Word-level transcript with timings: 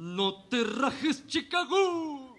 No 0.00 0.44
te 0.48 0.62
rajes, 0.62 1.26
Chicago. 1.26 2.36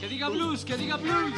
Que 0.00 0.08
diga 0.08 0.28
blues, 0.30 0.64
que 0.64 0.76
diga 0.76 0.96
blues. 0.96 1.32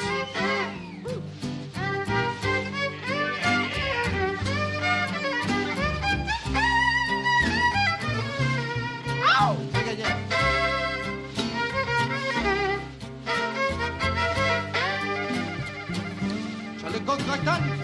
like 17.34 17.44
that. 17.46 17.83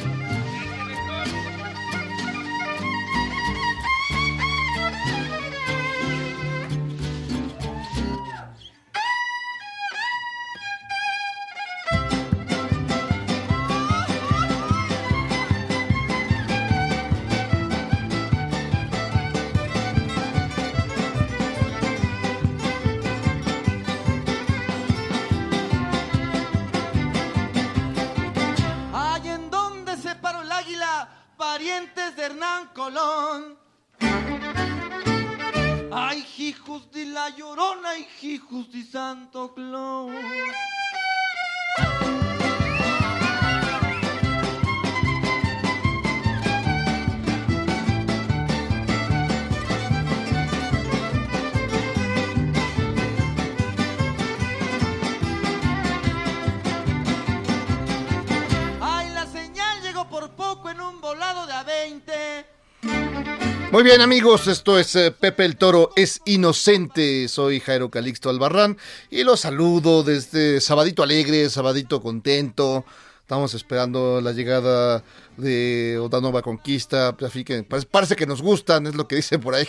Muy 63.81 63.89
bien 63.89 64.03
amigos, 64.03 64.47
esto 64.47 64.79
es 64.79 64.95
eh, 64.95 65.11
Pepe 65.11 65.47
el 65.47 65.57
Toro 65.57 65.89
es 65.97 66.21
inocente, 66.27 67.27
soy 67.29 67.61
Jairo 67.61 67.91
Calixto 67.91 68.29
Albarrán 68.29 68.77
y 69.09 69.25
los 69.25 69.41
saludo 69.41 70.03
desde 70.03 70.61
Sabadito 70.61 71.03
Alegre, 71.03 71.49
Sabadito 71.49 72.03
Contento, 72.03 72.85
estamos 73.23 73.55
esperando 73.55 74.21
la 74.21 74.33
llegada 74.33 75.03
de 75.39 75.99
otra 75.99 76.21
nueva 76.21 76.43
conquista, 76.43 77.17
que 77.17 77.63
pues, 77.63 77.87
parece 77.87 78.17
que 78.17 78.27
nos 78.27 78.43
gustan, 78.43 78.87
es 78.87 78.95
lo 78.95 79.09
que 79.09 79.17
dicen 79.17 79.41
por 79.41 79.55
ahí, 79.55 79.67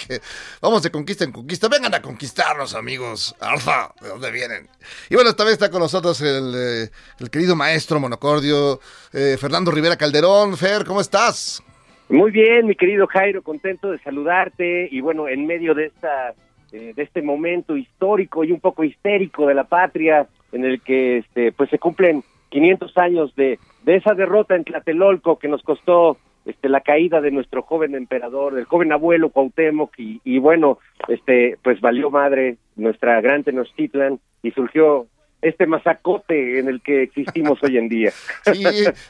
vamos 0.62 0.84
de 0.84 0.92
conquista 0.92 1.24
en 1.24 1.32
conquista, 1.32 1.70
vengan 1.70 1.94
a 1.94 2.02
conquistarnos 2.02 2.76
amigos, 2.76 3.34
Arza, 3.40 3.94
¿de 4.02 4.10
dónde 4.10 4.30
vienen? 4.30 4.70
Y 5.10 5.16
bueno, 5.16 5.30
esta 5.30 5.46
vez 5.46 5.54
está 5.54 5.72
con 5.72 5.80
nosotros 5.80 6.20
el, 6.20 6.54
eh, 6.54 6.92
querido 7.32 7.56
maestro 7.56 7.98
monocordio, 8.02 8.82
eh, 9.14 9.38
Fernando 9.40 9.72
Rivera 9.72 9.96
Calderón, 9.96 10.58
Fer, 10.58 10.84
¿cómo 10.84 11.00
estás? 11.00 11.64
Muy 12.12 12.32
bien, 12.32 12.68
mi 12.68 12.76
querido 12.76 13.08
Jairo, 13.08 13.42
contento 13.42 13.90
de 13.90 13.98
saludarte 14.00 14.90
y 14.92 15.00
bueno, 15.00 15.30
en 15.30 15.48
medio 15.48 15.74
de 15.74 15.86
esta 15.86 16.34
eh, 16.74 16.92
de 16.94 17.04
este 17.04 17.22
momento 17.22 17.78
histórico 17.78 18.44
y 18.44 18.52
un 18.52 18.60
poco 18.60 18.84
histérico 18.84 19.48
de 19.48 19.54
la 19.54 19.64
patria 19.64 20.28
en 20.52 20.66
el 20.66 20.82
que 20.82 21.20
este 21.20 21.54
pues 21.54 21.70
se 21.70 21.80
cumplen 21.80 22.22
500 22.50 22.98
años 22.98 23.34
de 23.36 23.60
de 23.86 23.96
esa 23.96 24.14
derrota 24.14 24.58
en 24.58 24.66
Tlatelolco 24.66 25.40
que 25.40 25.48
nos 25.48 25.64
costó 25.64 26.18
este 26.46 26.68
la 26.68 26.82
caída 26.82 27.22
de 27.22 27.32
nuestro 27.32 27.62
joven 27.62 27.96
emperador, 27.96 28.60
el 28.60 28.66
joven 28.66 28.92
abuelo 28.92 29.30
Cuauhtémoc 29.30 29.98
y, 29.98 30.20
y 30.26 30.38
bueno, 30.40 30.80
este 31.08 31.56
pues 31.64 31.80
valió 31.80 32.12
madre 32.12 32.58
nuestra 32.76 33.22
gran 33.22 33.46
Tenochtitlan 33.46 34.20
y 34.44 34.52
surgió 34.52 35.08
este 35.42 35.66
masacote 35.66 36.60
en 36.60 36.68
el 36.68 36.82
que 36.82 37.04
existimos 37.04 37.60
hoy 37.64 37.78
en 37.78 37.90
día. 37.90 38.14
Sí, 38.54 38.64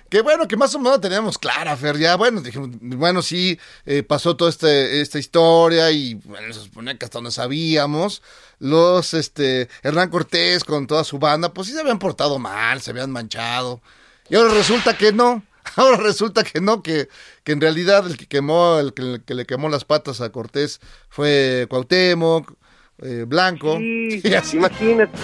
que 0.09 0.21
bueno, 0.21 0.47
que 0.47 0.57
más 0.57 0.73
o 0.75 0.79
menos 0.79 1.01
teníamos 1.01 1.37
clara, 1.37 1.75
Fer, 1.75 1.97
ya, 1.97 2.15
bueno, 2.15 2.41
dijimos, 2.41 2.69
bueno, 2.81 3.21
sí, 3.21 3.57
eh, 3.85 4.03
pasó 4.03 4.35
toda 4.35 4.49
este, 4.49 5.01
esta 5.01 5.19
historia 5.19 5.91
y 5.91 6.15
bueno, 6.15 6.53
se 6.53 6.61
supone 6.61 6.97
que 6.97 7.05
hasta 7.05 7.17
donde 7.17 7.31
sabíamos, 7.31 8.21
los, 8.59 9.13
este, 9.13 9.67
Hernán 9.83 10.09
Cortés 10.09 10.63
con 10.63 10.87
toda 10.87 11.03
su 11.03 11.19
banda, 11.19 11.53
pues 11.53 11.67
sí 11.67 11.73
se 11.73 11.79
habían 11.81 11.99
portado 11.99 12.39
mal, 12.39 12.81
se 12.81 12.91
habían 12.91 13.11
manchado, 13.11 13.81
y 14.29 14.35
ahora 14.35 14.53
resulta 14.53 14.95
que 14.97 15.11
no, 15.11 15.43
ahora 15.75 15.97
resulta 15.97 16.43
que 16.43 16.61
no, 16.61 16.81
que, 16.83 17.07
que 17.43 17.51
en 17.51 17.61
realidad 17.61 18.05
el 18.07 18.17
que 18.17 18.27
quemó, 18.27 18.79
el 18.79 18.93
que, 18.93 19.01
el 19.01 19.23
que 19.23 19.33
le 19.33 19.45
quemó 19.45 19.69
las 19.69 19.85
patas 19.85 20.21
a 20.21 20.31
Cortés 20.31 20.79
fue 21.09 21.65
Cuauhtémoc, 21.69 22.53
eh, 23.01 23.25
Blanco, 23.27 23.77
Sí, 23.77 24.21
y 24.23 24.33
así. 24.33 24.57
imagínate. 24.57 25.17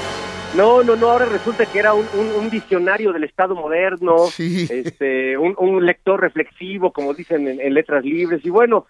No, 0.55 0.81
no, 0.81 0.95
no, 0.95 1.11
ahora 1.11 1.25
resulta 1.25 1.65
que 1.65 1.77
era 1.79 1.93
un, 1.93 2.05
un, 2.17 2.27
un 2.31 2.49
visionario 2.49 3.11
del 3.13 3.25
Estado 3.25 3.53
moderno, 3.53 4.17
Sí. 4.27 4.65
este, 4.69 5.37
un, 5.37 5.53
un 5.57 5.85
lector 5.85 6.19
reflexivo, 6.19 6.91
como 6.93 7.13
dicen 7.13 7.47
en, 7.47 7.59
en 7.61 7.73
Letras 7.73 8.03
Libres, 8.03 8.43
y 8.45 8.49
bueno, 8.49 8.85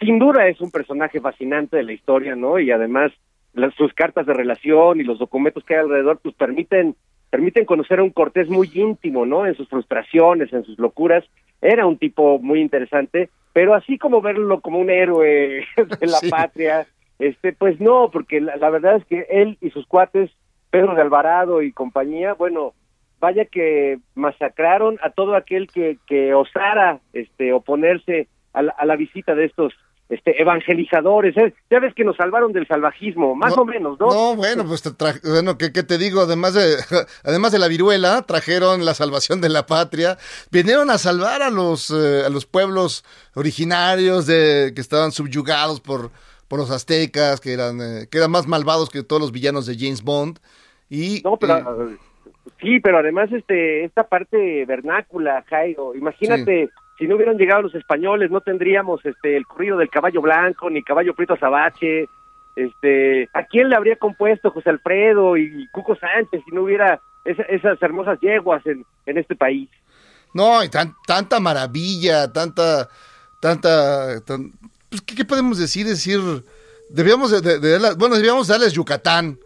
sin 0.00 0.18
duda 0.18 0.48
es 0.48 0.60
un 0.60 0.70
personaje 0.70 1.20
fascinante 1.20 1.76
de 1.76 1.82
la 1.84 1.92
historia, 1.92 2.34
¿no? 2.34 2.58
Y 2.58 2.70
además 2.70 3.12
las, 3.52 3.72
sus 3.74 3.92
cartas 3.94 4.26
de 4.26 4.32
relación 4.34 4.98
y 5.00 5.04
los 5.04 5.18
documentos 5.18 5.62
que 5.64 5.74
hay 5.74 5.80
alrededor, 5.80 6.18
pues 6.22 6.34
permiten, 6.34 6.96
permiten 7.30 7.64
conocer 7.64 8.00
a 8.00 8.02
un 8.02 8.10
Cortés 8.10 8.48
muy 8.48 8.68
íntimo, 8.74 9.24
¿no? 9.26 9.46
En 9.46 9.54
sus 9.56 9.68
frustraciones, 9.68 10.52
en 10.52 10.64
sus 10.64 10.78
locuras, 10.78 11.22
era 11.60 11.86
un 11.86 11.98
tipo 11.98 12.38
muy 12.40 12.60
interesante, 12.60 13.28
pero 13.52 13.74
así 13.74 13.98
como 13.98 14.20
verlo 14.20 14.60
como 14.60 14.80
un 14.80 14.90
héroe 14.90 15.64
de 16.00 16.06
la 16.06 16.18
Sí. 16.18 16.28
patria, 16.28 16.86
este, 17.20 17.52
pues 17.52 17.78
no, 17.78 18.10
porque 18.12 18.40
la, 18.40 18.56
la 18.56 18.70
verdad 18.70 18.96
es 18.96 19.04
que 19.04 19.26
él 19.30 19.58
y 19.60 19.70
sus 19.70 19.86
cuates, 19.86 20.30
Pedro 20.74 20.96
de 20.96 21.02
Alvarado 21.02 21.62
y 21.62 21.70
compañía, 21.70 22.34
bueno, 22.34 22.74
vaya 23.20 23.44
que 23.44 24.00
masacraron 24.16 24.98
a 25.04 25.10
todo 25.10 25.36
aquel 25.36 25.68
que, 25.68 25.98
que 26.08 26.34
osara 26.34 26.98
este, 27.12 27.52
oponerse 27.52 28.26
a 28.52 28.62
la, 28.62 28.72
a 28.72 28.84
la 28.84 28.96
visita 28.96 29.36
de 29.36 29.44
estos 29.44 29.72
este 30.08 30.40
evangelizadores, 30.42 31.36
¿eh? 31.36 31.54
ya 31.70 31.78
ves 31.78 31.94
que 31.94 32.04
nos 32.04 32.16
salvaron 32.16 32.52
del 32.52 32.66
salvajismo, 32.66 33.34
más 33.36 33.56
o 33.56 33.64
menos, 33.64 33.98
¿no? 34.00 34.08
No, 34.10 34.36
bueno, 34.36 34.64
pues 34.66 34.82
te 34.82 34.90
tra- 34.90 35.18
bueno, 35.22 35.56
¿qué, 35.56 35.72
qué 35.72 35.82
te 35.84 35.96
digo? 35.96 36.20
Además 36.22 36.54
de, 36.54 36.76
además 37.24 37.52
de 37.52 37.58
la 37.60 37.68
viruela, 37.68 38.22
trajeron 38.22 38.84
la 38.84 38.94
salvación 38.94 39.40
de 39.40 39.48
la 39.48 39.64
patria, 39.66 40.18
vinieron 40.50 40.90
a 40.90 40.98
salvar 40.98 41.40
a 41.42 41.50
los, 41.50 41.88
eh, 41.90 42.22
a 42.26 42.28
los 42.30 42.46
pueblos 42.46 43.04
originarios 43.34 44.26
de, 44.26 44.72
que 44.74 44.80
estaban 44.80 45.12
subyugados 45.12 45.80
por, 45.80 46.10
por 46.48 46.58
los 46.58 46.70
aztecas, 46.70 47.40
que 47.40 47.52
eran, 47.52 47.80
eh, 47.80 48.06
que 48.10 48.18
eran 48.18 48.30
más 48.32 48.46
malvados 48.46 48.90
que 48.90 49.02
todos 49.04 49.22
los 49.22 49.32
villanos 49.32 49.66
de 49.66 49.76
James 49.78 50.02
Bond. 50.02 50.38
Y, 50.90 51.20
No, 51.24 51.36
pero 51.36 51.88
eh, 51.90 51.96
sí, 52.60 52.80
pero 52.80 52.98
además 52.98 53.30
este 53.32 53.84
esta 53.84 54.04
parte 54.08 54.64
vernácula, 54.66 55.44
Jairo, 55.48 55.94
imagínate 55.94 56.68
si 56.98 57.06
no 57.08 57.16
hubieran 57.16 57.36
llegado 57.38 57.62
los 57.62 57.74
españoles, 57.74 58.30
no 58.30 58.40
tendríamos 58.40 59.04
este 59.04 59.36
el 59.36 59.46
corrido 59.46 59.76
del 59.78 59.88
caballo 59.90 60.20
blanco 60.22 60.70
ni 60.70 60.82
caballo 60.82 61.14
prieto 61.14 61.34
azabache. 61.34 62.06
Este, 62.56 63.28
¿a 63.32 63.42
quién 63.46 63.68
le 63.68 63.74
habría 63.74 63.96
compuesto 63.96 64.50
José 64.52 64.70
Alfredo 64.70 65.36
y 65.36 65.66
Cuco 65.72 65.96
Sánchez 65.96 66.40
si 66.44 66.54
no 66.54 66.62
hubiera 66.62 67.00
esa- 67.24 67.42
esas 67.44 67.82
hermosas 67.82 68.20
yeguas 68.20 68.64
en, 68.66 68.84
en 69.06 69.18
este 69.18 69.34
país? 69.34 69.68
No, 70.32 70.62
y 70.62 70.68
tan- 70.68 70.94
tanta 71.04 71.40
maravilla, 71.40 72.32
tanta, 72.32 72.88
tanta, 73.40 74.20
tan- 74.20 74.52
pues, 74.88 75.02
¿qué, 75.02 75.16
qué 75.16 75.24
podemos 75.24 75.58
decir? 75.58 75.84
Decir, 75.86 76.20
debíamos 76.90 77.32
de, 77.32 77.58
de- 77.58 77.58
de 77.78 77.94
bueno, 77.96 78.14
debíamos 78.14 78.46
darles 78.46 78.72
Yucatán 78.72 79.36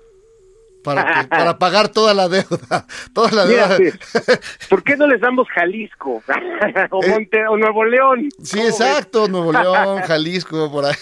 para, 0.94 1.22
que- 1.22 1.28
para 1.36 1.58
pagar 1.58 1.88
toda 1.88 2.14
la 2.14 2.28
deuda, 2.28 2.86
toda 3.12 3.30
la 3.32 3.46
deuda. 3.46 3.76
¿por 4.70 4.82
qué 4.82 4.96
no 4.96 5.06
les 5.06 5.20
damos 5.20 5.48
Jalisco 5.48 6.22
o, 6.90 7.04
Eh, 7.04 7.08
Monte- 7.10 7.46
o 7.48 7.56
Nuevo 7.56 7.84
León? 7.84 8.28
Sí, 8.42 8.60
exacto, 8.60 9.28
Nuevo 9.28 9.52
León, 9.52 10.00
Jalisco, 10.02 10.70
por 10.70 10.84
ahí. 10.86 10.94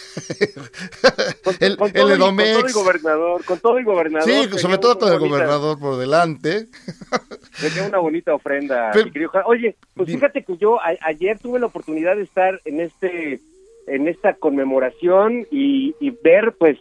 Con, 1.44 1.54
el 1.60 1.76
con 1.76 1.88
el 1.88 1.92
todo, 1.92 1.92
y- 1.92 1.92
con 1.92 1.92
todo 1.92 2.06
el 2.08 2.12
Edomex. 2.20 2.72
gobernador, 2.74 3.44
con 3.44 3.58
todo 3.60 3.78
el 3.78 3.84
gobernador. 3.84 4.28
Sí, 4.28 4.58
sobre 4.58 4.78
todo 4.78 4.98
con 4.98 5.12
el 5.12 5.18
bonita- 5.18 5.36
gobernador 5.36 5.78
por 5.78 5.96
delante. 5.98 6.66
Sería 7.52 7.84
una 7.84 7.98
bonita 7.98 8.34
ofrenda, 8.34 8.90
Pero-. 8.92 9.10
Oye, 9.46 9.76
pues 9.94 10.08
fíjate 10.10 10.42
que 10.44 10.56
yo 10.56 10.80
a- 10.80 10.96
ayer 11.02 11.38
tuve 11.38 11.58
la 11.60 11.66
oportunidad 11.66 12.16
de 12.16 12.22
estar 12.22 12.60
en 12.64 12.80
este 12.80 13.40
en 13.88 14.08
esta 14.08 14.34
conmemoración 14.34 15.46
y, 15.50 15.94
y 16.00 16.10
ver 16.10 16.56
pues 16.58 16.76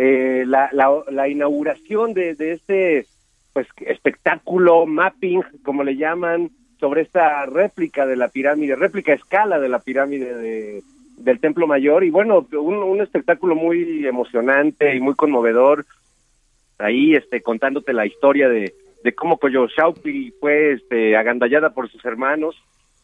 eh, 0.00 0.44
la, 0.46 0.70
la, 0.72 1.02
la 1.10 1.28
inauguración 1.28 2.14
de, 2.14 2.36
de 2.36 2.52
este 2.52 3.06
pues 3.52 3.66
espectáculo 3.80 4.86
mapping 4.86 5.42
como 5.64 5.82
le 5.82 5.96
llaman 5.96 6.52
sobre 6.78 7.02
esta 7.02 7.44
réplica 7.46 8.06
de 8.06 8.14
la 8.14 8.28
pirámide 8.28 8.76
réplica 8.76 9.12
escala 9.12 9.58
de 9.58 9.68
la 9.68 9.80
pirámide 9.80 10.36
de, 10.36 10.82
del 11.16 11.40
templo 11.40 11.66
mayor. 11.66 12.04
Y 12.04 12.10
bueno 12.10 12.46
un, 12.52 13.00
espectáculo 13.00 13.56
muy 13.56 14.06
emocionante 14.06 14.94
y 14.94 15.00
muy 15.00 15.16
conmovedor 15.16 15.84
ahí 16.78 17.16
este 17.16 17.42
contándote 17.42 17.92
la 17.92 18.06
historia 18.06 18.48
de, 18.48 18.74
de 19.02 19.14
cómo 19.16 19.38
Coyolxauhqui 19.38 20.32
fue 20.38 20.74
este 20.74 21.16
agandallada 21.16 21.70
por 21.70 21.90
sus 21.90 22.04
hermanos 22.04 22.54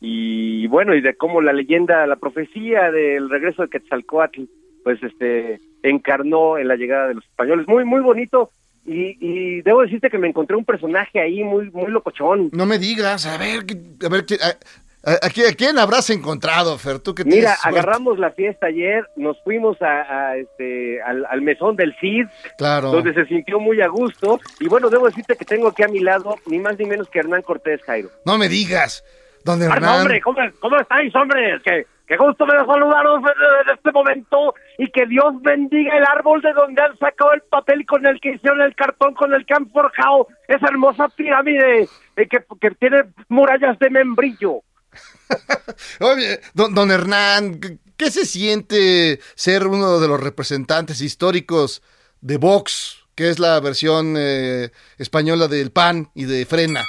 y 0.00 0.68
bueno 0.68 0.94
y 0.94 1.00
de 1.00 1.16
cómo 1.16 1.40
la 1.40 1.52
leyenda 1.52 2.06
la 2.06 2.14
profecía 2.14 2.92
del 2.92 3.28
regreso 3.28 3.62
de 3.62 3.68
Quetzalcóatl 3.68 4.44
pues 4.84 5.02
este 5.02 5.58
encarnó 5.82 6.56
en 6.58 6.68
la 6.68 6.76
llegada 6.76 7.08
de 7.08 7.14
los 7.14 7.24
españoles 7.24 7.66
muy 7.66 7.84
muy 7.84 8.00
bonito 8.00 8.50
y, 8.86 9.16
y 9.20 9.62
debo 9.62 9.82
decirte 9.82 10.10
que 10.10 10.18
me 10.18 10.28
encontré 10.28 10.56
un 10.56 10.64
personaje 10.64 11.18
ahí 11.20 11.42
muy 11.42 11.70
muy 11.70 11.90
locochón 11.90 12.50
No 12.52 12.66
me 12.66 12.78
digas, 12.78 13.26
a 13.26 13.36
ver, 13.38 13.64
a 14.04 14.08
ver, 14.10 14.24
a, 14.42 15.10
a- 15.10 15.26
a 15.26 15.30
quién- 15.54 15.78
habrás 15.78 16.08
encontrado, 16.10 16.76
Fer? 16.78 16.98
Tú 16.98 17.14
que 17.14 17.24
Mira, 17.24 17.54
agarramos 17.62 18.18
la 18.18 18.30
fiesta 18.30 18.66
ayer, 18.66 19.06
nos 19.16 19.36
fuimos 19.42 19.76
a, 19.82 20.36
este 20.36 21.02
al, 21.02 21.26
al 21.26 21.42
mesón 21.42 21.76
del 21.76 21.94
CID, 22.00 22.26
Claro. 22.58 22.90
donde 22.90 23.12
se 23.14 23.26
sintió 23.26 23.58
muy 23.60 23.80
a 23.82 23.88
gusto. 23.88 24.38
Y 24.60 24.68
bueno, 24.68 24.88
debo 24.90 25.06
decirte 25.06 25.36
que 25.36 25.44
tengo 25.44 25.68
aquí 25.68 25.82
a 25.82 25.88
mi 25.88 26.00
lado 26.00 26.36
ni 26.46 26.58
más 26.58 26.78
ni 26.78 26.86
menos 26.86 27.08
que 27.10 27.18
Hernán 27.18 27.42
Cortés, 27.42 27.82
Jairo. 27.82 28.08
No 28.24 28.38
me 28.38 28.48
digas. 28.48 29.04
Donde 29.44 29.66
Ah, 29.66 29.74
Hernán. 29.76 30.00
hombre, 30.00 30.20
¿cómo, 30.22 30.38
cómo 30.58 30.78
estáis, 30.78 31.14
hombres? 31.14 31.62
Que, 31.62 31.84
que 32.06 32.16
gusto 32.16 32.46
me 32.46 32.54
da 32.54 32.66
saludaros 32.66 33.22
en, 33.22 33.74
este 33.74 33.92
momento 33.92 34.54
y 34.78 34.90
que 34.90 35.06
Dios 35.06 35.34
bendiga 35.40 35.96
el 35.96 36.04
árbol 36.04 36.42
de 36.42 36.52
donde 36.52 36.82
han 36.82 36.96
sacado 36.98 37.32
el 37.32 37.42
papel 37.42 37.86
con 37.86 38.04
el 38.06 38.20
que 38.20 38.32
hicieron 38.34 38.60
el 38.60 38.74
cartón, 38.74 39.14
con 39.14 39.32
el 39.32 39.46
que 39.46 39.54
han 39.54 39.70
forjado 39.70 40.28
esa 40.48 40.66
hermosa 40.66 41.08
pirámide 41.08 41.88
eh, 42.16 42.28
que, 42.28 42.70
tiene 42.78 43.04
murallas 43.28 43.78
de 43.78 43.90
membrillo. 43.90 44.60
Oye, 46.00 46.40
don, 46.52 46.74
don 46.74 46.90
Hernán, 46.90 47.58
¿qué- 47.60 47.78
¿qué 47.96 48.10
se 48.10 48.26
siente 48.26 49.20
ser 49.34 49.66
uno 49.66 49.98
de 49.98 50.08
los 50.08 50.20
representantes 50.20 51.00
históricos 51.00 51.82
de 52.20 52.36
Vox, 52.36 53.04
que 53.14 53.30
es 53.30 53.38
la 53.38 53.58
versión 53.60 54.14
eh, 54.18 54.70
española 54.98 55.48
del 55.48 55.70
PAN 55.70 56.10
y 56.14 56.24
de 56.24 56.44
Frena? 56.46 56.82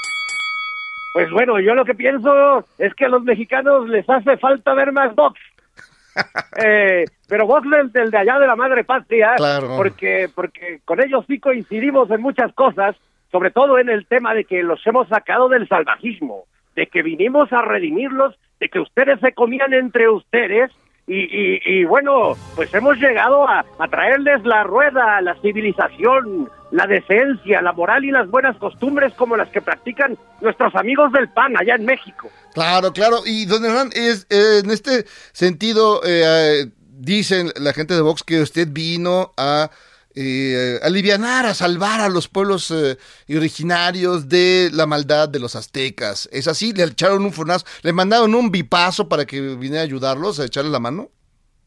Pues 1.16 1.32
bueno, 1.32 1.62
yo 1.62 1.74
lo 1.76 1.86
que 1.86 1.96
pienso 1.96 2.66
es 2.78 2.94
que 2.94 3.06
a 3.06 3.08
los 3.08 3.24
mexicanos 3.24 3.88
les 3.88 4.04
hace 4.10 4.36
falta 4.36 4.74
ver 4.74 4.92
más 4.92 5.16
Vox. 5.16 5.40
Eh, 6.62 7.06
pero 7.30 7.48
Vox 7.48 7.70
del, 7.70 7.90
del 7.94 8.12
de 8.12 8.18
allá 8.18 8.38
de 8.38 8.48
la 8.48 8.58
madre 8.58 8.84
patria, 8.84 9.36
Claro. 9.38 9.76
porque, 9.78 10.28
porque 10.36 10.82
con 10.84 11.02
ellos 11.02 11.24
sí 11.28 11.40
coincidimos 11.40 12.12
en 12.12 12.22
muchas 12.22 12.54
cosas, 12.54 12.98
sobre 13.32 13.52
todo 13.52 13.80
en 13.80 13.88
el 13.88 14.06
tema 14.08 14.34
de 14.34 14.44
que 14.44 14.62
los 14.62 14.86
hemos 14.88 15.08
sacado 15.08 15.48
del 15.48 15.70
salvajismo, 15.70 16.44
de 16.76 16.88
que 16.88 17.02
vinimos 17.02 17.52
a 17.54 17.62
redimirlos, 17.62 18.36
de 18.60 18.68
que 18.68 18.80
ustedes 18.82 19.18
se 19.22 19.32
comían 19.34 19.74
entre 19.74 20.10
ustedes. 20.10 20.70
Y, 21.08 21.20
y, 21.22 21.62
y 21.64 21.84
bueno, 21.86 22.34
pues 22.58 22.74
hemos 22.74 22.98
llegado 22.98 23.48
a, 23.48 23.64
a 23.80 23.88
traerles 23.88 24.44
la 24.44 24.64
rueda, 24.64 25.22
la 25.22 25.36
civilización, 25.36 26.50
la 26.76 26.88
decencia, 26.88 27.62
la 27.62 27.72
moral 27.72 28.04
y 28.04 28.12
las 28.12 28.30
buenas 28.30 28.58
costumbres 28.58 29.14
como 29.14 29.38
las 29.38 29.48
que 29.50 29.62
practican 29.62 30.18
nuestros 30.42 30.76
amigos 30.76 31.12
del 31.14 31.30
PAN 31.30 31.54
allá 31.58 31.76
en 31.76 31.86
México. 31.86 32.30
Claro, 32.54 32.92
claro. 32.92 33.20
Y 33.26 33.46
don 33.46 33.64
Hernán, 33.64 33.92
es, 33.94 34.28
eh, 34.30 34.62
en 34.64 34.70
este 34.70 35.06
sentido, 35.32 36.02
eh, 36.04 36.24
eh, 36.26 36.72
dicen 36.98 37.52
la 37.56 37.72
gente 37.72 37.94
de 37.94 38.02
Vox 38.02 38.24
que 38.24 38.42
usted 38.42 38.68
vino 38.70 39.34
a 39.38 39.70
eh, 40.18 40.80
a 40.82 41.54
salvar 41.54 42.00
a 42.00 42.10
los 42.10 42.28
pueblos 42.28 42.72
eh, 42.72 42.98
originarios 43.30 44.30
de 44.30 44.70
la 44.74 44.86
maldad 44.86 45.28
de 45.28 45.40
los 45.40 45.56
aztecas. 45.56 46.30
¿Es 46.32 46.48
así? 46.48 46.74
¿Le 46.74 46.84
echaron 46.84 47.24
un 47.26 47.34
fornazo? 47.34 47.66
¿Le 47.84 47.92
mandaron 47.92 48.34
un 48.34 48.50
bipazo 48.52 49.10
para 49.10 49.26
que 49.26 49.42
viniera 49.42 49.82
a 49.82 49.84
ayudarlos, 49.84 50.40
a 50.40 50.46
echarle 50.46 50.72
la 50.72 50.80
mano? 50.80 51.10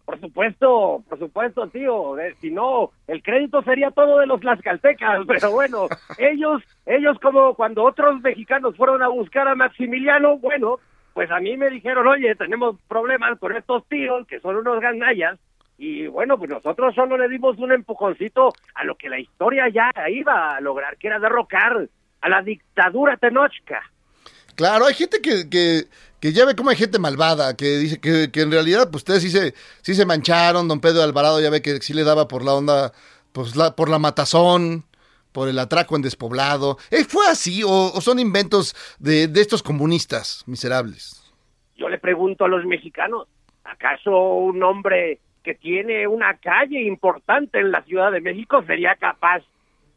Por 0.08 0.18
supuesto, 0.20 1.04
por 1.06 1.18
supuesto, 1.18 1.66
tío. 1.68 2.18
Eh, 2.18 2.34
si 2.40 2.50
no, 2.50 2.92
el 3.06 3.22
crédito 3.22 3.60
sería 3.60 3.90
todo 3.90 4.20
de 4.20 4.26
los 4.26 4.40
tlaxcaltecas. 4.40 5.20
Pero 5.28 5.50
bueno, 5.50 5.86
ellos, 6.16 6.62
ellos 6.86 7.18
como 7.20 7.52
cuando 7.54 7.84
otros 7.84 8.18
mexicanos 8.22 8.74
fueron 8.74 9.02
a 9.02 9.08
buscar 9.08 9.46
a 9.46 9.54
Maximiliano, 9.54 10.38
bueno, 10.38 10.78
pues 11.12 11.30
a 11.30 11.40
mí 11.40 11.58
me 11.58 11.68
dijeron, 11.68 12.06
oye, 12.06 12.34
tenemos 12.36 12.80
problemas 12.88 13.38
con 13.38 13.54
estos 13.54 13.86
tíos 13.86 14.26
que 14.26 14.40
son 14.40 14.56
unos 14.56 14.80
ganallas. 14.80 15.38
Y 15.76 16.06
bueno, 16.06 16.38
pues 16.38 16.48
nosotros 16.48 16.94
solo 16.94 17.18
le 17.18 17.28
dimos 17.28 17.58
un 17.58 17.72
empujoncito 17.72 18.54
a 18.76 18.84
lo 18.84 18.96
que 18.96 19.10
la 19.10 19.20
historia 19.20 19.68
ya 19.68 19.90
iba 20.08 20.56
a 20.56 20.60
lograr, 20.62 20.96
que 20.96 21.08
era 21.08 21.18
derrocar 21.18 21.86
a 22.22 22.28
la 22.30 22.40
dictadura 22.40 23.18
tenochca. 23.18 23.82
Claro, 24.58 24.86
hay 24.86 24.94
gente 24.94 25.20
que, 25.20 25.48
que, 25.50 25.84
que 26.20 26.32
ya 26.32 26.44
ve 26.44 26.56
cómo 26.56 26.70
hay 26.70 26.76
gente 26.76 26.98
malvada, 26.98 27.56
que 27.56 27.78
dice 27.78 28.00
que, 28.00 28.30
que 28.32 28.40
en 28.40 28.50
realidad 28.50 28.90
pues 28.90 29.02
ustedes 29.02 29.22
sí 29.22 29.30
se, 29.30 29.54
sí 29.82 29.94
se 29.94 30.06
mancharon, 30.06 30.68
don 30.68 30.80
Pedro 30.80 31.02
Alvarado 31.02 31.40
ya 31.40 31.50
ve 31.50 31.62
que 31.62 31.76
sí 31.78 31.94
le 31.94 32.04
daba 32.04 32.28
por 32.28 32.44
la 32.44 32.54
onda, 32.54 32.92
pues 33.32 33.56
la, 33.56 33.76
por 33.76 33.88
la 33.88 33.98
matazón, 33.98 34.84
por 35.32 35.48
el 35.48 35.58
atraco 35.58 35.96
en 35.96 36.02
despoblado. 36.02 36.78
¿Eh, 36.90 37.04
¿Fue 37.04 37.26
así 37.26 37.62
o, 37.64 38.00
son 38.00 38.18
inventos 38.18 38.74
de, 38.98 39.28
de 39.28 39.40
estos 39.40 39.62
comunistas 39.62 40.42
miserables? 40.46 41.24
Yo 41.76 41.88
le 41.88 41.98
pregunto 41.98 42.44
a 42.44 42.48
los 42.48 42.64
mexicanos, 42.64 43.28
¿acaso 43.62 44.34
un 44.34 44.62
hombre 44.62 45.20
que 45.44 45.54
tiene 45.54 46.08
una 46.08 46.36
calle 46.38 46.82
importante 46.82 47.60
en 47.60 47.70
la 47.70 47.82
Ciudad 47.82 48.10
de 48.10 48.20
México 48.20 48.62
sería 48.66 48.96
capaz 48.96 49.44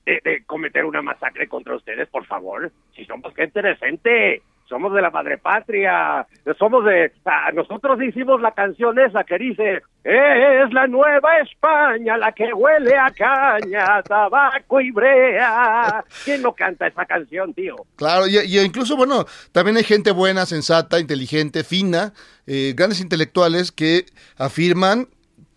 de, 0.06 0.22
de 0.24 0.44
cometer 0.46 0.86
una 0.86 1.02
masacre 1.02 1.48
contra 1.48 1.76
ustedes, 1.76 2.08
por 2.10 2.26
favor? 2.28 2.72
Si 2.96 3.06
somos 3.06 3.34
gente 3.34 3.62
decente, 3.64 4.44
somos 4.72 4.94
de 4.94 5.02
la 5.02 5.12
madre 5.12 5.38
patria, 5.38 6.26
somos 6.58 6.86
de... 6.86 7.12
ah, 7.26 7.52
nosotros 7.54 8.02
hicimos 8.02 8.42
la 8.42 8.54
canción 8.54 8.98
esa 8.98 9.26
que 9.26 9.38
dice, 9.38 9.82
es 10.06 10.74
la 10.74 10.88
nueva 10.88 11.40
España 11.40 12.18
la 12.18 12.32
que 12.32 12.54
huele 12.54 12.96
a 12.96 13.12
caña, 13.12 14.02
tabaco 14.04 14.80
y 14.80 14.92
brea. 14.92 16.06
¿Quién 16.24 16.42
no 16.42 16.54
canta 16.54 16.88
esa 16.88 17.06
canción, 17.06 17.54
tío? 17.54 17.76
Claro, 17.98 18.28
y, 18.28 18.38
y 18.38 18.60
incluso, 18.60 18.96
bueno, 18.96 19.26
también 19.52 19.76
hay 19.76 19.84
gente 19.84 20.12
buena, 20.12 20.46
sensata, 20.46 21.00
inteligente, 21.00 21.66
fina, 21.66 22.14
eh, 22.48 22.74
grandes 22.74 23.02
intelectuales 23.02 23.74
que 23.74 24.06
afirman 24.38 25.08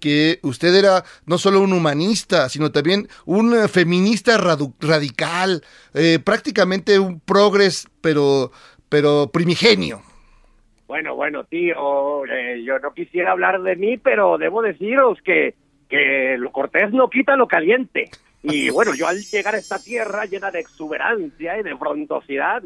que 0.05 0.39
usted 0.43 0.75
era 0.75 1.03
no 1.25 1.39
solo 1.39 1.63
un 1.63 1.73
humanista, 1.73 2.51
sino 2.51 2.71
también 2.71 3.09
un 3.25 3.55
eh, 3.55 3.69
feminista 3.69 4.37
radical, 4.37 5.65
eh, 5.95 6.19
prácticamente 6.23 6.99
un 6.99 7.21
progres, 7.21 7.87
pero, 8.03 8.53
pero 8.95 9.27
primigenio. 9.29 10.01
Bueno, 10.87 11.17
bueno, 11.17 11.43
tío, 11.43 12.25
eh, 12.27 12.63
yo 12.65 12.79
no 12.79 12.95
quisiera 12.95 13.33
hablar 13.33 13.61
de 13.63 13.75
mí, 13.75 13.97
pero 13.97 14.39
debo 14.39 14.63
deciros 14.63 15.19
que, 15.25 15.55
que 15.89 16.37
lo 16.39 16.53
cortés 16.53 16.93
no 16.93 17.11
quita 17.11 17.35
lo 17.35 17.49
caliente. 17.49 18.09
Y 18.45 18.71
bueno, 18.77 18.95
yo 18.95 19.09
al 19.09 19.19
llegar 19.19 19.57
a 19.57 19.59
esta 19.59 19.83
tierra 19.83 20.27
llena 20.27 20.53
de 20.53 20.61
exuberancia 20.61 21.59
y 21.59 21.65
de 21.65 21.77
frondosidad, 21.77 22.63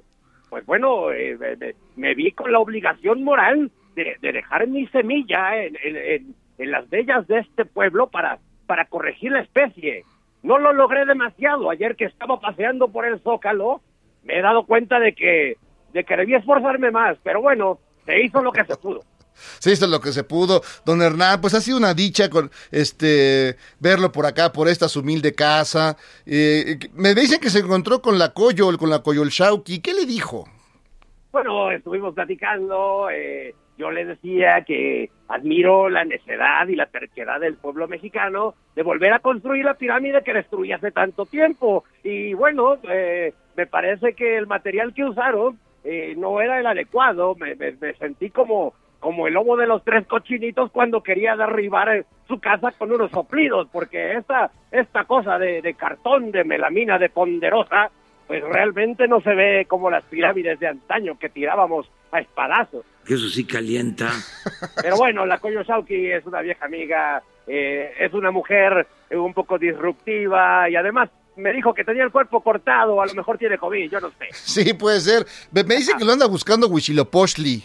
pues 0.51 0.67
bueno, 0.67 1.11
eh, 1.13 1.39
me, 1.39 1.75
me 1.97 2.15
vi 2.15 2.33
con 2.33 2.53
la 2.53 2.59
obligación 2.59 3.23
moral 3.25 3.71
de, 3.95 4.17
de 4.21 4.33
dejar 4.33 4.67
mi 4.67 4.87
semilla 4.89 5.57
en, 5.65 5.79
en- 5.83 5.97
en- 5.97 6.35
en 6.59 6.71
las 6.73 6.91
bellas 6.91 7.27
de 7.27 7.39
este 7.39 7.65
pueblo 7.65 8.09
para, 8.11 8.39
para 8.67 8.85
corregir 8.85 9.33
la 9.33 9.41
especie. 9.41 10.03
No 10.43 10.59
lo 10.59 10.75
logré 10.75 11.07
demasiado. 11.07 11.71
Ayer 11.71 11.97
que 11.97 12.05
estaba 12.05 12.39
paseando 12.39 12.89
por 12.89 13.07
el 13.07 13.19
Zócalo, 13.21 13.81
me 14.25 14.37
he 14.39 14.43
dado 14.43 14.67
cuenta 14.67 15.01
de 15.01 15.15
que, 15.15 15.57
de 15.93 16.05
que 16.05 16.17
debía 16.17 16.39
esforzarme 16.39 16.91
más, 16.91 17.17
pero 17.23 17.41
bueno, 17.41 17.79
se 18.05 18.23
hizo 18.23 18.43
lo 18.43 18.53
que 18.53 18.65
se 18.65 18.77
pudo. 18.77 19.01
Se 19.59 19.73
hizo 19.73 19.87
lo 19.87 20.01
que 20.01 20.13
se 20.13 20.25
pudo. 20.25 20.63
Don 20.85 21.01
Hernán, 21.01 21.41
pues 21.41 21.55
ha 21.55 21.61
sido 21.61 21.79
una 21.79 21.95
dicha 21.95 22.29
con 22.29 22.51
este 22.71 23.57
verlo 23.79 24.11
por 24.11 24.27
acá, 24.27 24.53
por 24.53 24.69
esta 24.69 24.89
su 24.89 25.01
humilde 25.01 25.35
casa. 25.35 25.97
Eh, 26.27 26.79
me 26.95 27.15
dicen 27.15 27.41
que 27.41 27.51
se 27.51 27.61
encontró 27.61 28.03
con 28.03 28.19
la 28.19 28.33
Coyol, 28.33 28.79
con 28.79 28.91
la 28.91 29.01
Coyol 29.01 29.29
Shauki. 29.29 29.81
¿Qué 29.81 29.95
le 29.95 30.07
dijo? 30.07 30.49
Bueno, 31.31 31.71
estuvimos 31.71 32.15
platicando, 32.15 33.09
eh, 33.11 33.55
yo 33.77 33.91
le 33.91 34.05
decía 34.07 34.65
que 34.67 35.11
admiro 35.29 35.89
la 35.89 36.05
necedad 36.05 36.67
y 36.67 36.75
la 36.75 36.87
terquedad 36.87 37.39
del 37.39 37.57
pueblo 37.57 37.87
mexicano 37.87 38.55
de 38.75 38.83
volver 38.83 39.13
a 39.13 39.21
construir 39.21 39.65
la 39.65 39.75
pirámide 39.75 40.23
que 40.25 40.33
destruí 40.33 40.73
hace 40.73 40.91
tanto 40.91 41.27
tiempo. 41.27 41.85
Y 42.03 42.33
bueno, 42.35 42.79
eh, 42.91 43.35
me 43.57 43.67
parece 43.67 44.15
que 44.15 44.37
el 44.37 44.47
material 44.47 44.95
que 44.95 45.05
usaron 45.05 45.59
eh, 45.85 46.15
no 46.17 46.41
era 46.41 46.59
el 46.61 46.67
adecuado, 46.67 47.35
me, 47.35 47.55
me- 47.55 47.73
me 47.73 47.95
sentí 47.95 48.31
como, 48.31 48.75
como 49.01 49.27
el 49.27 49.35
lobo 49.35 49.57
de 49.57 49.67
los 49.67 49.83
tres 49.85 50.07
cochinitos 50.07 50.71
cuando 50.71 51.03
quería 51.03 51.37
derribar 51.37 51.89
eh, 51.97 52.05
su 52.27 52.39
casa 52.41 52.73
con 52.73 52.93
unos 52.93 53.11
soplidos, 53.11 53.69
porque 53.73 54.15
esta, 54.15 54.51
esta 54.71 55.05
cosa 55.05 55.39
de, 55.39 55.63
de 55.63 55.75
cartón, 55.75 56.31
de 56.31 56.45
melamina, 56.45 56.99
de 56.99 57.09
ponderosa, 57.09 57.91
pues 58.27 58.43
realmente 58.45 59.09
no 59.09 59.21
se 59.23 59.35
ve 59.35 59.65
como 59.67 59.91
las 59.91 60.05
pirámides 60.05 60.61
de 60.61 60.67
antaño 60.67 61.19
que 61.19 61.31
tirábamos 61.31 61.91
a 62.13 62.21
espadazos. 62.21 62.85
eso 63.07 63.29
sí 63.29 63.47
calienta. 63.47 64.09
Pero 64.83 64.97
bueno, 64.97 65.25
la 65.25 65.39
Koyosauki 65.39 66.11
es 66.11 66.27
una 66.27 66.43
vieja 66.43 66.67
amiga, 66.67 67.23
eh, 67.47 67.95
es 67.99 68.13
una 68.13 68.31
mujer 68.31 68.87
un 69.11 69.33
poco 69.33 69.59
disruptiva 69.59 70.69
y 70.69 70.77
además 70.77 71.09
me 71.39 71.53
dijo 71.53 71.73
que 71.73 71.85
tenía 71.85 72.05
el 72.05 72.11
cuerpo 72.11 72.41
cortado, 72.43 73.01
a 73.01 73.07
lo 73.07 73.15
mejor 73.15 73.39
tiene 73.39 73.57
COVID, 73.57 73.91
yo 73.91 74.01
no 74.01 74.11
sé. 74.11 74.29
Sí, 74.33 74.75
puede 74.75 75.01
ser. 75.01 75.27
Me, 75.53 75.65
me 75.65 75.77
dicen 75.77 75.97
que 75.97 76.05
lo 76.05 76.13
anda 76.13 76.27
buscando 76.27 76.69
Huichilopochtli. 76.69 77.65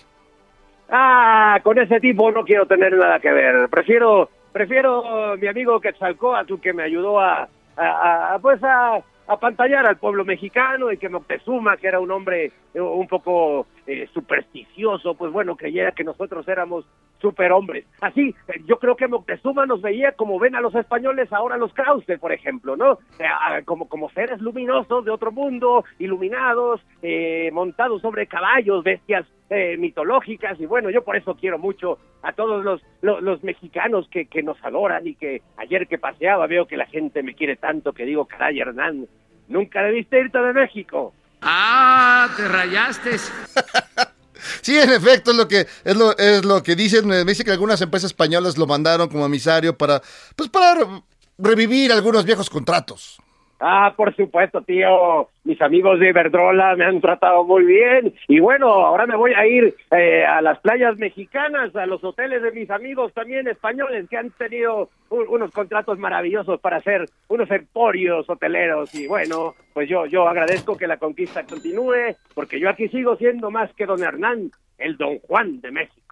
Ah, 0.90 1.60
con 1.64 1.78
ese 1.80 2.00
tipo 2.00 2.32
no 2.32 2.44
quiero 2.44 2.66
tener 2.68 2.96
nada 2.96 3.20
que 3.20 3.32
ver. 3.32 3.68
Prefiero, 3.70 4.30
prefiero 4.52 5.36
mi 5.38 5.48
amigo 5.48 5.80
Quetzalcóatl 5.80 6.56
que 6.62 6.72
me 6.72 6.84
ayudó 6.84 7.20
a, 7.20 7.50
a, 7.76 8.36
a, 8.36 8.40
pues 8.40 8.64
a, 8.64 9.00
a 9.28 9.38
pantallar 9.38 9.86
al 9.86 9.98
pueblo 9.98 10.26
mexicano 10.26 10.92
y 10.92 10.98
que 10.98 11.10
Moctezuma, 11.10 11.78
que 11.78 11.88
era 11.88 12.00
un 12.00 12.12
hombre 12.12 12.52
eh, 12.74 12.82
un 12.82 13.08
poco 13.08 13.68
eh, 13.88 14.08
supersticioso, 14.14 15.16
pues 15.16 15.32
bueno, 15.32 15.56
creyera 15.56 15.92
que 15.92 16.04
nosotros 16.04 16.48
éramos 16.48 16.86
superhombres. 17.24 17.86
Así, 18.02 18.36
eh, 18.50 18.62
yo 18.66 18.78
creo 18.78 18.96
que 18.96 19.08
Moctezuma 19.08 19.66
nos 19.66 19.82
veía 19.82 20.12
como 20.12 20.38
ven 20.38 20.56
a 20.56 20.62
los 20.62 20.76
españoles 20.76 21.32
ahora 21.32 21.58
los 21.58 21.74
Krause, 21.74 22.20
por 22.20 22.34
ejemplo, 22.34 22.76
¿no? 22.76 23.00
Eh, 23.18 23.64
como, 23.66 23.88
como 23.88 24.10
seres 24.10 24.40
luminosos 24.42 25.06
de 25.06 25.12
otro 25.12 25.32
mundo, 25.32 25.86
iluminados, 26.00 26.82
eh, 27.02 27.50
montados 27.54 28.02
sobre 28.02 28.28
caballos, 28.28 28.84
bestias 28.84 29.26
eh, 29.54 29.78
mitológicas, 29.78 30.60
y 30.60 30.66
bueno, 30.66 30.90
yo 30.90 31.04
por 31.04 31.16
eso 31.16 31.36
quiero 31.36 31.60
mucho 31.60 32.00
a 32.22 32.34
todos 32.34 32.64
los, 32.64 32.82
los, 33.02 33.22
los 33.22 33.44
mexicanos 33.44 34.08
que, 34.10 34.26
que 34.26 34.42
nos 34.42 34.58
adoran 34.64 35.06
y 35.06 35.16
que 35.16 35.42
ayer 35.58 35.88
que 35.88 35.98
paseaba 35.98 36.48
veo 36.48 36.66
que 36.66 36.78
la 36.78 36.88
gente 36.88 37.22
me 37.24 37.36
quiere 37.36 37.56
tanto 37.56 37.94
que 37.94 38.06
digo, 38.06 38.26
caray, 38.26 38.60
Hernán, 38.60 39.08
nunca 39.48 39.84
debiste 39.84 40.20
irte 40.20 40.40
de 40.40 40.54
México. 40.54 41.14
Ah, 41.42 42.30
te 42.36 42.48
rayaste. 42.48 43.12
Sí, 44.62 44.78
en 44.78 44.92
efecto, 44.92 45.32
es 45.32 45.38
lo 45.38 45.48
que 45.48 45.66
es 45.86 45.96
lo, 45.96 46.18
es 46.18 46.44
lo 46.44 46.62
que 46.64 46.76
dicen. 46.76 47.08
Me 47.08 47.24
dice 47.24 47.46
que 47.46 47.52
algunas 47.52 47.82
empresas 47.82 48.12
españolas 48.12 48.58
lo 48.58 48.68
mandaron 48.68 49.08
como 49.08 49.26
emisario 49.26 49.78
para, 49.78 50.02
pues 50.36 50.50
para 50.50 50.86
revivir 51.38 51.92
algunos 51.94 52.26
viejos 52.26 52.50
contratos. 52.50 53.23
Ah, 53.66 53.94
por 53.96 54.14
supuesto, 54.14 54.62
tío. 54.62 55.30
Mis 55.46 55.62
amigos 55.62 55.98
de 56.00 56.10
Iberdrola 56.10 56.76
me 56.76 56.84
han 56.84 57.00
tratado 57.00 57.46
muy 57.46 57.64
bien. 57.64 58.14
Y 58.28 58.42
bueno, 58.42 58.68
ahora 58.70 59.06
me 59.06 59.16
voy 59.16 59.32
a 59.34 59.48
ir 59.48 59.74
eh, 59.92 60.26
a 60.26 60.42
las 60.42 60.60
playas 60.60 60.98
mexicanas, 60.98 61.74
a 61.78 61.86
los 61.86 62.04
hoteles 62.04 62.42
de 62.42 62.52
mis 62.52 62.70
amigos 62.70 63.14
también 63.14 63.48
españoles 63.48 64.10
que 64.10 64.18
han 64.18 64.32
tenido 64.32 64.90
un- 65.10 65.28
unos 65.30 65.52
contratos 65.52 65.98
maravillosos 65.98 66.60
para 66.60 66.78
hacer 66.78 67.06
unos 67.30 67.50
emporios 67.52 68.30
hoteleros. 68.30 68.94
Y 68.96 69.08
bueno, 69.08 69.54
pues 69.74 69.88
yo, 69.88 70.06
yo 70.08 70.28
agradezco 70.28 70.78
que 70.78 70.86
la 70.88 70.98
conquista 70.98 71.46
continúe, 71.46 72.16
porque 72.36 72.60
yo 72.60 72.70
aquí 72.70 72.90
sigo 72.90 73.16
siendo 73.16 73.50
más 73.50 73.74
que 73.76 73.86
don 73.86 74.04
Hernán, 74.04 74.52
el 74.78 74.98
don 74.98 75.20
Juan 75.20 75.62
de 75.62 75.72
México. 75.72 76.03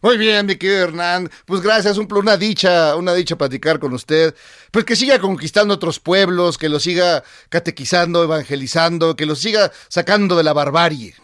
Muy 0.00 0.16
bien, 0.16 0.46
mi 0.46 0.56
querido 0.56 0.84
Hernán. 0.84 1.28
Pues 1.44 1.60
gracias, 1.60 1.98
un, 1.98 2.06
una 2.12 2.36
dicha, 2.36 2.94
una 2.96 3.14
dicha 3.14 3.36
platicar 3.36 3.78
con 3.80 3.92
usted. 3.92 4.34
Pues 4.70 4.84
que 4.84 4.94
siga 4.94 5.18
conquistando 5.18 5.74
otros 5.74 5.98
pueblos, 5.98 6.56
que 6.56 6.68
los 6.68 6.84
siga 6.84 7.24
catequizando, 7.48 8.22
evangelizando, 8.22 9.16
que 9.16 9.26
los 9.26 9.40
siga 9.40 9.70
sacando 9.88 10.36
de 10.36 10.44
la 10.44 10.52
barbarie. 10.52 11.14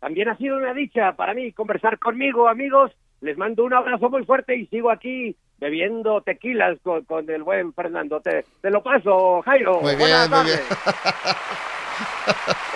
También 0.00 0.28
ha 0.28 0.36
sido 0.36 0.58
una 0.58 0.74
dicha 0.74 1.12
para 1.16 1.34
mí 1.34 1.52
conversar 1.52 1.98
conmigo, 1.98 2.48
amigos. 2.48 2.92
Les 3.20 3.36
mando 3.36 3.64
un 3.64 3.74
abrazo 3.74 4.08
muy 4.08 4.24
fuerte 4.24 4.54
y 4.56 4.66
sigo 4.66 4.92
aquí 4.92 5.34
bebiendo 5.58 6.20
tequilas 6.20 6.78
con, 6.84 7.04
con 7.04 7.28
el 7.28 7.42
buen 7.42 7.74
Fernando. 7.74 8.20
Te, 8.20 8.44
te 8.60 8.70
lo 8.70 8.80
paso, 8.80 9.42
Jairo. 9.42 9.80
Muy 9.80 9.96
Buenas 9.96 10.30
bien, 10.30 10.40
muy 10.40 10.50
tardes. 10.50 10.62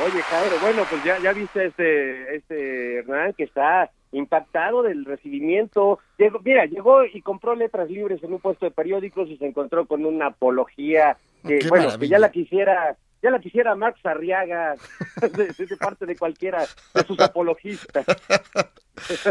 Oye, 0.05 0.23
Jairo, 0.23 0.57
bueno, 0.61 0.85
pues 0.91 1.05
ya, 1.05 1.21
ya 1.21 1.33
viste 1.33 1.67
este, 1.67 2.35
este 2.37 2.99
Hernán 2.99 3.35
que 3.35 3.45
está 3.45 3.89
impactado 4.13 4.83
del 4.83 5.05
recibimiento. 5.05 5.99
Llegó, 6.19 6.39
mira, 6.45 6.67
llegó 6.67 7.05
y 7.05 7.21
compró 7.23 7.55
letras 7.55 7.91
libres 7.91 8.23
en 8.23 8.33
un 8.33 8.41
puesto 8.41 8.67
de 8.67 8.71
periódicos 8.71 9.29
y 9.29 9.37
se 9.39 9.47
encontró 9.47 9.87
con 9.87 10.05
una 10.07 10.27
apología 10.29 11.17
que, 11.47 11.59
Qué 11.59 11.69
bueno, 11.69 11.99
que 11.99 12.09
ya 12.09 12.19
la 12.19 12.31
quisiera, 12.31 12.97
ya 13.23 13.31
la 13.31 13.41
quisiera 13.41 13.75
Max 13.75 13.99
Arriaga 14.05 14.75
de, 15.37 15.47
de 15.67 15.77
parte 15.77 16.07
de 16.07 16.17
cualquiera 16.17 16.65
de 16.95 17.05
sus 17.07 17.19
apologistas. 17.21 18.05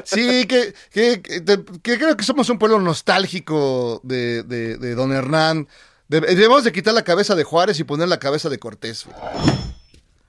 Sí, 0.04 0.46
que, 0.48 0.74
que, 0.92 1.22
que- 1.22 1.44
que 1.82 1.98
creo 1.98 2.18
que 2.18 2.24
somos 2.24 2.50
un 2.50 2.58
pueblo 2.60 2.80
nostálgico 2.80 4.02
de, 4.04 4.44
de, 4.44 4.78
de 4.78 4.96
don 4.96 5.14
Hernán. 5.14 5.68
De- 6.10 6.20
debemos 6.22 6.64
de 6.66 6.72
quitar 6.74 6.94
la 6.94 7.04
cabeza 7.04 7.36
de 7.36 7.44
Juárez 7.46 7.80
y 7.80 7.84
poner 7.86 8.08
la 8.10 8.20
cabeza 8.20 8.50
de 8.50 8.60
Cortés. 8.60 9.08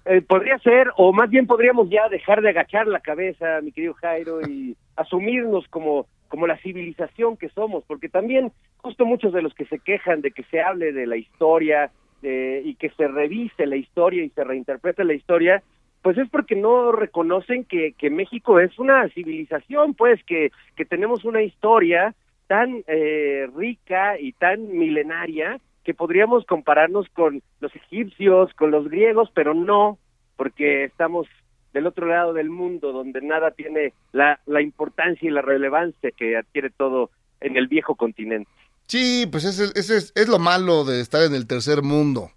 Eh, 0.04 0.20
podría 0.20 0.58
ser, 0.58 0.90
o 0.96 1.12
más 1.12 1.30
bien 1.30 1.46
podríamos 1.46 1.88
ya 1.88 2.08
dejar 2.08 2.42
de 2.42 2.48
agachar 2.48 2.88
la 2.88 3.00
cabeza, 3.00 3.60
mi 3.62 3.70
querido 3.70 3.94
Jairo, 3.94 4.40
y 4.42 4.76
asumirnos 4.96 5.66
como, 5.68 6.06
como 6.28 6.46
la 6.46 6.58
civilización 6.58 7.36
que 7.36 7.48
somos, 7.50 7.84
porque 7.86 8.08
también 8.08 8.52
justo 8.78 9.04
muchos 9.04 9.32
de 9.32 9.42
los 9.42 9.54
que 9.54 9.64
se 9.66 9.78
quejan 9.78 10.20
de 10.20 10.32
que 10.32 10.42
se 10.44 10.60
hable 10.60 10.92
de 10.92 11.06
la 11.06 11.16
historia 11.16 11.92
eh, 12.22 12.62
y 12.64 12.74
que 12.74 12.90
se 12.90 13.06
revise 13.06 13.64
la 13.66 13.76
historia 13.76 14.24
y 14.24 14.30
se 14.30 14.42
reinterprete 14.42 15.04
la 15.04 15.14
historia, 15.14 15.62
pues 16.02 16.18
es 16.18 16.28
porque 16.30 16.56
no 16.56 16.90
reconocen 16.90 17.64
que, 17.64 17.92
que 17.92 18.10
México 18.10 18.58
es 18.58 18.76
una 18.80 19.08
civilización, 19.10 19.94
pues 19.94 20.22
que, 20.24 20.50
que 20.74 20.84
tenemos 20.84 21.24
una 21.24 21.42
historia 21.42 22.12
tan 22.48 22.82
eh, 22.88 23.48
rica 23.56 24.18
y 24.18 24.32
tan 24.32 24.76
milenaria 24.76 25.60
que 25.84 25.94
podríamos 25.94 26.44
compararnos 26.46 27.06
con 27.14 27.42
los 27.60 27.74
egipcios, 27.74 28.52
con 28.54 28.70
los 28.70 28.88
griegos, 28.88 29.30
pero 29.34 29.54
no, 29.54 29.98
porque 30.36 30.84
estamos 30.84 31.26
del 31.72 31.86
otro 31.86 32.06
lado 32.06 32.32
del 32.32 32.50
mundo, 32.50 32.92
donde 32.92 33.20
nada 33.22 33.50
tiene 33.52 33.94
la, 34.12 34.40
la 34.46 34.60
importancia 34.60 35.28
y 35.28 35.32
la 35.32 35.42
relevancia 35.42 36.10
que 36.16 36.36
adquiere 36.36 36.70
todo 36.70 37.10
en 37.40 37.56
el 37.56 37.66
viejo 37.66 37.94
continente. 37.94 38.50
Sí, 38.86 39.26
pues 39.30 39.44
ese, 39.44 39.70
ese 39.78 39.96
es, 39.96 40.12
es 40.14 40.28
lo 40.28 40.38
malo 40.38 40.84
de 40.84 41.00
estar 41.00 41.22
en 41.22 41.34
el 41.34 41.46
tercer 41.46 41.82
mundo. 41.82 42.30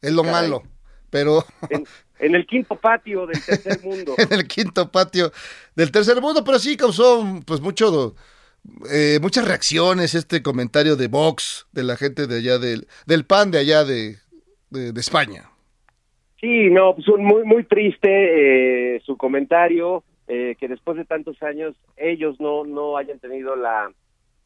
Es 0.00 0.12
lo 0.12 0.22
Caray. 0.22 0.42
malo. 0.42 0.62
Pero 1.10 1.44
En, 1.68 1.84
en 2.18 2.34
el 2.34 2.46
quinto 2.46 2.74
patio 2.74 3.26
del 3.26 3.44
tercer 3.44 3.80
mundo. 3.84 4.14
en 4.18 4.32
el 4.32 4.48
quinto 4.48 4.90
patio 4.90 5.30
del 5.76 5.92
tercer 5.92 6.20
mundo, 6.20 6.42
pero 6.42 6.58
sí 6.58 6.76
causó 6.76 7.24
pues 7.46 7.60
mucho 7.60 8.14
eh, 8.90 9.18
muchas 9.20 9.46
reacciones 9.46 10.14
este 10.14 10.42
comentario 10.42 10.96
de 10.96 11.08
Vox, 11.08 11.66
de 11.72 11.82
la 11.82 11.96
gente 11.96 12.26
de 12.26 12.36
allá 12.38 12.58
del, 12.58 12.86
del 13.06 13.24
PAN 13.24 13.50
de 13.50 13.58
allá 13.58 13.84
de, 13.84 14.16
de, 14.70 15.00
España. 15.00 15.50
Sí, 16.40 16.70
no, 16.70 16.94
pues 16.94 17.08
un- 17.08 17.24
muy 17.24 17.44
muy 17.44 17.64
triste 17.64 18.96
eh, 18.96 19.00
su 19.04 19.16
comentario, 19.16 20.04
eh, 20.28 20.56
que 20.58 20.68
después 20.68 20.96
de 20.96 21.04
tantos 21.04 21.42
años 21.42 21.74
ellos 21.96 22.40
no 22.40 22.64
no 22.64 22.96
hayan 22.96 23.18
tenido 23.18 23.56
la 23.56 23.90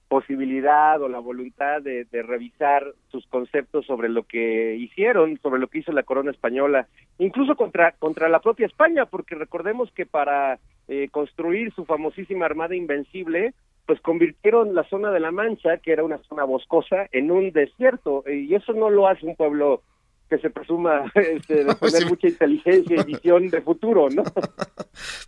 posibilidad 0.09 1.01
o 1.03 1.09
la 1.09 1.19
voluntad 1.19 1.83
de, 1.83 2.05
de, 2.05 2.23
revisar 2.23 2.85
sus 3.11 3.27
conceptos 3.27 3.87
sobre 3.87 4.09
lo 4.09 4.23
que 4.23 4.77
hicieron, 4.77 5.37
sobre 5.43 5.59
lo 5.61 5.67
que 5.67 5.79
hizo 5.81 5.91
la 5.91 6.05
corona 6.05 6.31
española, 6.31 6.87
incluso 7.19 7.57
contra, 7.57 7.91
contra 7.99 8.29
la 8.29 8.39
propia 8.41 8.67
España, 8.67 9.07
porque 9.07 9.35
recordemos 9.35 9.91
que 9.91 10.07
para 10.07 10.61
eh, 10.87 11.09
construir 11.11 11.73
su 11.75 11.85
famosísima 11.85 12.47
Armada 12.47 12.77
Invencible, 12.77 13.53
pues 13.87 14.01
convirtieron 14.01 14.75
la 14.75 14.85
zona 14.89 15.11
de 15.13 15.21
la 15.21 15.31
Mancha, 15.31 15.79
que 15.79 15.93
era 15.93 16.03
una 16.03 16.19
zona 16.29 16.45
boscosa, 16.45 17.07
en 17.13 17.31
un 17.31 17.53
desierto, 17.53 18.25
y 18.27 18.55
eso 18.55 18.73
no 18.73 18.91
lo 18.91 19.07
hace 19.07 19.27
un 19.27 19.37
pueblo 19.37 19.83
que 20.29 20.39
se 20.39 20.51
presuma 20.51 21.11
este, 21.15 21.65
de 21.65 21.75
tener 21.81 22.07
mucha 22.09 22.29
inteligencia 22.29 22.97
y 23.01 23.05
visión 23.05 23.49
de 23.49 23.63
futuro, 23.63 24.09
¿no? 24.11 24.23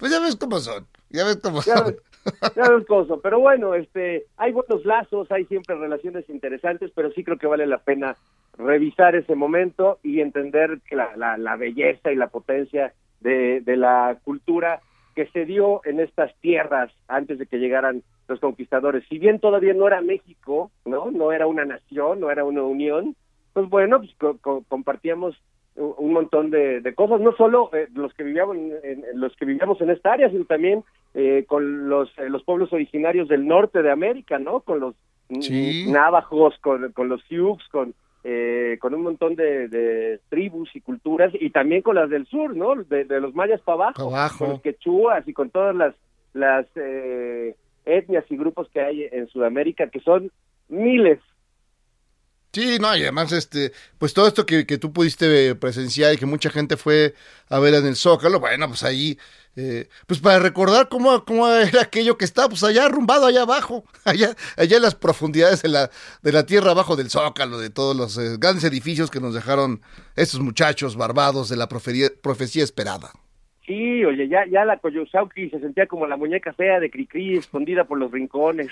Pues 0.00 0.10
ya 0.10 0.20
ves 0.20 0.36
cómo 0.36 0.58
son, 0.60 0.86
ya 1.10 1.24
ves 1.24 1.36
cómo 1.42 1.60
son. 1.60 1.96
Ya 2.56 2.70
ves 2.70 2.86
cómo 2.86 3.04
son, 3.06 3.20
pero 3.20 3.38
bueno, 3.38 3.74
este, 3.74 4.24
hay 4.38 4.52
buenos 4.52 4.84
lazos, 4.86 5.30
hay 5.30 5.44
siempre 5.44 5.76
relaciones 5.76 6.28
interesantes, 6.30 6.90
pero 6.94 7.10
sí 7.12 7.22
creo 7.22 7.36
que 7.36 7.46
vale 7.46 7.66
la 7.66 7.78
pena 7.78 8.16
revisar 8.56 9.14
ese 9.14 9.34
momento 9.34 9.98
y 10.02 10.20
entender 10.20 10.80
que 10.88 10.96
la, 10.96 11.14
la, 11.16 11.36
la 11.36 11.56
belleza 11.56 12.10
y 12.10 12.16
la 12.16 12.28
potencia 12.28 12.94
de, 13.20 13.60
de 13.60 13.76
la 13.76 14.18
cultura 14.24 14.80
que 15.14 15.26
se 15.26 15.44
dio 15.44 15.82
en 15.84 16.00
estas 16.00 16.34
tierras 16.40 16.90
antes 17.08 17.38
de 17.38 17.46
que 17.46 17.58
llegaran 17.58 18.02
los 18.28 18.40
conquistadores. 18.40 19.04
Si 19.08 19.18
bien 19.18 19.40
todavía 19.40 19.74
no 19.74 19.86
era 19.86 20.00
México, 20.00 20.70
¿no? 20.84 21.10
No 21.10 21.32
era 21.32 21.46
una 21.46 21.64
nación, 21.64 22.20
no 22.20 22.30
era 22.30 22.44
una 22.44 22.62
unión, 22.62 23.16
pues 23.52 23.68
bueno, 23.68 23.98
pues 23.98 24.14
co 24.18 24.38
co 24.40 24.64
compartíamos 24.68 25.36
un 25.74 26.12
montón 26.12 26.50
de, 26.50 26.80
de, 26.80 26.94
cosas, 26.94 27.20
no 27.20 27.32
solo 27.36 27.70
eh, 27.72 27.86
los 27.94 28.12
que 28.14 28.24
vivíamos 28.24 28.56
en, 28.56 28.72
en, 28.82 29.20
los 29.20 29.34
que 29.36 29.44
vivíamos 29.44 29.80
en 29.80 29.90
esta 29.90 30.12
área, 30.12 30.28
sino 30.28 30.44
también 30.44 30.82
eh, 31.14 31.44
con 31.46 31.88
los 31.88 32.10
eh, 32.18 32.28
los 32.28 32.42
pueblos 32.42 32.72
originarios 32.72 33.28
del 33.28 33.46
norte 33.46 33.82
de 33.82 33.90
América, 33.92 34.38
¿no? 34.38 34.60
Con 34.60 34.80
los 34.80 34.94
sí. 35.40 35.86
navajos, 35.88 36.58
con, 36.60 36.90
con 36.92 37.08
los 37.08 37.22
sioux, 37.28 37.62
con 37.70 37.94
eh, 38.24 38.76
con 38.80 38.92
un 38.94 39.02
montón 39.02 39.36
de, 39.36 39.68
de, 39.68 40.20
tribus 40.28 40.68
y 40.74 40.80
culturas 40.80 41.32
y 41.38 41.50
también 41.50 41.82
con 41.82 41.94
las 41.94 42.10
del 42.10 42.26
sur, 42.26 42.56
¿no? 42.56 42.74
De, 42.74 43.04
de 43.04 43.20
los 43.20 43.34
mayas 43.34 43.60
para 43.60 43.76
abajo, 43.76 44.10
pa 44.10 44.16
abajo, 44.18 44.38
con 44.38 44.48
los 44.50 44.60
quechuas 44.60 45.26
y 45.28 45.32
con 45.32 45.50
todas 45.50 45.76
las 45.76 45.94
las 46.34 46.66
eh, 46.74 47.54
etnias 47.88 48.24
y 48.30 48.36
grupos 48.36 48.68
que 48.72 48.80
hay 48.80 49.08
en 49.10 49.28
Sudamérica 49.28 49.88
que 49.90 50.00
son 50.00 50.30
miles 50.68 51.18
Sí, 52.52 52.78
no, 52.80 52.96
y 52.96 53.02
además, 53.02 53.30
este, 53.32 53.72
pues 53.98 54.14
todo 54.14 54.26
esto 54.26 54.46
que, 54.46 54.66
que, 54.66 54.78
tú 54.78 54.90
pudiste 54.92 55.54
presenciar 55.54 56.14
y 56.14 56.16
que 56.16 56.24
mucha 56.24 56.48
gente 56.48 56.78
fue 56.78 57.14
a 57.48 57.58
ver 57.58 57.74
en 57.74 57.86
el 57.86 57.94
Zócalo, 57.94 58.40
bueno, 58.40 58.66
pues 58.68 58.82
ahí, 58.84 59.18
eh, 59.54 59.88
pues 60.06 60.20
para 60.20 60.38
recordar 60.38 60.88
cómo, 60.88 61.26
cómo 61.26 61.46
era 61.48 61.82
aquello 61.82 62.16
que 62.16 62.24
está, 62.24 62.48
pues 62.48 62.64
allá 62.64 62.86
arrumbado, 62.86 63.26
allá 63.26 63.42
abajo, 63.42 63.84
allá, 64.04 64.34
allá 64.56 64.76
en 64.76 64.82
las 64.82 64.94
profundidades 64.94 65.60
de 65.60 65.68
la, 65.68 65.90
de 66.22 66.32
la 66.32 66.46
tierra 66.46 66.70
abajo 66.70 66.96
del 66.96 67.10
Zócalo, 67.10 67.58
de 67.58 67.68
todos 67.68 67.94
los 67.94 68.16
eh, 68.16 68.36
grandes 68.38 68.64
edificios 68.64 69.10
que 69.10 69.20
nos 69.20 69.34
dejaron 69.34 69.82
estos 70.16 70.40
muchachos 70.40 70.96
barbados 70.96 71.50
de 71.50 71.56
la 71.56 71.68
profecía 71.68 72.64
esperada. 72.64 73.12
Sí, 73.68 74.02
oye, 74.02 74.28
ya, 74.28 74.46
ya 74.46 74.64
la 74.64 74.78
Coyosauki 74.78 75.50
se 75.50 75.60
sentía 75.60 75.86
como 75.86 76.06
la 76.06 76.16
muñeca 76.16 76.54
fea 76.54 76.80
de 76.80 76.90
Cricri 76.90 77.36
escondida 77.36 77.84
por 77.84 77.98
los 77.98 78.10
rincones. 78.10 78.68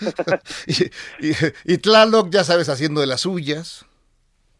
y, 0.68 1.26
y, 1.26 1.32
y, 1.64 1.78
Tlaloc, 1.78 2.30
ya 2.30 2.44
sabes, 2.44 2.68
haciendo 2.68 3.00
de 3.00 3.08
las 3.08 3.22
suyas. 3.22 3.84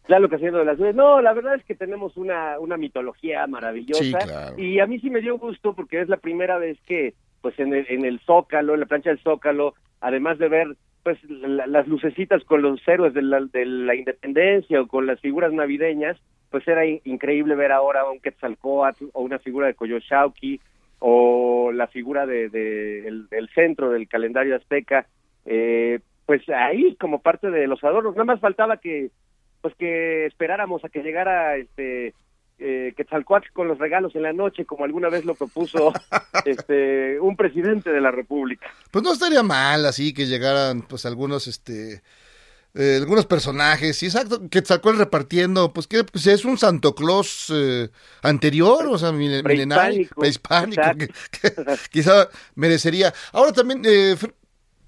Tlaloc 0.07 0.33
haciendo 0.33 0.59
de 0.59 0.65
las 0.65 0.77
suyas. 0.77 0.93
No, 0.93 1.21
la 1.21 1.31
verdad 1.31 1.55
es 1.55 1.63
que 1.63 1.73
tenemos 1.73 2.17
una, 2.17 2.59
una 2.59 2.75
mitología 2.75 3.47
maravillosa. 3.47 4.03
Sí, 4.03 4.11
claro. 4.11 4.59
Y 4.59 4.81
a 4.81 4.87
mí 4.87 4.99
sí 4.99 5.09
me 5.09 5.21
dio 5.21 5.37
gusto 5.37 5.73
porque 5.73 6.01
es 6.01 6.09
la 6.09 6.17
primera 6.17 6.57
vez 6.57 6.77
que, 6.85 7.13
pues 7.39 7.57
en 7.59 7.73
el, 7.73 7.85
en 7.87 8.03
el 8.03 8.19
Zócalo, 8.25 8.73
en 8.73 8.81
la 8.81 8.87
plancha 8.87 9.11
del 9.11 9.23
Zócalo, 9.23 9.73
además 10.01 10.37
de 10.37 10.49
ver 10.49 10.75
pues 11.03 11.17
la, 11.29 11.65
las 11.65 11.87
lucecitas 11.87 12.43
con 12.43 12.61
los 12.61 12.85
héroes 12.85 13.13
de 13.13 13.21
la, 13.21 13.39
de 13.39 13.65
la 13.65 13.95
independencia 13.95 14.81
o 14.81 14.87
con 14.87 15.05
las 15.05 15.21
figuras 15.21 15.53
navideñas, 15.53 16.17
pues 16.53 16.67
era 16.67 16.85
in 16.85 17.01
increíble 17.05 17.55
ver 17.55 17.71
ahora 17.71 18.05
un 18.05 18.19
Quetzalcóatl 18.19 19.05
o 19.13 19.23
una 19.23 19.39
figura 19.39 19.65
de 19.65 19.73
Coyoshauqui 19.73 20.61
o 20.99 21.71
la 21.73 21.87
figura 21.87 22.27
de, 22.27 22.47
de 22.49 23.07
el, 23.07 23.27
del 23.27 23.49
centro 23.55 23.89
del 23.89 24.07
calendario 24.07 24.55
azteca, 24.55 25.07
eh, 25.47 25.99
pues 26.27 26.47
ahí 26.49 26.95
como 26.97 27.23
parte 27.23 27.49
de 27.49 27.65
los 27.65 27.83
adornos. 27.83 28.13
Nada 28.13 28.25
más 28.25 28.39
faltaba 28.39 28.77
que 28.77 29.09
pues 29.61 29.73
que 29.79 30.27
esperáramos 30.27 30.85
a 30.85 30.89
que 30.89 31.01
llegara 31.01 31.57
este 31.57 32.13
eh, 32.59 32.93
Quetzalcoatl 32.95 33.51
con 33.51 33.67
los 33.67 33.79
regalos 33.79 34.15
en 34.15 34.21
la 34.21 34.31
noche, 34.31 34.63
como 34.63 34.85
alguna 34.85 35.09
vez 35.09 35.25
lo 35.25 35.33
propuso 35.33 35.91
este 36.45 37.19
un 37.19 37.35
presidente 37.35 37.89
de 37.89 37.99
la 37.99 38.11
República. 38.11 38.67
Pues 38.91 39.03
no 39.03 39.11
estaría 39.11 39.41
mal 39.41 39.87
así 39.87 40.13
que 40.13 40.27
llegaran 40.27 40.83
pues 40.83 41.07
algunos 41.07 41.47
este 41.47 42.03
eh, 42.75 42.97
algunos 42.99 43.27
personajes, 43.27 43.97
sí, 43.97 44.07
exacto, 44.07 44.49
Quetzalcoatl 44.49 44.97
repartiendo, 44.97 45.71
pues 45.71 45.85
que 45.85 46.03
pues 46.03 46.25
es 46.25 46.43
un 46.43 46.57
Santo 46.57 46.95
Claus 46.95 47.51
eh, 47.53 47.89
anterior, 48.23 48.87
o 48.87 48.97
sea, 48.97 49.11
milenario, 49.11 50.09
prehispánico, 50.15 50.81
que, 50.97 51.07
que, 51.07 51.53
quizá 51.91 52.29
merecería. 52.55 53.13
Ahora 53.31 53.51
también, 53.51 53.83
eh, 53.85 54.15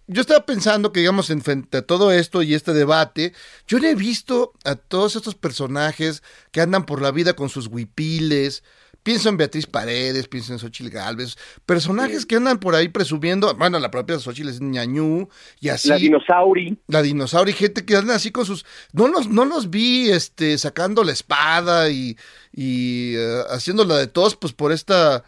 yo 0.08 0.22
estaba 0.22 0.46
pensando 0.46 0.92
que, 0.92 1.00
digamos, 1.00 1.30
en 1.30 1.42
frente 1.42 1.78
a 1.78 1.82
todo 1.84 2.12
esto 2.12 2.42
y 2.42 2.56
este 2.56 2.74
debate, 2.74 3.34
yo 3.68 3.80
no 3.80 3.88
he 3.88 3.96
visto 3.96 4.54
a 4.64 4.76
todos 4.76 5.16
estos 5.16 5.36
personajes 5.36 6.24
que 6.52 6.62
andan 6.62 6.86
por 6.86 7.02
la 7.04 7.12
vida 7.12 7.34
con 7.34 7.50
sus 7.50 7.68
huipiles, 7.68 8.64
Pienso 9.06 9.30
en 9.30 9.38
Beatriz 9.38 9.68
Paredes, 9.68 10.28
pienso 10.28 10.52
en 10.52 10.58
Xochitl 10.58 10.90
Galvez, 10.90 11.38
personajes 11.68 12.22
sí. 12.22 12.28
que 12.28 12.38
andan 12.38 12.58
por 12.58 12.74
ahí 12.74 12.90
presumiendo, 12.90 13.54
bueno, 13.54 13.78
la 13.78 13.92
propia 13.92 14.18
Xochitl 14.18 14.50
es 14.50 14.62
ñañú 14.62 15.30
y 15.60 15.70
así. 15.70 15.90
La 15.90 15.98
dinosauri. 15.98 16.76
La 16.88 17.04
dinosauri, 17.04 17.54
gente 17.54 17.86
que 17.86 17.96
anda 17.96 18.16
así 18.16 18.32
con 18.32 18.48
sus, 18.48 18.66
no 18.94 19.08
los, 19.08 19.30
no 19.30 19.46
los 19.46 19.70
vi, 19.70 20.10
este, 20.10 20.58
sacando 20.58 21.04
la 21.04 21.12
espada 21.12 21.92
y, 21.92 22.18
y 22.52 23.16
uh, 23.16 23.44
haciéndola 23.52 23.96
de 23.98 24.08
todos, 24.08 24.36
pues 24.36 24.54
por 24.54 24.72
esta, 24.72 25.24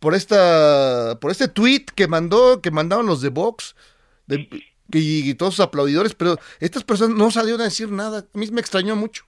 por 0.00 0.16
esta, 0.16 1.16
por 1.20 1.30
este 1.30 1.46
tweet 1.46 1.84
que 1.94 2.08
mandó, 2.08 2.60
que 2.60 2.72
mandaron 2.72 3.06
los 3.06 3.20
de 3.20 3.28
Vox, 3.28 3.76
de, 4.26 4.48
y, 4.90 5.30
y 5.30 5.34
todos 5.34 5.54
sus 5.54 5.64
aplaudidores, 5.64 6.16
pero 6.16 6.40
estas 6.58 6.82
personas 6.82 7.16
no 7.16 7.30
salieron 7.30 7.60
a 7.60 7.64
decir 7.70 7.88
nada, 7.88 8.26
a 8.34 8.36
mí 8.36 8.48
me 8.50 8.60
extrañó 8.60 8.96
mucho. 8.96 9.26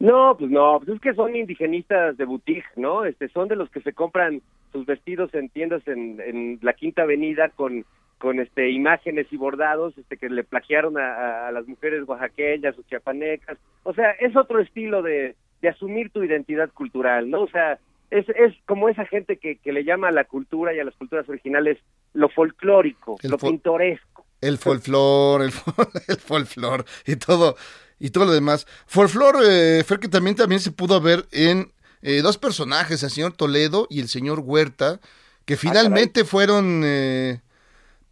No, 0.00 0.36
pues 0.38 0.50
no, 0.50 0.78
pues 0.78 0.96
es 0.96 1.00
que 1.00 1.14
son 1.14 1.34
indigenistas 1.34 2.16
de 2.16 2.24
boutique, 2.24 2.70
¿no? 2.76 3.04
Este, 3.04 3.28
son 3.28 3.48
de 3.48 3.56
los 3.56 3.68
que 3.70 3.80
se 3.80 3.92
compran 3.92 4.42
sus 4.72 4.86
vestidos 4.86 5.34
en 5.34 5.48
tiendas 5.48 5.86
en, 5.88 6.20
en 6.20 6.58
la 6.62 6.72
Quinta 6.72 7.02
Avenida 7.02 7.48
con 7.48 7.84
con 8.18 8.40
este 8.40 8.70
imágenes 8.70 9.26
y 9.30 9.36
bordados 9.36 9.96
este 9.96 10.16
que 10.16 10.28
le 10.28 10.44
plagiaron 10.44 10.98
a, 10.98 11.46
a 11.46 11.52
las 11.52 11.66
mujeres 11.66 12.06
oaxaqueñas 12.06 12.76
o 12.78 12.82
chiapanecas. 12.82 13.58
O 13.84 13.94
sea, 13.94 14.10
es 14.12 14.36
otro 14.36 14.60
estilo 14.60 15.02
de, 15.02 15.36
de 15.62 15.68
asumir 15.68 16.10
tu 16.10 16.22
identidad 16.22 16.70
cultural, 16.72 17.30
¿no? 17.30 17.42
O 17.42 17.48
sea, 17.48 17.78
es, 18.10 18.28
es 18.30 18.54
como 18.66 18.88
esa 18.88 19.04
gente 19.06 19.36
que, 19.36 19.56
que 19.56 19.72
le 19.72 19.84
llama 19.84 20.08
a 20.08 20.12
la 20.12 20.24
cultura 20.24 20.74
y 20.74 20.80
a 20.80 20.84
las 20.84 20.94
culturas 20.96 21.28
originales 21.28 21.78
lo 22.12 22.28
folclórico, 22.28 23.18
el 23.22 23.30
lo 23.30 23.38
pintoresco. 23.38 24.26
El 24.40 24.58
folclor, 24.58 25.42
el, 25.42 25.50
el 26.08 26.16
folclor 26.16 26.84
y 27.06 27.16
todo 27.16 27.56
y 27.98 28.10
todo 28.10 28.26
lo 28.26 28.32
demás. 28.32 28.66
Folklore 28.86 29.80
eh, 29.80 29.84
fue 29.84 30.00
que 30.00 30.08
también, 30.08 30.36
también 30.36 30.60
se 30.60 30.70
pudo 30.70 31.00
ver 31.00 31.26
en 31.32 31.72
eh, 32.02 32.20
dos 32.22 32.38
personajes, 32.38 33.02
el 33.02 33.10
señor 33.10 33.32
Toledo 33.32 33.86
y 33.90 34.00
el 34.00 34.08
señor 34.08 34.40
Huerta, 34.40 35.00
que 35.44 35.56
finalmente 35.56 36.20
ah, 36.20 36.24
fueron 36.24 36.82
eh, 36.84 37.40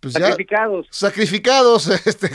pues 0.01 0.15
sacrificados. 0.15 0.87
Ya, 0.87 0.93
sacrificados. 0.93 1.89
Este, 2.07 2.31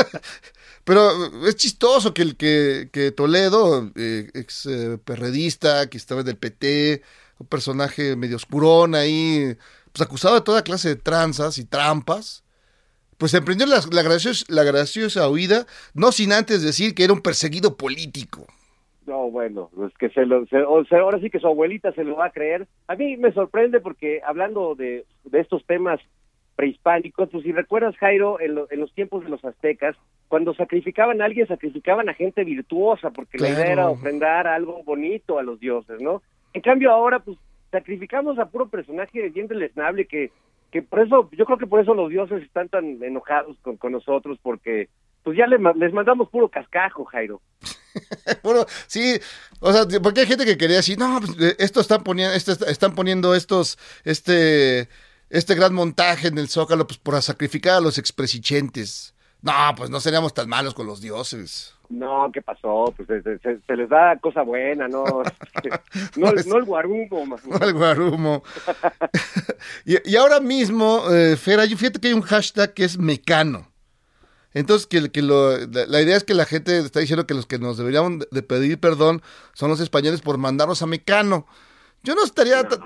pero 0.84 1.46
es 1.46 1.56
chistoso 1.56 2.14
que 2.14 2.22
el 2.22 2.36
que, 2.36 2.90
que 2.92 3.10
Toledo, 3.10 3.90
eh, 3.96 4.30
ex 4.34 4.68
perredista, 5.04 5.88
que 5.88 5.96
estaba 5.96 6.22
del 6.22 6.36
PT, 6.36 7.02
un 7.38 7.46
personaje 7.48 8.14
medio 8.14 8.36
oscurón 8.36 8.94
ahí, 8.94 9.56
pues 9.92 10.06
acusado 10.06 10.36
de 10.36 10.42
toda 10.42 10.62
clase 10.62 10.90
de 10.90 10.96
tranzas 10.96 11.58
y 11.58 11.64
trampas 11.64 12.41
pues 13.22 13.34
emprendió 13.34 13.68
la, 13.68 13.78
la, 13.92 14.02
graciosa, 14.02 14.44
la 14.48 14.64
graciosa 14.64 15.30
huida, 15.30 15.64
no 15.94 16.10
sin 16.10 16.32
antes 16.32 16.60
decir 16.60 16.92
que 16.92 17.04
era 17.04 17.12
un 17.12 17.20
perseguido 17.20 17.76
político. 17.76 18.48
No, 19.06 19.30
bueno, 19.30 19.70
es 19.86 19.96
que 19.96 20.08
se 20.08 20.26
lo, 20.26 20.44
se, 20.46 20.60
o 20.60 20.84
sea, 20.86 21.02
ahora 21.02 21.20
sí 21.20 21.30
que 21.30 21.38
su 21.38 21.46
abuelita 21.46 21.92
se 21.92 22.02
lo 22.02 22.16
va 22.16 22.26
a 22.26 22.32
creer. 22.32 22.66
A 22.88 22.96
mí 22.96 23.16
me 23.16 23.30
sorprende 23.30 23.78
porque 23.78 24.20
hablando 24.26 24.74
de, 24.74 25.06
de 25.22 25.38
estos 25.38 25.64
temas 25.66 26.00
prehispánicos, 26.56 27.28
pues 27.30 27.44
si 27.44 27.52
recuerdas, 27.52 27.96
Jairo, 27.98 28.40
en, 28.40 28.56
lo, 28.56 28.66
en, 28.72 28.80
los 28.80 28.92
tiempos 28.92 29.22
de 29.22 29.30
los 29.30 29.44
aztecas, 29.44 29.94
cuando 30.26 30.52
sacrificaban 30.54 31.22
a 31.22 31.26
alguien, 31.26 31.46
sacrificaban 31.46 32.08
a 32.08 32.14
gente 32.14 32.42
virtuosa, 32.42 33.10
porque 33.10 33.38
claro. 33.38 33.54
la 33.54 33.60
idea 33.60 33.72
era 33.72 33.88
ofrendar 33.88 34.48
algo 34.48 34.82
bonito 34.82 35.38
a 35.38 35.44
los 35.44 35.60
dioses, 35.60 36.00
¿no? 36.00 36.22
En 36.54 36.60
cambio 36.60 36.90
ahora, 36.90 37.20
pues, 37.20 37.38
sacrificamos 37.70 38.36
a 38.40 38.46
puro 38.46 38.68
personaje 38.68 39.28
bien 39.28 39.46
deleznable 39.46 40.06
que 40.06 40.32
que 40.72 40.82
por 40.82 41.00
eso, 41.00 41.28
yo 41.32 41.44
creo 41.44 41.58
que 41.58 41.66
por 41.66 41.80
eso 41.80 41.92
los 41.94 42.08
dioses 42.08 42.42
están 42.42 42.68
tan 42.70 43.00
enojados 43.04 43.58
con, 43.60 43.76
con 43.76 43.92
nosotros, 43.92 44.38
porque 44.42 44.88
pues 45.22 45.36
ya 45.36 45.46
les, 45.46 45.60
les 45.76 45.92
mandamos 45.92 46.30
puro 46.30 46.48
cascajo, 46.48 47.04
Jairo. 47.04 47.42
puro, 48.42 48.64
sí, 48.86 49.20
o 49.60 49.70
sea, 49.70 49.82
porque 50.02 50.20
hay 50.20 50.26
gente 50.26 50.46
que 50.46 50.56
quería 50.56 50.76
decir, 50.76 50.98
no, 50.98 51.20
pues 51.20 51.56
esto 51.58 51.80
están 51.80 52.02
poniendo, 52.02 52.34
esto 52.34 52.52
están 52.66 52.94
poniendo 52.94 53.34
estos, 53.34 53.78
este, 54.04 54.88
este 55.28 55.54
gran 55.54 55.74
montaje 55.74 56.28
en 56.28 56.38
el 56.38 56.48
Zócalo 56.48 56.86
pues, 56.86 56.98
por 56.98 57.20
sacrificar 57.20 57.74
a 57.74 57.80
los 57.80 57.98
expresichentes. 57.98 59.14
No, 59.42 59.52
pues 59.76 59.90
no 59.90 60.00
seríamos 60.00 60.32
tan 60.32 60.48
malos 60.48 60.72
con 60.72 60.86
los 60.86 61.02
dioses. 61.02 61.74
No, 61.92 62.30
¿qué 62.32 62.40
pasó? 62.40 62.92
Pues 62.96 63.06
se, 63.06 63.38
se- 63.38 63.60
se 63.66 63.76
les 63.76 63.88
da 63.88 64.16
cosa 64.18 64.42
buena, 64.42 64.88
¿no? 64.88 65.04
no, 66.16 66.32
no 66.46 66.56
el 66.56 66.64
guarumo, 66.64 67.26
man. 67.26 67.38
No 67.46 67.56
el 67.58 67.74
guarumo. 67.74 68.42
y, 69.84 70.10
y 70.10 70.16
ahora 70.16 70.40
mismo, 70.40 71.02
eh, 71.10 71.36
Fera, 71.36 71.64
yo 71.66 71.76
fíjate 71.76 72.00
que 72.00 72.08
hay 72.08 72.14
un 72.14 72.22
hashtag 72.22 72.72
que 72.74 72.84
es 72.84 72.98
mecano. 72.98 73.68
Entonces, 74.54 74.86
que, 74.86 75.10
que 75.10 75.22
lo- 75.22 75.56
la, 75.66 75.86
la 75.86 76.00
idea 76.02 76.16
es 76.16 76.24
que 76.24 76.34
la 76.34 76.44
gente 76.46 76.78
está 76.78 77.00
diciendo 77.00 77.26
que 77.26 77.34
los 77.34 77.46
que 77.46 77.58
nos 77.58 77.76
deberían 77.76 78.20
de- 78.30 78.42
pedir 78.42 78.78
perdón 78.80 79.22
son 79.54 79.70
los 79.70 79.80
españoles 79.80 80.20
por 80.22 80.38
mandarnos 80.38 80.82
a 80.82 80.86
Mecano. 80.86 81.46
Yo 82.02 82.14
no 82.14 82.24
estaría... 82.24 82.66
ta- 82.66 82.78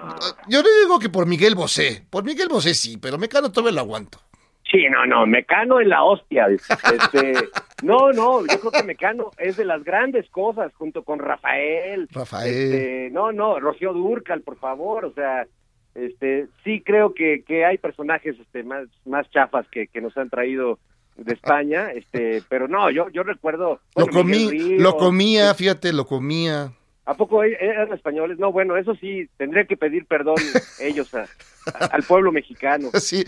Yo 0.49 0.62
no 0.62 0.69
digo 0.83 0.99
que 0.99 1.09
por 1.09 1.27
Miguel 1.27 1.55
Bosé. 1.55 2.05
Por 2.11 2.25
Miguel 2.25 2.49
Bosé 2.49 2.75
sí, 2.75 2.97
pero 2.99 3.19
Mecano 3.19 3.51
todavía 3.51 3.73
lo 3.77 3.81
aguanto. 3.81 4.21
Sí, 4.70 4.88
no, 4.90 5.07
no, 5.07 5.26
Mecano 5.26 5.81
en 5.81 5.90
la 5.90 6.02
hostia. 6.02 6.46
Este, 6.48 7.35
no, 7.83 8.12
no, 8.12 8.40
yo 8.46 8.59
creo 8.61 8.72
que 8.72 8.83
Mecano 8.83 9.31
es 9.38 9.57
de 9.57 9.64
las 9.64 9.85
grandes 9.85 10.29
cosas, 10.31 10.72
junto 10.74 11.05
con 11.05 11.18
Rafael. 11.18 12.09
Rafael. 12.11 12.52
Este, 12.52 13.11
no, 13.12 13.33
no, 13.33 13.61
Rocío 13.61 13.92
Durcal, 13.92 14.42
por 14.42 14.59
favor, 14.59 15.05
o 15.05 15.12
sea, 15.12 15.46
este, 15.94 16.48
sí 16.64 16.83
creo 16.85 17.14
que, 17.14 17.44
que 17.46 17.64
hay 17.64 17.79
personajes 17.79 18.37
este, 18.38 18.64
más, 18.64 18.88
más 19.05 19.31
chafas 19.31 19.66
que, 19.68 19.87
que 19.87 20.00
nos 20.00 20.16
han 20.16 20.31
traído 20.31 20.79
de 21.16 21.33
España, 21.33 21.90
este, 21.92 22.42
pero 22.48 22.68
no, 22.68 22.90
yo, 22.90 23.09
yo 23.11 23.22
recuerdo. 23.22 23.81
Lo 23.94 24.07
comí, 24.09 24.76
lo 24.79 24.96
comía, 24.96 25.55
fíjate, 25.55 25.92
lo 25.92 26.07
comía. 26.07 26.72
¿A 27.07 27.14
poco 27.14 27.42
e- 27.45 27.57
eran 27.61 27.92
españoles? 27.92 28.38
No, 28.38 28.51
bueno, 28.53 28.77
eso 28.77 28.95
sí, 28.97 29.29
tendría 29.37 29.64
que 29.64 29.77
pedir 29.77 30.07
perdón 30.07 30.35
ellos 30.81 31.14
a- 31.14 31.27
a- 31.75 31.87
al 31.87 32.03
pueblo 32.03 32.33
mexicano. 32.33 32.90
Sí, 33.01 33.25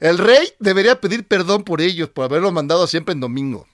el 0.00 0.18
rey 0.18 0.48
debería 0.60 1.00
pedir 1.00 1.26
perdón 1.26 1.64
por 1.64 1.80
ellos, 1.80 2.08
por 2.08 2.24
haberlo 2.24 2.52
mandado 2.52 2.86
siempre 2.86 3.12
en 3.14 3.20
domingo. 3.20 3.66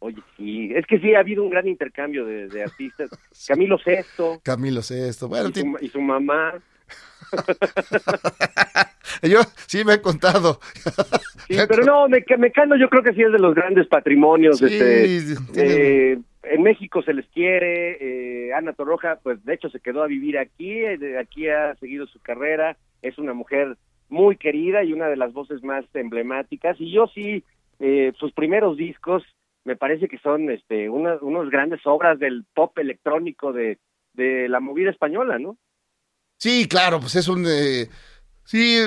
Oye, 0.00 0.18
sí, 0.36 0.70
es 0.74 0.84
que 0.86 0.98
sí 0.98 1.14
ha 1.14 1.20
habido 1.20 1.42
un 1.42 1.48
gran 1.48 1.66
intercambio 1.66 2.26
de, 2.26 2.48
de 2.48 2.62
artistas. 2.64 3.08
Camilo 3.48 3.78
Sesto 3.78 4.38
Camilo 4.42 4.82
Sesto. 4.82 5.28
Bueno, 5.28 5.48
y, 5.48 5.60
su, 5.60 5.76
y 5.80 5.88
su 5.88 6.00
mamá. 6.02 6.52
yo 9.22 9.40
sí 9.66 9.82
me 9.84 9.94
han 9.94 10.00
contado. 10.00 10.60
Sí, 11.48 11.56
pero 11.68 11.84
no, 11.84 12.08
Meca- 12.08 12.36
Mecano 12.36 12.76
yo 12.76 12.88
creo 12.90 13.02
que 13.02 13.14
sí 13.14 13.22
es 13.22 13.32
de 13.32 13.38
los 13.38 13.54
grandes 13.54 13.86
patrimonios. 13.86 14.58
Sí, 14.58 14.66
este, 14.66 16.12
eh, 16.12 16.18
en 16.50 16.62
México 16.62 17.02
se 17.02 17.14
les 17.14 17.26
quiere. 17.28 17.98
eh, 18.00 18.52
Ana 18.54 18.72
Torroja, 18.72 19.18
pues 19.22 19.44
de 19.44 19.54
hecho 19.54 19.68
se 19.70 19.80
quedó 19.80 20.02
a 20.02 20.06
vivir 20.06 20.38
aquí. 20.38 20.72
eh, 20.72 21.18
aquí 21.18 21.48
ha 21.48 21.74
seguido 21.76 22.06
su 22.06 22.20
carrera. 22.20 22.76
Es 23.02 23.18
una 23.18 23.34
mujer 23.34 23.76
muy 24.08 24.36
querida 24.36 24.84
y 24.84 24.92
una 24.92 25.08
de 25.08 25.16
las 25.16 25.32
voces 25.32 25.62
más 25.62 25.84
emblemáticas. 25.94 26.80
Y 26.80 26.92
yo 26.92 27.06
sí, 27.08 27.44
eh, 27.80 28.12
sus 28.18 28.32
primeros 28.32 28.76
discos 28.76 29.22
me 29.64 29.76
parece 29.76 30.08
que 30.08 30.18
son 30.18 30.50
este, 30.50 30.90
una, 30.90 31.16
unos 31.22 31.50
grandes 31.50 31.80
obras 31.86 32.18
del 32.18 32.44
pop 32.54 32.76
electrónico 32.78 33.52
de, 33.52 33.78
de 34.12 34.48
la 34.48 34.60
movida 34.60 34.90
española, 34.90 35.38
¿no? 35.38 35.56
Sí, 36.38 36.68
claro, 36.68 37.00
pues 37.00 37.16
es 37.16 37.28
un... 37.28 37.44
eh, 37.46 37.88
sí, 38.44 38.80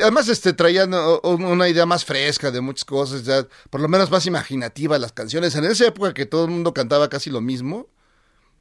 además 0.00 0.28
este, 0.28 0.52
traían 0.52 0.92
una 1.22 1.68
idea 1.68 1.86
más 1.86 2.04
fresca 2.04 2.50
de 2.50 2.60
muchas 2.60 2.84
cosas, 2.84 3.24
ya, 3.24 3.46
por 3.70 3.80
lo 3.80 3.88
menos 3.88 4.10
más 4.10 4.26
imaginativa 4.26 4.98
las 4.98 5.12
canciones. 5.12 5.54
En 5.56 5.64
esa 5.64 5.86
época 5.86 6.14
que 6.14 6.26
todo 6.26 6.44
el 6.44 6.50
mundo 6.50 6.74
cantaba 6.74 7.08
casi 7.08 7.30
lo 7.30 7.40
mismo, 7.40 7.86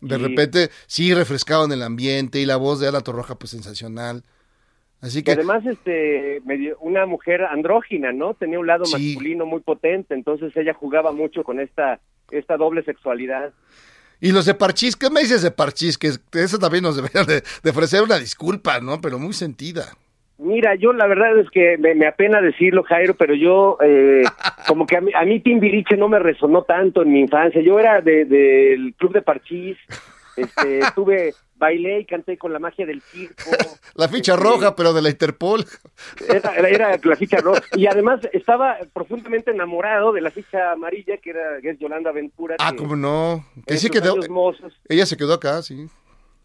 de 0.01 0.17
Sí. 0.17 0.21
repente 0.21 0.69
sí 0.87 1.13
refrescaban 1.13 1.71
el 1.71 1.81
ambiente 1.83 2.39
y 2.39 2.45
la 2.45 2.57
voz 2.57 2.79
de 2.79 2.87
Ana 2.87 3.01
Torroja 3.01 3.35
pues 3.35 3.51
sensacional. 3.51 4.23
Así 5.01 5.23
que... 5.23 5.33
además, 5.33 5.65
este, 5.65 6.41
medio- 6.45 6.77
una 6.79 7.05
mujer 7.05 7.43
andrógina, 7.43 8.11
¿no? 8.11 8.33
Tenía 8.33 8.59
un 8.59 8.67
lado 8.67 8.85
Sí. 8.85 8.93
masculino 8.93 9.45
muy 9.45 9.59
potente, 9.61 10.13
entonces 10.13 10.55
ella 10.55 10.73
jugaba 10.73 11.11
mucho 11.11 11.43
con 11.43 11.59
esta, 11.59 11.99
esta 12.31 12.57
doble 12.57 12.83
sexualidad. 12.83 13.53
Y 14.21 14.31
los 14.31 14.45
de 14.45 14.53
Parchís, 14.53 14.95
¿qué 14.95 15.09
me 15.09 15.21
dices 15.21 15.41
de 15.41 15.51
Parchís? 15.51 15.97
Que 15.97 16.13
eso 16.33 16.57
también 16.57 16.83
nos 16.83 16.95
deberían 16.95 17.25
de, 17.25 17.43
de 17.63 17.69
ofrecer 17.69 18.01
una 18.01 18.17
disculpa, 18.17 18.79
¿no? 18.79 19.01
Pero 19.01 19.19
muy 19.19 19.33
sentida. 19.33 19.95
Mira, 20.37 20.75
yo 20.75 20.91
la 20.91 21.07
verdad 21.07 21.37
es 21.39 21.49
que 21.49 21.77
me, 21.77 21.95
me 21.95 22.07
apena 22.07 22.41
decirlo, 22.41 22.83
Jairo, 22.83 23.13
pero 23.15 23.33
yo, 23.33 23.77
eh, 23.81 24.23
como 24.67 24.85
que 24.85 24.97
a 24.97 25.01
mí, 25.01 25.11
a 25.15 25.23
mí 25.23 25.39
Timbiriche 25.39 25.95
no 25.97 26.09
me 26.09 26.19
resonó 26.19 26.63
tanto 26.63 27.01
en 27.03 27.13
mi 27.13 27.21
infancia. 27.21 27.61
Yo 27.61 27.79
era 27.79 28.01
de- 28.01 28.25
del 28.25 28.93
club 28.95 29.13
de 29.13 29.21
Parchís, 29.21 29.77
este, 30.35 30.79
tuve, 30.95 31.33
bailé 31.55 32.01
y 32.01 32.05
canté 32.05 32.37
con 32.37 32.51
la 32.51 32.59
magia 32.59 32.85
del 32.85 33.01
circo. 33.01 33.43
La 33.95 34.09
ficha 34.09 34.33
Este, 34.33 34.43
roja, 34.43 34.75
pero 34.75 34.91
de 34.91 35.01
la 35.01 35.09
Interpol. 35.09 35.63
Era, 36.27 36.53
era- 36.55 36.67
era 36.69 36.99
la 37.01 37.15
ficha 37.15 37.37
roja. 37.37 37.61
Y 37.77 37.87
además 37.87 38.19
estaba 38.33 38.77
profundamente 38.91 39.51
enamorado 39.51 40.11
de 40.11 40.19
la 40.19 40.31
ficha 40.31 40.73
amarilla, 40.73 41.15
que 41.15 41.29
era 41.29 41.61
que 41.61 41.69
es 41.69 41.79
Yolanda 41.79 42.11
Ventura. 42.11 42.57
Ah, 42.59 42.73
cómo 42.77 42.97
no. 42.97 43.45
Que 43.65 43.77
sí 43.77 43.89
quedó. 43.89 44.17
mozos, 44.29 44.73
Ella 44.89 45.05
se 45.05 45.15
quedó 45.15 45.33
acá, 45.35 45.61
sí. 45.61 45.87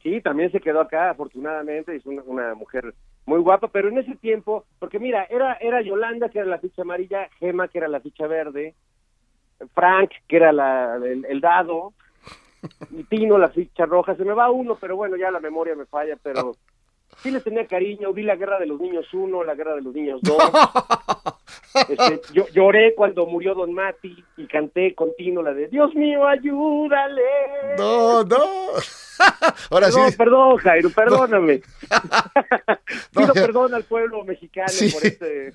Sí, 0.05 0.21
también 0.21 0.53
se 0.53 0.61
quedó 0.61 0.81
acá, 0.81 1.11
afortunadamente, 1.11 1.97
es 1.97 2.07
una, 2.07 2.23
una 2.23 2.55
mujer 2.55 2.95
muy 3.31 3.41
guapa, 3.41 3.69
pero 3.69 3.89
en 3.89 3.99
ese 3.99 4.17
tiempo, 4.17 4.65
porque 4.81 4.99
mira, 4.99 5.25
era, 5.31 5.55
era 5.55 5.81
Yolanda, 5.83 6.29
que 6.29 6.41
era 6.41 6.49
la 6.49 6.59
ficha 6.59 6.83
amarilla, 6.83 7.29
Gema, 7.39 7.69
que 7.69 7.79
era 7.79 7.87
la 7.87 8.01
ficha 8.01 8.27
verde, 8.27 8.75
Frank, 9.73 10.11
que 10.27 10.37
era 10.37 10.53
la, 10.53 10.97
el, 10.97 11.41
dado, 11.41 11.93
y 12.91 13.05
Tino, 13.05 13.39
la 13.39 13.49
ficha 13.49 13.87
roja, 13.87 14.17
se 14.17 14.25
me 14.25 14.33
va 14.33 14.51
uno, 14.51 14.77
pero 14.81 14.97
bueno, 14.97 15.17
ya 15.17 15.31
la 15.31 15.39
memoria 15.39 15.77
me 15.77 15.87
falla, 15.87 16.19
pero 16.21 16.57
sí 17.23 17.31
les 17.31 17.43
tenía 17.45 17.67
cariño, 17.67 18.13
vi 18.13 18.23
la 18.23 18.37
Guerra 18.37 18.59
de 18.59 18.67
los 18.67 18.81
Niños 18.81 19.07
1, 19.13 19.45
la 19.45 19.55
Guerra 19.55 19.75
de 19.75 19.83
los 19.83 19.95
Niños 19.95 20.21
2, 20.23 20.39
este, 21.89 22.21
yo 22.33 22.47
lloré 22.49 22.95
cuando 22.95 23.27
murió 23.27 23.55
Don 23.55 23.73
Mati 23.73 24.25
y 24.37 24.47
canté 24.47 24.95
con 24.95 25.11
Tino 25.17 25.43
la 25.43 25.53
de 25.53 25.69
Dios 25.69 25.95
mío, 25.95 26.27
ayúdale. 26.27 27.23
No, 27.79 28.25
no. 28.25 28.37
Ahora 29.71 29.89
Perdón, 29.89 30.11
sí. 30.11 30.17
perdón, 30.17 30.57
Jairo, 30.57 30.91
perdóname. 30.91 31.63
No, 33.13 33.21
Pido 33.23 33.35
perdón 33.35 33.75
al 33.75 33.85
pueblo 33.85 34.25
mexicano 34.25 34.69
Sí. 34.69 34.91
por 34.91 35.07
este. 35.07 35.53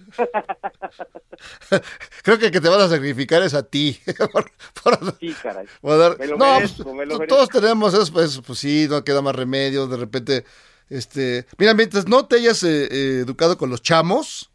Creo 2.24 2.38
que 2.40 2.46
el 2.46 2.52
que 2.52 2.62
te 2.62 2.70
van 2.70 2.80
a 2.82 2.88
sacrificar 2.88 3.42
es 3.42 3.54
a 3.54 3.64
ti. 3.64 4.00
Por- 4.32 4.52
por- 4.84 5.18
Sí, 5.20 5.34
caray. 5.42 5.66
por 5.82 5.98
dar- 5.98 6.18
Me 6.18 6.28
lo 6.28 6.38
No, 6.38 6.54
merezco, 6.56 6.84
pues, 6.84 6.96
me 6.96 7.06
lo 7.06 7.18
merezco. 7.20 7.36
todos 7.36 7.50
tenemos 7.50 7.94
eso, 7.94 8.12
pues, 8.14 8.42
pues 8.46 8.60
sí, 8.60 8.88
no 8.90 9.04
queda 9.04 9.22
más 9.22 9.36
remedio. 9.36 9.88
De 9.88 9.98
repente, 9.98 10.46
este. 10.90 11.46
Mira, 11.58 11.74
mientras 11.74 12.08
no 12.08 12.26
te 12.26 12.38
hayas 12.38 12.64
eh, 12.64 12.86
eh, 12.92 13.20
educado 13.22 13.58
con 13.58 13.70
los 13.70 13.82
chamos, 13.82 14.52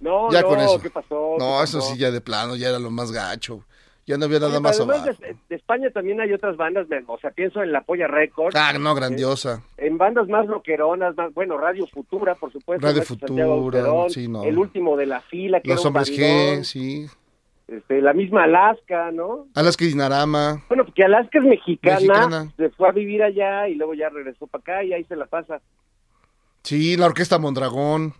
No, 0.00 0.30
ya 0.30 0.42
no, 0.42 0.48
con 0.48 0.60
eso. 0.60 0.80
¿qué 0.80 0.90
pasó? 0.90 1.36
No, 1.38 1.58
¿Qué 1.58 1.64
eso 1.64 1.78
pasó? 1.78 1.92
sí, 1.92 1.98
ya 1.98 2.10
de 2.10 2.20
plano, 2.20 2.56
ya 2.56 2.68
era 2.68 2.78
lo 2.78 2.90
más 2.90 3.12
gacho. 3.12 3.64
Ya 4.06 4.16
no 4.16 4.24
había 4.24 4.40
nada 4.40 4.58
más 4.58 4.76
además 4.80 5.04
de, 5.20 5.36
de 5.48 5.54
España 5.54 5.88
también 5.92 6.20
hay 6.20 6.32
otras 6.32 6.56
bandas, 6.56 6.86
o 7.06 7.18
sea, 7.18 7.30
pienso 7.30 7.62
en 7.62 7.70
La 7.70 7.82
Polla 7.82 8.08
Records, 8.08 8.56
Ah, 8.56 8.72
no, 8.72 8.92
grandiosa. 8.94 9.62
en 9.76 9.98
bandas 9.98 10.26
más 10.26 10.48
rockeronas, 10.48 11.14
más, 11.16 11.32
bueno, 11.32 11.56
Radio 11.58 11.86
Futura, 11.86 12.34
por 12.34 12.50
supuesto. 12.50 12.84
Radio 12.84 13.02
Futura, 13.02 13.44
Austerón, 13.44 14.10
sí, 14.10 14.26
no. 14.26 14.42
El 14.42 14.58
último 14.58 14.96
de 14.96 15.06
la 15.06 15.20
fila, 15.20 15.60
que 15.60 15.68
Los 15.68 15.80
era 15.80 15.90
un 15.90 15.96
hombres 15.96 16.10
bandón, 16.10 16.26
G, 16.60 16.64
sí. 16.64 17.06
Este, 17.70 18.02
la 18.02 18.12
misma 18.12 18.44
Alaska, 18.44 19.12
¿no? 19.12 19.46
Alaska 19.54 19.84
y 19.84 19.88
Dinarama. 19.88 20.64
Bueno, 20.68 20.84
porque 20.84 21.04
Alaska 21.04 21.38
es 21.38 21.44
mexicana, 21.44 21.96
Mexicana. 22.00 22.52
se 22.56 22.70
fue 22.70 22.88
a 22.88 22.92
vivir 22.92 23.22
allá 23.22 23.68
y 23.68 23.76
luego 23.76 23.94
ya 23.94 24.08
regresó 24.08 24.48
para 24.48 24.60
acá 24.60 24.84
y 24.84 24.92
ahí 24.92 25.04
se 25.04 25.14
la 25.14 25.26
pasa. 25.26 25.60
Sí, 26.64 26.96
la 26.96 27.06
orquesta 27.06 27.38
Mondragón. 27.38 28.14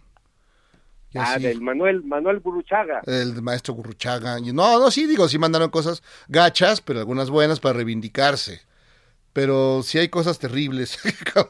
Ah, 1.17 1.39
del 1.41 1.61
Manuel, 1.61 2.05
Manuel 2.05 2.39
Buruchaga. 2.39 3.03
el 3.07 3.43
maestro 3.43 3.75
Gurruchaga. 3.75 4.39
Y 4.39 4.53
no, 4.53 4.79
no, 4.79 4.93
sí, 4.93 5.07
digo, 5.07 5.27
sí 5.27 5.39
mandaron 5.39 5.71
cosas 5.71 6.05
gachas, 6.29 6.81
pero 6.81 7.01
algunas 7.01 7.31
buenas 7.31 7.59
para 7.59 7.75
reivindicarse. 7.75 8.61
Pero 9.33 9.83
sí 9.85 9.99
hay 9.99 10.09
cosas 10.09 10.39
terribles 10.39 10.99
que, 11.03 11.11
Yo 11.11 11.45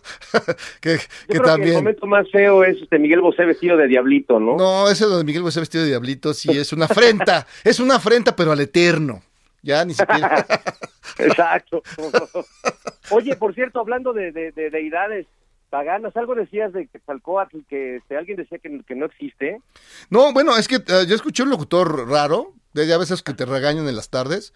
que 0.83 0.99
creo 0.99 0.99
que 1.29 1.37
el 1.37 1.43
también. 1.43 1.75
momento 1.77 2.07
más 2.07 2.31
feo 2.31 2.63
es 2.63 2.77
este 2.83 2.99
Miguel 2.99 3.21
Bosé 3.23 3.45
vestido 3.47 3.77
de 3.77 3.87
diablito, 3.87 4.39
¿no? 4.39 4.57
No, 4.57 4.89
ese 4.91 5.07
de 5.07 5.25
Miguel 5.25 5.43
Bosé 5.43 5.61
vestido 5.61 5.85
de 5.85 5.91
diablito 5.91 6.35
sí 6.35 6.51
es 6.51 6.73
una 6.73 6.85
afrenta. 6.85 7.47
es 7.65 7.81
una 7.81 7.97
afrenta, 7.97 8.37
pero 8.37 8.53
al 8.53 8.61
eterno. 8.61 9.23
Ya 9.63 9.85
ni 9.85 9.95
siquiera. 9.95 10.47
Exacto. 11.19 11.83
Oye, 13.11 13.37
por 13.37 13.55
cierto, 13.55 13.81
hablando 13.81 14.13
de, 14.13 14.33
de, 14.33 14.53
de 14.53 14.71
deidades 14.71 15.27
paganas, 15.69 16.17
algo 16.17 16.35
decías 16.35 16.73
de 16.73 16.87
Quetzalcóatl, 16.89 17.59
que 17.69 17.97
este, 17.97 18.17
alguien 18.17 18.37
decía 18.37 18.59
que, 18.59 18.83
que 18.87 18.95
no 18.95 19.07
existe. 19.07 19.61
No, 20.09 20.33
bueno, 20.33 20.57
es 20.57 20.67
que 20.67 20.77
eh, 20.77 21.07
yo 21.09 21.15
escuché 21.15 21.43
un 21.43 21.51
locutor 21.51 22.09
raro, 22.09 22.55
de 22.73 22.93
a 22.93 22.99
veces 22.99 23.23
que 23.23 23.35
te 23.35 23.45
regañan 23.47 23.89
en 23.89 23.97
las 23.97 24.09
tardes, 24.11 24.53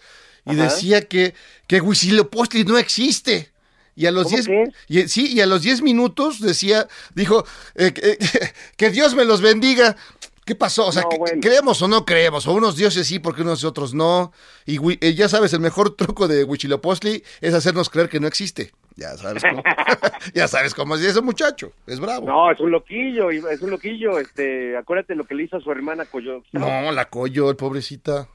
y 0.46 0.52
Ajá. 0.52 0.64
decía 0.64 1.02
que, 1.08 1.34
que 1.66 1.80
Huitzilopochtli 1.80 2.64
no 2.64 2.78
existe. 2.78 3.50
Y 3.96 4.06
a 4.06 4.10
los 4.10 4.24
¿Cómo 4.24 4.34
10 4.36 4.46
crees? 4.46 4.68
y, 4.88 5.08
sí, 5.08 5.32
y 5.32 5.40
a 5.40 5.46
los 5.46 5.62
10 5.62 5.82
minutos 5.82 6.40
decía, 6.40 6.88
dijo, 7.14 7.46
eh, 7.76 7.92
que, 7.92 8.18
que 8.76 8.90
Dios 8.90 9.14
me 9.14 9.24
los 9.24 9.40
bendiga. 9.40 9.96
¿Qué 10.44 10.54
pasó? 10.54 10.86
O 10.86 10.92
sea, 10.92 11.02
No, 11.02 11.08
que- 11.10 11.16
bueno. 11.18 11.40
¿creemos 11.40 11.80
o 11.80 11.88
no 11.88 12.04
creemos? 12.04 12.46
O 12.46 12.52
unos 12.52 12.76
dioses 12.76 13.06
sí, 13.06 13.18
porque 13.18 13.42
unos 13.42 13.64
otros 13.64 13.94
no. 13.94 14.32
Y 14.66 14.78
eh, 15.00 15.14
ya 15.14 15.28
sabes, 15.28 15.52
el 15.54 15.60
mejor 15.60 15.90
truco 15.96 16.28
de 16.28 16.44
Huitzilopochtli 16.44 17.22
es 17.40 17.54
hacernos 17.54 17.88
creer 17.88 18.08
que 18.08 18.20
no 18.20 18.26
existe. 18.26 18.72
Ya 18.96 19.16
sabes 19.16 19.42
cómo. 19.42 19.62
ya 20.34 20.48
sabes 20.48 20.74
cómo 20.74 20.94
es 20.94 21.04
ese 21.04 21.20
muchacho. 21.20 21.72
Es 21.86 21.98
bravo. 21.98 22.26
No, 22.26 22.50
es 22.50 22.60
un 22.60 22.70
loquillo, 22.70 23.30
es 23.30 23.60
un 23.62 23.70
loquillo. 23.70 24.18
Este, 24.18 24.76
acuérdate 24.76 25.14
lo 25.14 25.24
que 25.24 25.34
le 25.34 25.44
hizo 25.44 25.56
a 25.56 25.60
su 25.60 25.70
hermana 25.72 26.04
Coyo. 26.04 26.42
No, 26.52 26.92
la 26.92 27.06
Coyo, 27.06 27.50
el 27.50 27.56
pobrecita. 27.56 28.28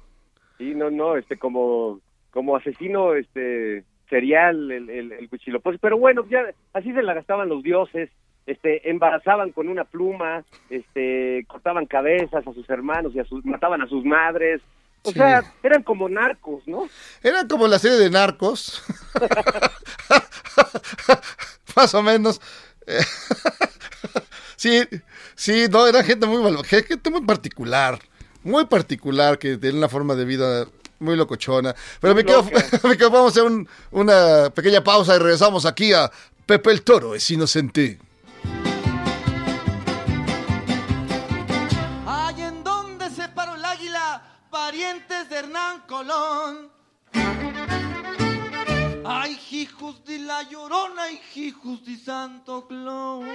Sí, 0.58 0.76
no, 0.76 0.92
no, 0.92 1.16
este, 1.16 1.38
como, 1.38 2.02
como 2.32 2.58
asesino, 2.58 3.16
este, 3.16 3.86
serial, 4.10 4.72
el, 4.72 4.90
el, 4.90 5.12
el. 5.14 5.30
Pero 5.80 5.98
bueno, 5.98 6.26
ya 6.30 6.44
así 6.74 6.92
se 6.92 7.02
la 7.02 7.14
gastaban 7.14 7.48
los 7.48 7.64
dioses, 7.64 8.10
este, 8.46 8.90
embarazaban 8.90 9.52
con 9.52 9.70
una 9.70 9.86
pluma, 9.86 10.44
este, 10.70 11.46
cortaban 11.48 11.86
cabezas 11.86 12.46
a 12.46 12.54
sus 12.54 12.70
hermanos 12.70 13.14
y 13.16 13.20
a 13.20 13.26
sus, 13.26 13.46
mataban 13.46 13.82
a 13.82 13.88
sus 13.88 14.04
madres. 14.04 14.62
O 15.04 15.12
Sí. 15.12 15.18
sea, 15.18 15.54
eran 15.64 15.84
como 15.84 16.10
narcos, 16.10 16.64
¿no? 16.68 16.90
Era 17.24 17.48
como 17.48 17.68
la 17.68 17.80
serie 17.80 17.98
de 17.98 18.10
Narcos. 18.10 18.82
Más 21.76 21.94
o 21.94 22.04
menos. 22.04 22.42
sí, 24.56 24.82
sí, 25.36 25.66
no, 25.70 25.88
era 25.88 26.04
gente 26.04 26.26
muy 26.26 26.64
gente 26.64 27.10
muy 27.10 27.22
particular. 27.22 28.00
Muy 28.44 28.66
particular, 28.66 29.38
que 29.38 29.58
tiene 29.58 29.78
una 29.78 29.90
forma 29.90 30.16
de 30.16 30.26
vida 30.26 30.68
muy 31.00 31.16
locochona. 31.16 31.76
Pero 32.02 32.16
me 32.16 32.26
quedo, 32.26 32.44
me 32.84 32.98
quedo- 32.98 33.12
vamos 33.12 33.28
a 33.38 33.40
hacer 33.40 33.44
un- 33.44 33.68
una 33.92 34.50
pequeña 34.50 34.84
pausa 34.84 35.16
y 35.16 35.20
regresamos 35.20 35.66
aquí 35.66 35.94
a 35.94 36.12
Pepe 36.46 36.72
el 36.72 36.82
Toro, 36.82 37.16
es 37.16 37.30
inocente. 37.32 38.00
Parientes 44.90 45.30
de 45.30 45.38
Hernán 45.38 45.82
Colón. 45.88 46.72
Ay, 49.06 49.40
hijos 49.52 50.04
de 50.06 50.20
la 50.20 50.44
llorona, 50.44 51.12
y 51.12 51.20
hijos 51.36 51.86
de 51.86 51.96
Santo 51.96 52.68
Claus. 52.68 53.26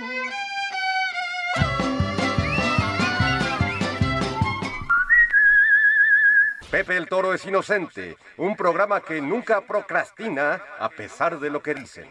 Pepe 6.71 6.97
el 6.97 7.09
Toro 7.09 7.33
es 7.33 7.45
inocente, 7.47 8.17
un 8.37 8.57
programa 8.57 9.01
que 9.01 9.21
nunca 9.21 9.61
procrastina 9.61 10.61
a 10.79 10.89
pesar 10.89 11.39
de 11.39 11.51
lo 11.51 11.63
que 11.63 11.75
dicen. 11.75 12.09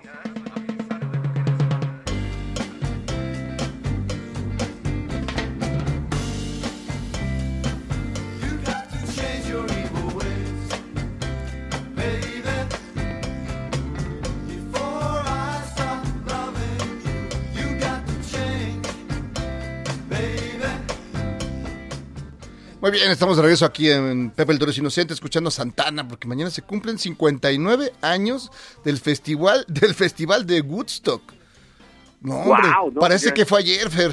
Muy 22.84 22.92
bien, 22.92 23.10
estamos 23.10 23.38
de 23.38 23.44
regreso 23.44 23.64
aquí 23.66 23.90
en 23.90 24.30
Pepe 24.32 24.52
el 24.52 24.60
Toro 24.60 24.72
es 24.72 24.78
Inocente, 24.78 25.14
escuchando 25.14 25.48
a 25.48 25.52
Santana, 25.52 26.06
porque 26.06 26.28
mañana 26.28 26.50
se 26.52 26.64
cumplen 26.64 26.98
59 27.00 27.94
años 28.02 28.52
del 28.84 28.98
festival, 28.98 29.64
del 29.70 29.94
festival 29.94 30.46
de 30.46 30.60
Woodstock. 30.60 31.22
No, 32.20 32.40
hombre, 32.42 32.68
no, 32.92 33.00
parece 33.00 33.28
ya- 33.28 33.34
que 33.36 33.46
fue 33.46 33.60
ayer, 33.60 33.90
Fer. 33.90 34.12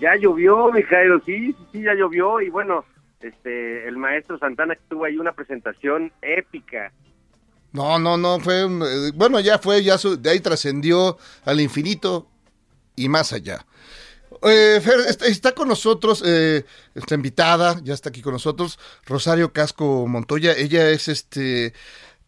Ya 0.00 0.14
llovió, 0.14 0.70
Mijailo, 0.70 1.20
sí, 1.26 1.48
sí, 1.52 1.56
sí, 1.72 1.82
ya 1.82 1.92
llovió. 1.94 2.40
Y 2.40 2.50
bueno, 2.50 2.84
este, 3.20 3.88
el 3.88 3.96
maestro 3.96 4.38
Santana 4.38 4.78
tuvo 4.88 5.04
ahí 5.04 5.18
una 5.18 5.32
presentación 5.32 6.12
épica. 6.22 6.92
No, 7.72 7.98
no, 7.98 8.16
no, 8.16 8.38
fue, 8.38 8.60
eh, 8.62 9.10
bueno, 9.16 9.40
ya 9.40 9.58
fue, 9.58 9.82
ya 9.82 9.98
su- 9.98 10.16
de 10.22 10.30
ahí 10.30 10.38
trascendió 10.38 11.18
al 11.44 11.60
infinito 11.60 12.28
y 12.94 13.08
más 13.08 13.32
allá. 13.32 13.66
Eh, 14.42 14.80
Fer, 14.82 15.00
está, 15.08 15.26
está 15.26 15.52
con 15.52 15.68
nosotros, 15.68 16.22
eh, 16.24 16.64
esta 16.94 17.14
invitada, 17.14 17.80
ya 17.82 17.94
está 17.94 18.10
aquí 18.10 18.22
con 18.22 18.32
nosotros, 18.32 18.78
Rosario 19.06 19.52
Casco 19.52 20.06
Montoya. 20.06 20.52
Ella 20.52 20.88
es 20.90 21.08
este, 21.08 21.72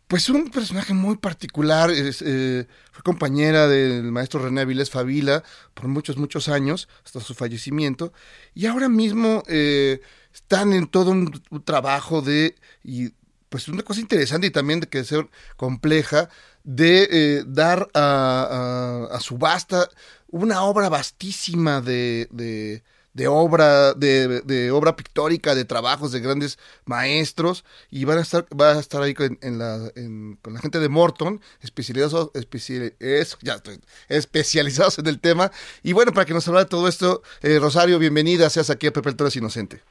pues 0.09 0.29
un 0.29 0.51
personaje 0.51 0.95
muy 0.95 1.17
particular. 1.19 1.91
es, 1.91 2.23
eh, 2.27 2.67
fue 2.93 3.03
compañera 3.03 3.69
del 3.69 4.05
maestro 4.13 4.41
René 4.43 4.63
Avilés 4.63 4.91
Favila 4.91 5.45
por 5.75 5.89
muchos, 5.89 6.17
muchos 6.17 6.49
años, 6.49 6.89
hasta 7.05 7.21
su 7.21 7.35
fallecimiento. 7.35 8.13
Y 8.55 8.67
ahora 8.67 8.89
mismo 8.89 9.43
eh, 9.47 10.01
están 10.35 10.73
en 10.73 10.87
todo 10.89 11.13
un, 11.13 11.43
trabajo 11.65 12.23
de, 12.23 12.57
y 12.83 13.11
pues 13.49 13.69
una 13.69 13.83
cosa 13.83 14.01
interesante 14.01 14.47
y 14.49 14.51
también 14.51 14.81
de 14.81 14.89
que 14.89 15.05
ser 15.05 15.29
compleja, 15.57 16.29
de 16.63 17.43
dar 17.47 17.89
a- 17.95 19.09
a 19.11 19.21
subasta 19.21 19.89
una 20.33 20.63
obra 20.65 20.89
vastísima 20.89 21.81
de, 21.81 22.29
de, 22.31 22.83
de 23.13 23.27
obra, 23.29 23.95
de, 23.95 24.41
de 24.43 24.71
obra 24.71 24.95
pictórica, 24.97 25.55
de 25.55 25.65
trabajos 25.65 26.13
de 26.13 26.21
grandes 26.21 26.59
maestros, 26.85 27.65
y 27.91 28.05
van 28.05 28.19
a 28.19 28.21
estar, 28.23 28.47
va 28.59 28.73
a 28.73 28.79
estar 28.81 29.03
ahí 29.03 29.15
con, 29.15 29.39
en 29.43 29.59
la, 29.59 29.91
en- 29.97 30.37
con 30.43 30.55
la 30.55 30.61
gente 30.61 30.79
de 30.79 30.89
Morton, 30.89 31.41
especializados, 31.61 32.33
especi- 32.35 32.95
eso, 33.01 33.37
ya 33.43 33.55
estoy, 33.55 33.81
especializados 34.09 34.99
en 35.01 35.07
el 35.09 35.21
tema. 35.21 35.51
Y 35.83 35.93
bueno, 35.93 36.13
para 36.13 36.25
que 36.27 36.35
nos 36.35 36.47
hable 36.49 36.61
de 36.61 36.67
todo 36.67 36.87
esto, 36.89 37.23
eh, 37.43 37.59
Rosario, 37.59 37.99
bienvenida, 37.99 38.49
seas 38.51 38.71
aquí 38.71 38.87
a 38.87 38.93
Pepe 38.93 39.09
el 39.11 39.17
Toro 39.17 39.29
es 39.29 39.37
Inocente. 39.37 39.83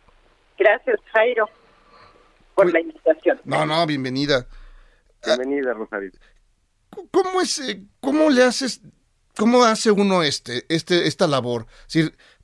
Gracias, 0.57 0.97
Jairo, 1.13 1.49
por 2.55 2.65
Uy. 2.67 2.71
la 2.73 2.79
invitación. 2.81 3.39
No, 3.45 3.65
no, 3.65 3.85
bienvenida. 3.85 4.45
Bienvenida, 5.25 5.73
Rosario. 5.73 6.11
¿Cómo 7.11 7.41
es, 7.41 7.59
eh, 7.59 7.81
cómo 7.99 8.29
le 8.29 8.43
haces, 8.43 8.81
cómo 9.39 9.63
hace 9.63 9.89
uno 9.89 10.21
este, 10.21 10.65
este, 10.67 11.07
esta 11.07 11.25
labor? 11.25 11.65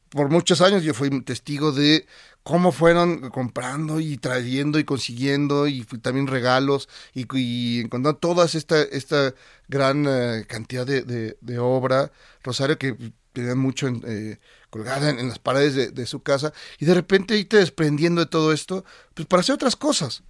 Por 0.10 0.30
muchos 0.30 0.62
años 0.62 0.82
yo 0.82 0.94
fui 0.94 1.10
testigo 1.24 1.74
de 1.74 2.06
cómo 2.42 2.72
fueron 2.72 3.32
comprando 3.32 4.00
y 4.00 4.16
trayendo 4.18 4.80
y 4.80 4.86
consiguiendo 4.86 5.68
y 5.68 5.84
también 6.02 6.28
regalos 6.28 6.88
y, 7.14 7.82
encontrando 7.82 8.18
toda 8.18 8.46
esta, 8.46 8.82
esta 8.82 9.34
gran 9.68 10.06
eh, 10.08 10.46
cantidad 10.48 10.86
de, 10.86 11.60
obra, 11.60 12.12
Rosario, 12.44 12.78
que 12.78 12.96
tenían 13.34 13.58
mucho 13.58 13.88
en, 13.88 14.02
eh, 14.08 14.38
colgada 14.70 15.10
en, 15.10 15.28
las 15.28 15.40
paredes 15.40 15.94
de, 15.94 16.06
su 16.06 16.24
casa 16.24 16.54
y 16.80 16.86
de 16.86 16.94
repente 16.94 17.38
irte 17.38 17.58
desprendiendo 17.58 18.22
de 18.22 18.28
todo 18.28 18.54
esto, 18.54 18.86
pues 19.14 19.28
para 19.28 19.42
hacer 19.42 19.56
otras 19.56 19.76
cosas. 19.76 20.24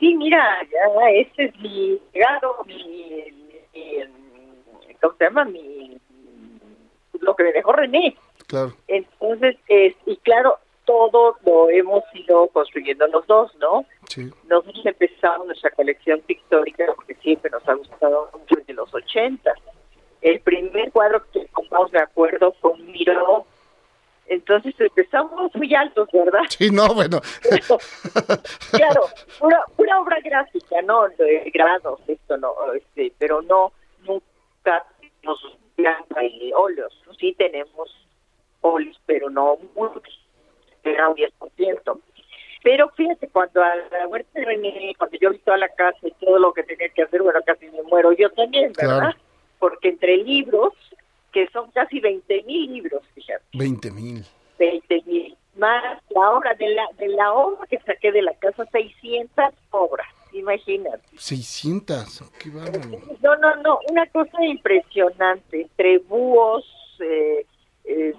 Sí, 0.00 0.16
mira, 0.16 0.42
ese 1.12 1.44
es 1.44 1.56
mi 1.60 2.00
legado, 2.12 2.64
mi- 2.66 3.14
¿cómo 5.04 5.16
se 5.18 5.24
llama? 5.24 5.44
Mi, 5.44 5.98
lo 7.20 7.36
que 7.36 7.44
me 7.44 7.52
dejó 7.52 7.72
René. 7.72 8.16
Claro. 8.46 8.74
Entonces, 8.88 9.56
es, 9.68 9.94
y 10.06 10.16
claro, 10.18 10.58
todo 10.84 11.36
lo 11.44 11.70
hemos 11.70 12.04
ido 12.14 12.46
construyendo 12.48 13.06
los 13.08 13.26
dos, 13.26 13.54
¿no? 13.56 13.84
Sí. 14.08 14.30
Nosotros 14.48 14.84
empezamos 14.84 15.46
nuestra 15.46 15.70
colección 15.70 16.20
pictórica 16.20 16.84
porque 16.94 17.14
siempre 17.16 17.50
nos 17.50 17.66
ha 17.68 17.74
gustado 17.74 18.30
mucho 18.32 18.56
desde 18.56 18.74
los 18.74 18.92
80. 18.92 19.52
El 20.20 20.40
primer 20.40 20.90
cuadro 20.92 21.22
que 21.32 21.46
compramos, 21.48 21.92
me 21.92 22.00
acuerdo, 22.00 22.54
fue 22.60 22.72
un 22.72 22.90
Miró. 22.92 23.46
Entonces 24.26 24.74
empezamos 24.78 25.54
muy 25.54 25.74
altos, 25.74 26.08
¿verdad? 26.10 26.40
Sí, 26.48 26.70
no, 26.70 26.94
bueno. 26.94 27.20
claro, 28.70 29.02
una, 29.40 29.60
una 29.76 30.00
obra 30.00 30.18
gráfica, 30.24 30.80
no 30.82 31.08
de 31.08 31.50
grados, 31.52 32.00
esto 32.06 32.38
no, 32.38 32.54
este, 32.72 33.12
pero 33.18 33.42
no, 33.42 33.72
nunca 34.02 34.86
y 35.76 36.52
óleos. 36.52 36.92
Sí 37.18 37.34
tenemos 37.36 37.90
óleos, 38.60 39.00
pero 39.06 39.30
no 39.30 39.58
muchos, 39.74 40.02
era 40.82 41.08
un 41.08 41.16
10%. 41.16 42.00
Pero 42.62 42.88
fíjate, 42.90 43.28
cuando 43.28 43.62
a 43.62 43.76
la 43.76 44.08
muerte 44.08 44.40
de 44.40 44.46
René, 44.46 44.94
cuando 44.96 45.18
yo 45.18 45.30
vi 45.30 45.38
toda 45.38 45.58
la 45.58 45.68
casa 45.68 45.98
y 46.02 46.12
todo 46.12 46.38
lo 46.38 46.52
que 46.54 46.62
tenía 46.62 46.88
que 46.88 47.02
hacer, 47.02 47.22
bueno, 47.22 47.40
casi 47.44 47.66
me 47.66 47.82
muero 47.82 48.12
yo 48.12 48.30
también, 48.30 48.72
¿verdad? 48.72 48.98
Claro. 48.98 49.18
Porque 49.58 49.88
entre 49.90 50.16
libros, 50.16 50.72
que 51.32 51.46
son 51.48 51.70
casi 51.72 52.00
20 52.00 52.42
mil 52.44 52.72
libros, 52.72 53.02
fíjate. 53.14 53.44
20 53.52 53.90
mil. 53.90 54.24
20 54.58 55.02
mil 55.06 55.36
más 55.56 56.02
la 56.10 56.30
obra 56.30 56.54
de 56.54 56.68
la 56.68 56.86
de 56.98 57.08
la 57.08 57.32
obra 57.32 57.66
que 57.68 57.78
saqué 57.80 58.12
de 58.12 58.22
la 58.22 58.34
casa 58.34 58.64
600 58.72 59.54
imagínate 60.54 61.02
600. 61.16 62.22
Qué 62.38 62.50
bárbaro. 62.50 62.90
no 63.22 63.36
no 63.36 63.56
no 63.56 63.78
una 63.90 64.06
cosa 64.06 64.44
impresionante 64.44 65.62
entre 65.62 65.98
búhos 65.98 66.64
eh, 67.00 67.46
eh, 67.84 68.14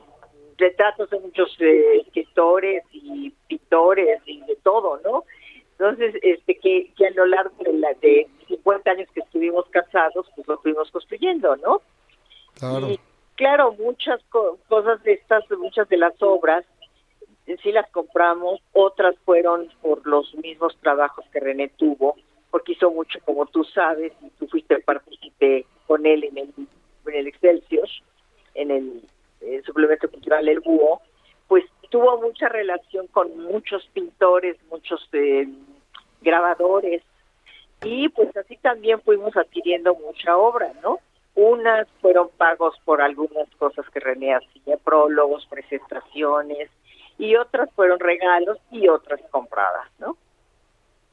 retratos 0.57 1.09
de 1.09 1.19
muchos 1.19 1.55
eh, 1.59 2.01
escritores 2.05 2.83
y 2.91 3.31
pintores 3.47 4.21
y 4.25 4.41
de 4.41 4.55
todo 4.57 4.99
no 5.03 5.23
entonces 5.71 6.15
este 6.23 6.57
que, 6.59 6.91
que 6.97 7.07
a 7.07 7.11
lo 7.11 7.25
largo 7.25 7.55
de 7.63 7.73
la 7.73 7.93
de 8.01 8.27
50 8.47 8.91
años 8.91 9.09
que 9.13 9.19
estuvimos 9.21 9.65
casados 9.69 10.25
pues 10.35 10.47
lo 10.47 10.57
fuimos 10.59 10.89
construyendo 10.91 11.55
no 11.57 11.81
Claro. 12.57 12.89
y 12.89 12.97
claro, 13.35 13.73
muchas 13.73 14.21
co- 14.29 14.57
cosas 14.69 15.03
de 15.03 15.11
estas, 15.13 15.43
muchas 15.59 15.89
de 15.89 15.97
las 15.97 16.13
obras, 16.21 16.63
sí 17.61 17.71
las 17.71 17.89
compramos, 17.91 18.59
otras 18.73 19.15
fueron 19.23 19.69
por 19.81 20.05
los 20.07 20.33
mismos 20.35 20.75
trabajos 20.81 21.25
que 21.31 21.39
René 21.39 21.69
tuvo, 21.69 22.15
porque 22.49 22.73
hizo 22.73 22.89
mucho, 22.89 23.19
como 23.25 23.45
tú 23.45 23.63
sabes, 23.63 24.13
y 24.21 24.29
tú 24.31 24.47
fuiste 24.47 24.79
partícipe 24.79 25.65
con 25.87 26.05
él 26.05 26.23
en 26.23 26.37
el, 26.37 26.53
en 27.07 27.13
el 27.13 27.27
Excelsior, 27.27 27.87
en 28.55 28.71
el, 28.71 29.01
eh, 29.41 29.61
suplemento 29.65 30.09
cultural 30.09 30.47
El 30.47 30.61
Búho, 30.61 31.01
pues 31.47 31.63
tuvo 31.89 32.19
mucha 32.19 32.49
relación 32.49 33.07
con 33.07 33.37
muchos 33.37 33.85
pintores, 33.93 34.57
muchos 34.69 35.07
eh, 35.13 35.47
grabadores, 36.21 37.03
y 37.83 38.09
pues 38.09 38.35
así 38.35 38.57
también 38.57 38.99
fuimos 39.01 39.35
adquiriendo 39.37 39.93
mucha 39.95 40.35
obra, 40.35 40.73
¿no? 40.81 40.99
Unas 41.35 41.87
fueron 42.01 42.29
pagos 42.37 42.75
por 42.85 43.01
algunas 43.01 43.47
cosas 43.57 43.87
que 43.89 43.99
René 43.99 44.33
hacía, 44.33 44.77
prólogos, 44.77 45.45
presentaciones, 45.47 46.69
y 47.17 47.35
otras 47.35 47.69
fueron 47.75 47.99
regalos 47.99 48.57
y 48.71 48.87
otras 48.87 49.19
compradas, 49.31 49.89
¿no? 49.99 50.17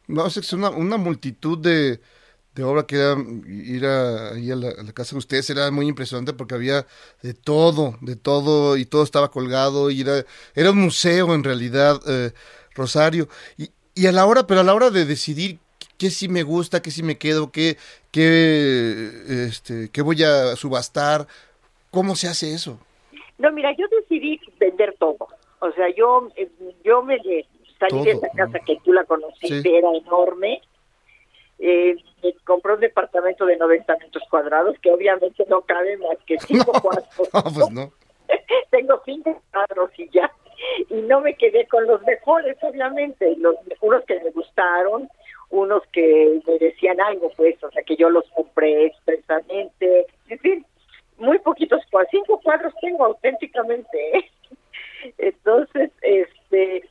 No, 0.09 0.27
es 0.27 0.53
una, 0.53 0.71
una 0.71 0.97
multitud 0.97 1.59
de, 1.59 2.01
de 2.55 2.65
obra 2.65 2.87
que 2.87 2.97
era 2.97 3.17
ir 3.47 3.87
a, 3.87 4.31
a, 4.31 4.57
la, 4.57 4.93
casa 4.93 5.15
de 5.15 5.19
ustedes 5.19 5.49
era 5.49 5.71
muy 5.71 5.87
impresionante 5.87 6.33
porque 6.33 6.55
había 6.55 6.87
de 7.23 7.35
todo, 7.35 7.97
de 8.01 8.17
todo 8.17 8.77
y 8.77 8.85
todo 8.85 9.05
estaba 9.05 9.31
colgado 9.31 9.91
y 9.91 10.03
era, 10.03 10.25
era 10.55 10.71
un 10.71 10.79
museo 10.79 11.35
en 11.35 11.45
realidad, 11.45 12.01
eh, 12.07 12.33
Rosario. 12.75 13.29
Y, 13.57 13.71
y 13.95 14.07
a 14.07 14.13
la 14.13 14.27
hora, 14.27 14.47
pero 14.47 14.61
a 14.61 14.65
la 14.65 14.75
hora 14.75 14.91
de 14.91 15.05
decidir 15.05 15.59
qué 15.99 16.11
sí 16.11 16.29
me 16.29 16.43
gusta, 16.43 16.83
qué 16.83 16.91
sí 16.91 17.03
me 17.03 17.17
quedo, 17.17 17.53
qué, 17.53 17.77
qué, 18.11 19.47
este, 19.47 19.89
qué 19.91 20.03
voy 20.03 20.23
a 20.23 20.57
subastar, 20.57 21.27
¿cómo 21.91 22.17
se 22.17 22.29
hace 22.29 22.53
eso? 22.53 22.79
No, 23.39 23.51
mira, 23.53 23.71
yo 23.79 23.87
decidí 23.89 24.41
vender 24.59 24.95
todo. 24.99 25.29
O 25.63 25.71
sea, 25.71 25.89
yo, 25.91 26.29
eh, 26.35 26.51
yo 26.83 27.05
me 27.05 27.19
salí 27.79 28.03
de 28.05 28.11
esa 28.11 28.29
casa 28.31 28.59
que 28.67 28.81
tú 28.85 28.93
la 28.93 29.05
conociste, 29.05 29.79
era 29.79 29.95
enorme. 29.95 30.61
Eh, 31.61 31.95
me 32.21 32.35
compré 32.45 32.75
un 32.75 32.81
departamento 32.81 33.47
de 33.47 33.57
90 33.57 33.97
metros 33.99 34.25
cuadrados 34.29 34.77
que 34.81 34.91
obviamente 34.91 35.45
no 35.49 35.61
cabe 35.61 35.97
más 35.99 36.19
que 36.27 36.37
cinco 36.49 36.73
cuartos. 36.83 37.31
no, 37.33 37.43
pues 37.45 37.71
no. 37.71 37.93
Tengo 38.71 39.01
cinco 39.05 39.41
cuadros 39.53 39.91
y 39.97 40.09
ya. 40.11 40.33
Y 40.91 40.97
no 41.03 41.21
me 41.21 41.37
quedé 41.37 41.69
con 41.69 41.87
los 41.87 42.03
mejores, 42.03 42.57
obviamente. 42.63 43.37
Los, 43.37 43.55
unos 43.83 44.05
que 44.05 44.19
me 44.19 44.31
gustaron, 44.31 45.09
unos 45.51 45.85
que 45.93 46.41
me 46.45 46.59
decían 46.59 47.01
algo, 47.01 47.31
pues, 47.37 47.63
o 47.63 47.71
sea, 47.71 47.85
que 47.85 47.95
yo 47.95 48.11
los 48.11 48.29
compré 48.31 48.87
expresamente. 48.87 50.07
En 50.29 50.39
fin, 50.41 50.67
muy 51.19 51.39
poquitos 51.39 51.85
cuadros. 51.89 52.11
Cinco 52.11 52.41
cuadros 52.41 52.75
tengo 52.81 53.05
auténticamente. 53.05 54.19
¿eh? 54.19 54.31
Entonces, 55.19 55.91
este, 56.03 56.89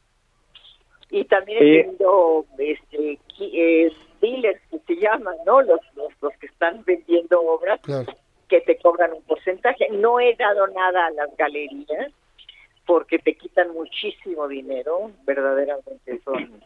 Y 1.11 1.25
también 1.25 1.59
he 1.63 1.83
tenido 1.85 2.47
este 2.59 3.19
eh, 3.41 3.93
dealers 4.21 4.61
que 4.71 4.79
se 4.87 4.97
llaman 4.97 5.37
no 5.45 5.61
los, 5.63 5.81
los, 5.95 6.13
los 6.21 6.33
que 6.39 6.47
están 6.47 6.83
vendiendo 6.85 7.41
obras 7.41 7.81
claro. 7.83 8.13
que 8.49 8.61
te 8.61 8.79
cobran 8.79 9.13
un 9.13 9.23
porcentaje. 9.23 9.89
No 9.91 10.21
he 10.21 10.35
dado 10.37 10.67
nada 10.69 11.07
a 11.07 11.11
las 11.11 11.37
galerías 11.37 12.13
porque 12.87 13.19
te 13.19 13.35
quitan 13.35 13.73
muchísimo 13.73 14.49
dinero. 14.49 15.11
Verdaderamente 15.25 16.21
son 16.25 16.63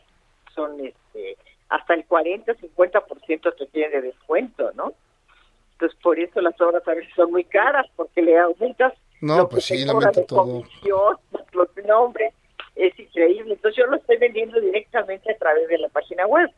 son 0.54 0.78
este 0.84 1.36
hasta 1.68 1.94
el 1.94 2.04
40 2.04 2.52
50% 2.54 3.56
te 3.56 3.66
tienen 3.66 3.92
de 3.92 4.02
descuento 4.02 4.72
no 4.72 4.92
entonces 5.80 5.98
por 6.02 6.18
eso 6.18 6.40
las 6.40 6.60
obras 6.60 6.86
a 6.86 6.94
veces 6.94 7.12
son 7.16 7.30
muy 7.30 7.44
caras 7.44 7.86
porque 7.96 8.20
le 8.20 8.38
aumentas 8.38 8.92
no 9.20 9.38
lo 9.38 9.48
pues 9.48 9.66
que 9.66 9.76
sí 9.76 9.80
te 9.80 9.86
la 9.86 9.92
cobran 9.92 10.08
mete 10.08 10.20
de 10.20 10.26
todo 10.26 10.42
comisión 10.42 11.16
lo 11.52 11.66
que 11.72 11.82
no 11.82 12.00
hombre 12.02 12.32
es 12.76 12.98
increíble 12.98 13.54
entonces 13.54 13.76
yo 13.82 13.90
lo 13.90 13.96
estoy 13.96 14.18
vendiendo 14.18 14.60
directamente 14.60 15.32
a 15.32 15.38
través 15.38 15.68
de 15.68 15.78
la 15.78 15.88
página 15.88 16.26
web 16.26 16.50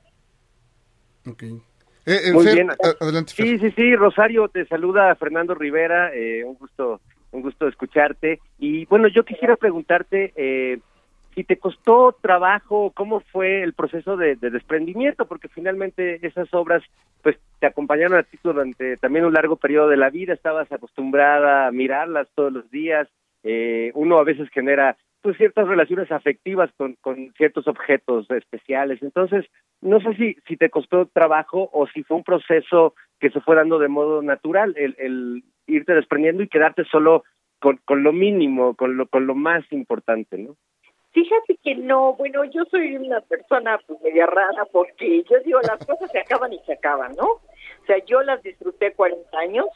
okay. 1.31 1.61
eh, 2.07 2.21
eh, 2.25 2.33
Muy 2.33 2.45
Fer, 2.45 2.55
bien. 2.55 2.71
adelante 3.01 3.33
Fer. 3.33 3.47
Sí, 3.47 3.59
sí, 3.59 3.71
sí, 3.77 3.97
Rosario, 3.97 4.49
te 4.49 4.67
saluda 4.67 5.15
Fernando 5.15 5.55
Rivera, 5.55 6.13
eh, 6.13 6.43
un 6.45 6.55
gusto, 6.55 7.01
un 7.31 7.43
gusto 7.43 7.69
escucharte. 7.69 8.41
Y 8.59 8.87
bueno, 8.87 9.07
yo 9.07 9.25
quisiera 9.25 9.55
preguntarte 9.55 10.33
eh, 10.35 10.81
si 11.35 11.45
te 11.45 11.59
costó 11.59 12.17
trabajo, 12.21 12.93
cómo 12.95 13.21
fue 13.21 13.63
el 13.63 13.73
proceso 13.73 14.17
de, 14.17 14.37
de, 14.37 14.51
desprendimiento, 14.51 15.27
porque 15.27 15.49
finalmente 15.49 16.25
esas 16.27 16.53
obras, 16.53 16.83
pues, 17.23 17.39
te 17.59 17.67
acompañaron 17.67 18.19
a 18.19 18.23
ti 18.23 18.39
durante 18.43 18.97
también 18.99 19.25
un 19.25 19.33
largo 19.33 19.57
periodo 19.57 19.89
de 19.89 19.97
la 19.97 20.11
vida, 20.11 20.35
estabas 20.35 20.71
acostumbrada 20.71 21.67
a 21.67 21.73
mirarlas 21.73 22.29
todos 22.35 22.53
los 22.53 22.71
días. 22.71 23.09
Eh, 23.45 23.91
uno 23.95 24.19
a 24.19 24.25
veces 24.25 24.49
genera 24.51 24.97
pues 25.23 25.37
ciertas 25.37 25.69
relaciones 25.69 26.11
afectivas 26.11 26.71
con, 26.77 26.97
con 27.01 27.33
ciertos 27.37 27.69
objetos 27.69 28.29
especiales. 28.31 29.01
Entonces, 29.03 29.47
no 29.81 30.01
sé 30.01 30.15
si, 30.17 30.37
si 30.49 30.57
te 30.57 30.69
costó 30.69 31.07
trabajo 31.07 31.71
o 31.73 31.87
si 31.87 32.03
fue 32.03 32.17
un 32.17 32.25
proceso 32.25 32.95
que 33.21 33.31
se 33.31 33.41
fue 33.41 33.55
dando 33.55 33.79
de 33.79 33.87
modo 33.87 34.21
natural, 34.21 34.75
el, 34.77 34.97
el 34.99 35.45
irte 35.69 35.95
desprendiendo 35.95 36.43
y 36.43 36.49
quedarte 36.49 36.85
solo 36.85 37.23
con, 37.61 37.79
con 37.85 38.03
lo 38.03 38.13
mínimo, 38.13 38.75
con 38.75 38.97
lo, 38.97 39.07
con 39.07 39.29
lo 39.29 39.37
más 39.37 39.65
importante, 39.71 40.39
¿no? 40.39 40.57
Fíjate 41.13 41.59
que 41.63 41.75
no, 41.75 42.15
bueno, 42.15 42.45
yo 42.45 42.65
soy 42.71 42.97
una 42.97 43.21
persona 43.21 43.79
pues 43.87 44.01
media 44.01 44.27
rara 44.27 44.65
porque 44.73 45.23
yo 45.31 45.41
digo, 45.41 45.61
las 45.61 45.85
cosas 45.85 46.11
se 46.11 46.19
acaban 46.19 46.53
y 46.55 46.59
se 46.61 46.73
acaban, 46.73 47.15
¿no? 47.17 47.27
O 47.27 47.87
sea, 47.87 47.99
yo 48.07 48.23
las 48.23 48.43
disfruté 48.43 48.93
40 48.93 49.39
años, 49.39 49.67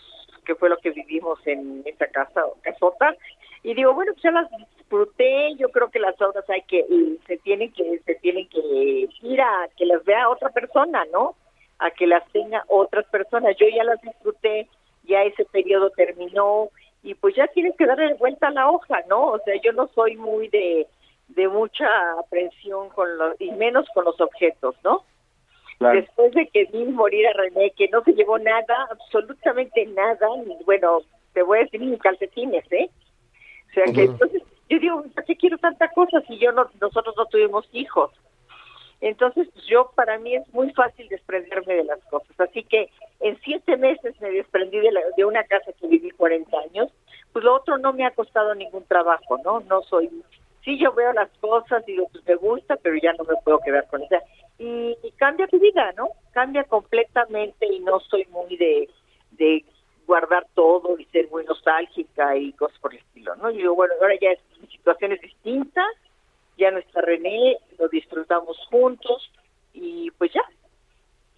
que 0.47 0.55
fue 0.55 0.71
lo 0.71 0.79
que 0.79 0.91
vivimos 0.91 1.39
en 1.47 1.83
esa 1.85 2.07
casa 2.07 2.47
o 2.47 2.57
casota, 2.63 3.15
y 3.63 3.75
digo, 3.75 3.93
bueno, 3.93 4.13
pues 4.13 4.23
ya 4.23 4.31
las 4.31 4.49
disfruté, 4.51 5.55
yo 5.57 5.69
creo 5.71 5.91
que 5.91 5.99
las 5.99 6.19
obras 6.23 6.49
hay 6.49 6.63
que, 6.63 6.87
se 7.27 7.37
tienen 7.39 7.73
que, 7.73 7.99
se 8.07 8.15
tienen 8.15 8.49
que 8.49 9.09
ir 9.23 9.41
a 9.41 9.69
que 9.77 9.85
las 9.85 10.05
vea 10.05 10.31
otra 10.31 10.51
persona, 10.51 11.05
¿no? 11.13 11.35
A 11.79 11.91
que 11.91 12.07
las 12.07 12.27
tenga 12.33 12.65
otras 12.69 13.05
personas. 13.07 13.57
Yo 13.59 13.67
ya 13.69 13.85
las 13.85 14.01
disfruté, 14.01 14.69
ya 15.03 15.23
ese 15.25 15.45
periodo 15.47 15.91
terminó, 15.91 16.71
y 17.03 17.15
pues 17.15 17.35
ya 17.35 17.47
tienes 17.49 17.77
que 17.77 17.87
darle 17.87 18.15
vuelta 18.15 18.49
a 18.49 18.53
la 18.53 18.71
hoja, 18.71 19.01
¿no? 19.09 19.33
O 19.33 19.39
sea, 19.41 19.55
yo 19.63 19.73
no 19.73 19.89
soy 19.89 20.17
muy 20.17 20.49
de, 20.49 20.87
de 21.29 21.49
mucha 21.49 21.87
aprensión 22.19 22.89
con 22.91 23.17
los, 23.19 23.41
y 23.41 23.51
menos 23.53 23.87
con 23.95 24.05
los 24.05 24.21
objetos, 24.21 24.77
¿no? 24.85 25.05
Claro. 25.79 26.01
Después 26.01 26.33
de 26.33 26.47
que 26.49 26.65
vi 26.67 26.85
morir 26.87 27.27
a 27.29 27.33
René, 27.35 27.71
que 27.73 27.89
no 27.89 28.03
se 28.03 28.13
llevó 28.15 28.39
nada, 28.39 28.89
absolutamente 28.91 29.85
nada, 29.87 30.29
ni, 30.47 30.57
bueno, 30.65 31.01
te 31.35 31.43
voy 31.43 31.59
a 31.59 31.63
decir 31.63 31.81
ni 31.83 31.99
calcetines, 31.99 32.65
¿eh? 32.73 32.89
O 33.71 33.75
sea 33.75 33.85
que 33.93 34.05
entonces 34.05 34.43
yo 34.71 34.79
digo, 34.79 35.05
¿para 35.15 35.27
qué 35.27 35.37
quiero 35.37 35.59
tanta 35.59 35.89
cosa 35.91 36.21
si 36.23 36.39
yo 36.39 36.51
no, 36.53 36.71
nosotros 36.81 37.15
no 37.17 37.27
tuvimos 37.27 37.69
hijos? 37.73 38.11
Entonces, 39.03 39.49
pues, 39.53 39.67
yo 39.67 39.91
para 39.95 40.19
mí 40.19 40.35
es 40.35 40.49
muy 40.55 40.73
fácil 40.73 41.07
desprenderme 41.09 41.75
de 41.75 41.85
las 41.85 42.03
cosas. 42.07 42.41
Así 42.41 42.63
que 42.63 42.89
en 43.21 43.39
siete 43.45 43.77
meses 43.77 44.19
me 44.23 44.31
desprendí 44.31 44.79
de, 44.79 44.91
la- 44.93 45.03
de 45.17 45.25
una 45.27 45.45
casa 45.45 45.71
que 45.79 45.87
viví 45.87 46.11
40 46.13 46.57
años. 46.59 46.91
Pues 47.33 47.45
lo 47.45 47.55
otro 47.55 47.77
no 47.77 47.93
me 47.93 48.07
ha 48.07 48.13
costado 48.13 48.55
ningún 48.55 48.85
trabajo, 48.87 49.37
¿no? 49.45 49.61
No 49.61 49.83
soy. 49.83 50.09
Sí, 50.67 50.77
yo 50.79 50.93
veo 50.93 51.13
las 51.13 51.31
cosas 51.39 51.85
y 51.87 51.93
digo, 51.93 52.09
pues 52.11 52.27
me 52.27 52.35
gusta, 52.35 52.75
pero 52.75 52.97
ya 53.01 53.13
no 53.13 53.23
me 53.23 53.37
puedo 53.45 53.61
quedar 53.61 53.87
con 53.87 54.03
esa. 54.03 54.21
Y, 54.59 54.99
y 55.01 55.13
cambia 55.13 55.47
tu 55.47 55.61
vida, 55.61 55.93
¿no? 55.97 56.09
Cambia 56.33 56.65
completamente 56.65 57.67
y 57.67 57.79
no 57.79 58.01
soy 58.01 58.27
muy 58.33 58.57
de, 58.57 58.91
de 59.31 59.65
guardar 60.09 60.45
todo 60.55 60.99
y 60.99 61.05
ser 61.05 61.31
muy 61.31 61.45
nostálgica 61.45 62.37
y 62.37 62.53
cosas 62.55 62.77
por 62.81 62.93
el 62.93 62.99
estilo, 62.99 63.37
¿no? 63.37 63.49
Yo 63.51 63.59
digo, 63.59 63.75
bueno, 63.77 63.95
ahora 64.03 64.17
ya 64.21 64.31
es, 64.31 64.41
mi 64.61 64.67
situación 64.67 65.13
es 65.13 65.21
distinta, 65.21 65.85
ya 66.59 66.73
no 66.73 66.79
está 66.79 67.01
René, 67.01 67.59
lo 67.79 67.87
disfrutamos 67.87 68.59
juntos 68.69 69.31
y 69.73 70.11
pues 70.19 70.33
ya, 70.33 70.43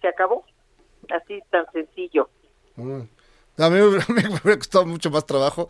se 0.01 0.07
acabó. 0.07 0.43
Así 1.11 1.39
tan 1.51 1.71
sencillo. 1.71 2.29
Mm. 2.77 3.01
A 3.59 3.69
mí 3.69 3.77
me, 4.09 4.21
hubiera 4.27 4.57
costado 4.57 4.85
mucho 4.85 5.09
más 5.11 5.25
trabajo, 5.25 5.69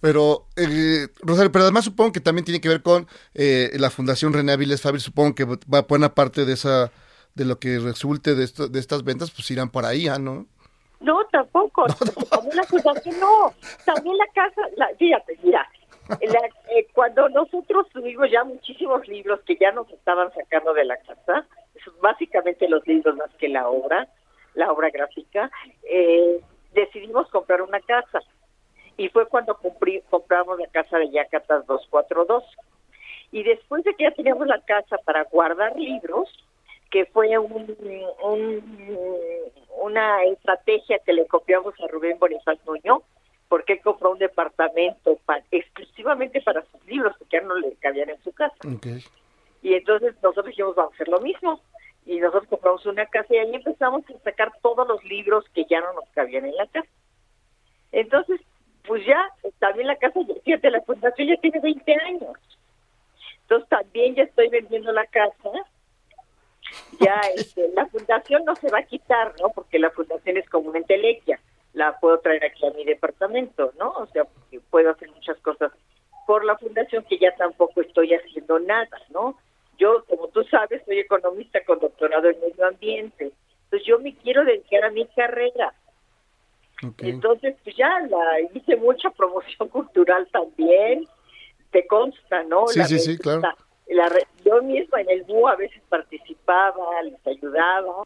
pero, 0.00 0.46
eh, 0.56 1.08
Rosario, 1.20 1.52
pero 1.52 1.64
además 1.64 1.84
supongo 1.84 2.12
que 2.12 2.20
también 2.20 2.44
tiene 2.44 2.60
que 2.60 2.68
ver 2.68 2.82
con 2.82 3.06
eh, 3.34 3.70
la 3.74 3.90
Fundación 3.90 4.32
René 4.32 4.52
Aviles 4.52 4.82
Fabri, 4.82 5.00
supongo 5.00 5.34
que 5.34 5.44
va 5.44 5.82
buena 5.82 6.14
parte 6.14 6.44
de 6.44 6.52
esa 6.52 6.90
de 7.34 7.44
lo 7.44 7.58
que 7.58 7.78
resulte 7.78 8.34
de, 8.34 8.44
esto, 8.44 8.68
de 8.68 8.80
estas 8.80 9.04
ventas, 9.04 9.30
pues 9.30 9.50
irán 9.50 9.70
por 9.70 9.84
ahí, 9.84 10.08
¿ah, 10.08 10.18
¿no? 10.18 10.46
No, 11.00 11.24
tampoco. 11.30 11.86
También 12.30 12.56
la 12.56 12.64
fundación, 12.64 13.18
no. 13.20 13.54
También 13.84 14.16
la 14.18 14.26
casa, 14.34 14.60
la, 14.76 14.88
fíjate, 14.98 15.38
mira, 15.42 15.66
eh, 16.20 16.86
cuando 16.92 17.28
nosotros 17.28 17.86
tuvimos 17.92 18.30
ya 18.30 18.44
muchísimos 18.44 19.06
libros 19.08 19.40
que 19.46 19.56
ya 19.56 19.72
nos 19.72 19.88
estaban 19.90 20.32
sacando 20.34 20.74
de 20.74 20.84
la 20.84 20.96
casa, 20.98 21.46
básicamente 22.02 22.68
los 22.68 22.86
libros 22.86 23.16
más 23.16 23.30
que 23.38 23.48
la 23.48 23.68
obra, 23.68 24.08
la 24.54 24.72
obra 24.72 24.90
gráfica, 24.90 25.50
eh, 25.84 26.40
decidimos 26.72 27.28
comprar 27.30 27.62
una 27.62 27.80
casa. 27.80 28.20
Y 28.96 29.08
fue 29.08 29.26
cuando 29.26 29.58
compramos 30.10 30.58
la 30.58 30.66
casa 30.68 30.98
de 30.98 31.10
Yacatas 31.10 31.66
242. 31.66 32.44
Y 33.32 33.42
después 33.44 33.84
de 33.84 33.94
que 33.94 34.04
ya 34.04 34.10
teníamos 34.10 34.46
la 34.46 34.60
casa 34.60 34.98
para 35.04 35.24
guardar 35.24 35.76
libros, 35.76 36.28
que 36.90 37.06
fue 37.06 37.38
un, 37.38 37.76
una 39.80 40.24
estrategia 40.24 40.98
que 40.98 41.12
le 41.12 41.26
copiamos 41.26 41.74
a 41.80 41.86
Rubén 41.86 42.18
Bonifaz 42.18 42.58
Nuño, 42.66 43.02
porque 43.48 43.74
él 43.74 43.80
compró 43.82 44.12
un 44.12 44.18
departamento 44.18 45.18
exclusivamente 45.50 46.40
para 46.40 46.62
sus 46.62 46.84
libros, 46.86 47.16
que 47.18 47.24
ya 47.30 47.40
no 47.40 47.54
le 47.56 47.72
cabían 47.76 48.10
en 48.10 48.22
su 48.22 48.32
casa. 48.32 48.56
Y 49.62 49.74
entonces 49.74 50.14
nosotros 50.22 50.46
dijimos, 50.46 50.74
vamos 50.74 50.92
a 50.92 50.94
hacer 50.94 51.08
lo 51.08 51.20
mismo. 51.20 51.60
Y 52.10 52.18
nosotros 52.18 52.48
compramos 52.48 52.84
una 52.86 53.06
casa 53.06 53.34
y 53.34 53.38
ahí 53.38 53.54
empezamos 53.54 54.02
a 54.10 54.18
sacar 54.24 54.52
todos 54.62 54.86
los 54.86 55.02
libros 55.04 55.44
que 55.54 55.64
ya 55.64 55.80
no 55.80 55.92
nos 55.92 56.08
cabían 56.10 56.44
en 56.44 56.56
la 56.56 56.66
casa. 56.66 56.88
Entonces, 57.92 58.40
pues 58.86 59.04
ya, 59.06 59.30
también 59.58 59.86
la 59.86 59.96
casa, 59.96 60.20
fíjate, 60.44 60.70
la 60.70 60.80
fundación 60.82 61.28
ya 61.28 61.36
tiene 61.36 61.60
20 61.60 61.94
años. 61.94 62.38
Entonces 63.42 63.68
también 63.68 64.14
ya 64.14 64.24
estoy 64.24 64.48
vendiendo 64.48 64.92
la 64.92 65.06
casa 65.06 65.50
ya 67.00 67.20
este, 67.34 67.68
la 67.74 67.86
fundación 67.86 68.44
no 68.44 68.54
se 68.56 68.70
va 68.70 68.78
a 68.78 68.84
quitar, 68.84 69.34
¿no? 69.40 69.50
Porque 69.50 69.78
la 69.78 69.90
fundación 69.90 70.36
es 70.36 70.48
como 70.48 70.70
una 70.70 70.78
entelequia, 70.78 71.40
la 71.72 71.98
puedo 71.98 72.18
traer 72.18 72.44
aquí 72.44 72.66
a 72.66 72.72
mi 72.72 72.84
departamento, 72.84 73.72
¿no? 73.78 73.90
O 73.90 74.06
sea, 74.06 74.24
puedo 74.70 74.90
hacer 74.90 75.10
muchas 75.10 75.38
cosas 75.38 75.72
por 76.26 76.44
la 76.44 76.56
fundación 76.58 77.04
que 77.08 77.18
ya 77.18 77.34
tampoco 77.36 77.80
estoy 77.80 78.14
haciendo 78.14 78.58
nada, 78.58 79.00
¿no? 79.10 79.36
Yo, 79.80 80.04
como 80.04 80.28
tú 80.28 80.44
sabes, 80.44 80.82
soy 80.84 81.00
economista 81.00 81.64
con 81.64 81.80
doctorado 81.80 82.28
en 82.28 82.40
medio 82.40 82.66
ambiente, 82.66 83.32
entonces 83.64 83.88
yo 83.88 83.98
me 83.98 84.14
quiero 84.14 84.44
dedicar 84.44 84.84
a 84.84 84.90
mi 84.90 85.06
carrera. 85.06 85.74
Entonces, 86.98 87.56
pues 87.64 87.76
ya 87.76 87.90
la, 88.08 88.40
hice 88.54 88.76
mucha 88.76 89.10
promoción 89.10 89.68
cultural 89.70 90.28
también, 90.30 91.06
te 91.72 91.86
consta, 91.86 92.44
¿no? 92.44 92.68
Sí, 92.68 92.84
sí, 92.84 92.98
sí, 92.98 93.18
claro 93.18 93.42
la, 93.90 94.08
yo 94.44 94.62
misma 94.62 95.00
en 95.00 95.10
el 95.10 95.24
BU 95.24 95.48
a 95.48 95.56
veces 95.56 95.82
participaba, 95.88 97.02
les 97.02 97.26
ayudaba 97.26 98.04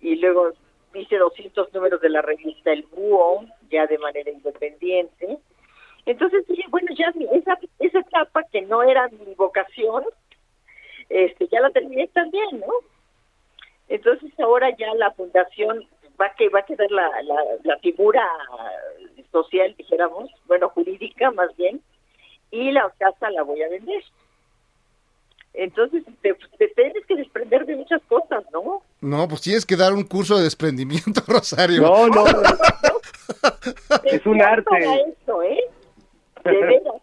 y 0.00 0.16
luego 0.16 0.52
hice 0.94 1.16
200 1.16 1.72
números 1.72 2.00
de 2.00 2.10
la 2.10 2.22
revista 2.22 2.72
El 2.72 2.82
Búho, 2.84 3.44
ya 3.70 3.86
de 3.86 3.98
manera 3.98 4.30
independiente. 4.30 5.38
Entonces 6.06 6.46
dije, 6.46 6.64
bueno, 6.68 6.88
ya 6.96 7.12
esa, 7.32 7.58
esa 7.78 8.00
etapa 8.00 8.42
que 8.52 8.62
no 8.62 8.82
era 8.82 9.08
mi 9.08 9.34
vocación, 9.34 10.04
este 11.08 11.48
ya 11.48 11.60
la 11.60 11.70
terminé 11.70 12.08
también, 12.08 12.60
¿no? 12.60 12.72
Entonces 13.88 14.32
ahora 14.38 14.70
ya 14.76 14.94
la 14.94 15.10
fundación 15.12 15.84
va 16.20 16.32
que 16.36 16.48
va 16.48 16.60
a 16.60 16.64
quedar 16.64 16.90
la, 16.90 17.08
la, 17.22 17.36
la 17.62 17.78
figura 17.78 18.26
social, 19.30 19.74
dijéramos, 19.76 20.30
bueno, 20.46 20.68
jurídica 20.70 21.30
más 21.32 21.54
bien, 21.56 21.80
y 22.50 22.70
la 22.70 22.92
casa 22.98 23.30
la 23.30 23.42
voy 23.42 23.62
a 23.62 23.68
vender. 23.68 24.02
Entonces 25.54 26.02
te, 26.20 26.34
tienes 26.74 27.06
que 27.06 27.16
desprender 27.16 27.64
de 27.64 27.76
muchas 27.76 28.02
cosas, 28.08 28.44
¿no? 28.52 28.82
No, 29.00 29.28
pues 29.28 29.40
tienes 29.40 29.64
que 29.64 29.76
dar 29.76 29.92
un 29.92 30.04
curso 30.04 30.36
de 30.36 30.44
desprendimiento, 30.44 31.22
Rosario. 31.28 31.82
No, 31.82 32.08
no. 32.08 32.24
es 34.04 34.26
un 34.26 34.42
arte. 34.42 35.14
Eso, 35.22 35.42
¿eh? 35.42 35.60
De 36.44 36.52
veras. 36.52 37.02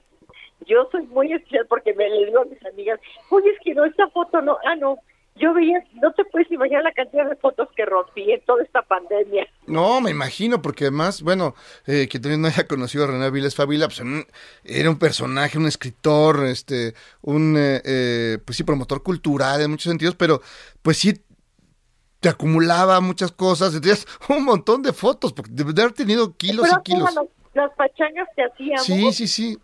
Yo 0.68 0.88
soy 0.92 1.08
muy 1.08 1.34
especial 1.34 1.66
porque 1.68 1.94
me 1.94 2.10
le 2.10 2.26
digo 2.26 2.42
a 2.42 2.46
mis 2.46 2.64
amigas, 2.66 3.00
oye, 3.30 3.50
es 3.50 3.60
que 3.64 3.74
no, 3.74 3.86
esta 3.86 4.08
foto 4.10 4.42
no, 4.42 4.58
ah, 4.66 4.76
no, 4.76 4.98
yo 5.36 5.54
veía, 5.54 5.84
no 6.02 6.12
te 6.12 6.26
puedes 6.26 6.52
imaginar 6.52 6.84
la 6.84 6.92
cantidad 6.92 7.28
de 7.28 7.36
fotos 7.38 7.70
que 7.76 7.86
rompí 7.86 8.32
en 8.32 8.42
toda 8.42 8.64
esta 8.64 8.82
pandemia. 8.82 9.48
No, 9.66 10.02
me 10.02 10.12
imagino, 10.12 10.62
porque 10.62 10.86
además, 10.86 11.22
bueno, 11.22 11.56
eh, 11.88 12.08
que 12.10 12.20
también 12.20 12.42
no 12.42 12.48
haya 12.48 12.68
conocido 12.68 13.06
a 13.06 13.08
René 13.08 13.32
Viles 13.32 13.56
Fabila, 13.56 13.88
pues 13.88 14.02
era 14.64 14.90
un 14.90 15.00
personaje, 15.00 15.58
un 15.58 15.68
escritor, 15.68 16.46
este, 16.46 16.94
un, 17.22 17.56
eh, 17.58 17.82
eh, 17.86 18.38
pues 18.46 18.58
sí, 18.58 18.64
promotor 18.64 19.04
cultural 19.04 19.62
en 19.62 19.72
muchos 19.72 19.90
sentidos, 19.90 20.16
pero 20.16 20.42
pues 20.82 20.98
sí 20.98 21.14
te 22.20 22.30
acumulaba 22.30 23.00
muchas 23.00 23.32
cosas, 23.32 23.80
tenías 23.80 24.06
un 24.30 24.44
montón 24.44 24.82
de 24.82 24.92
fotos, 24.92 25.32
porque 25.32 25.52
debe 25.54 25.72
haber 25.82 25.94
tenido 25.94 26.36
kilos 26.36 26.68
y 26.68 26.84
kilos. 26.84 27.10
las 27.54 27.72
pachangas 27.76 28.28
que 28.36 28.44
hacíamos. 28.44 28.86
Sí, 28.86 29.14
sí, 29.14 29.28
sí. 29.28 29.58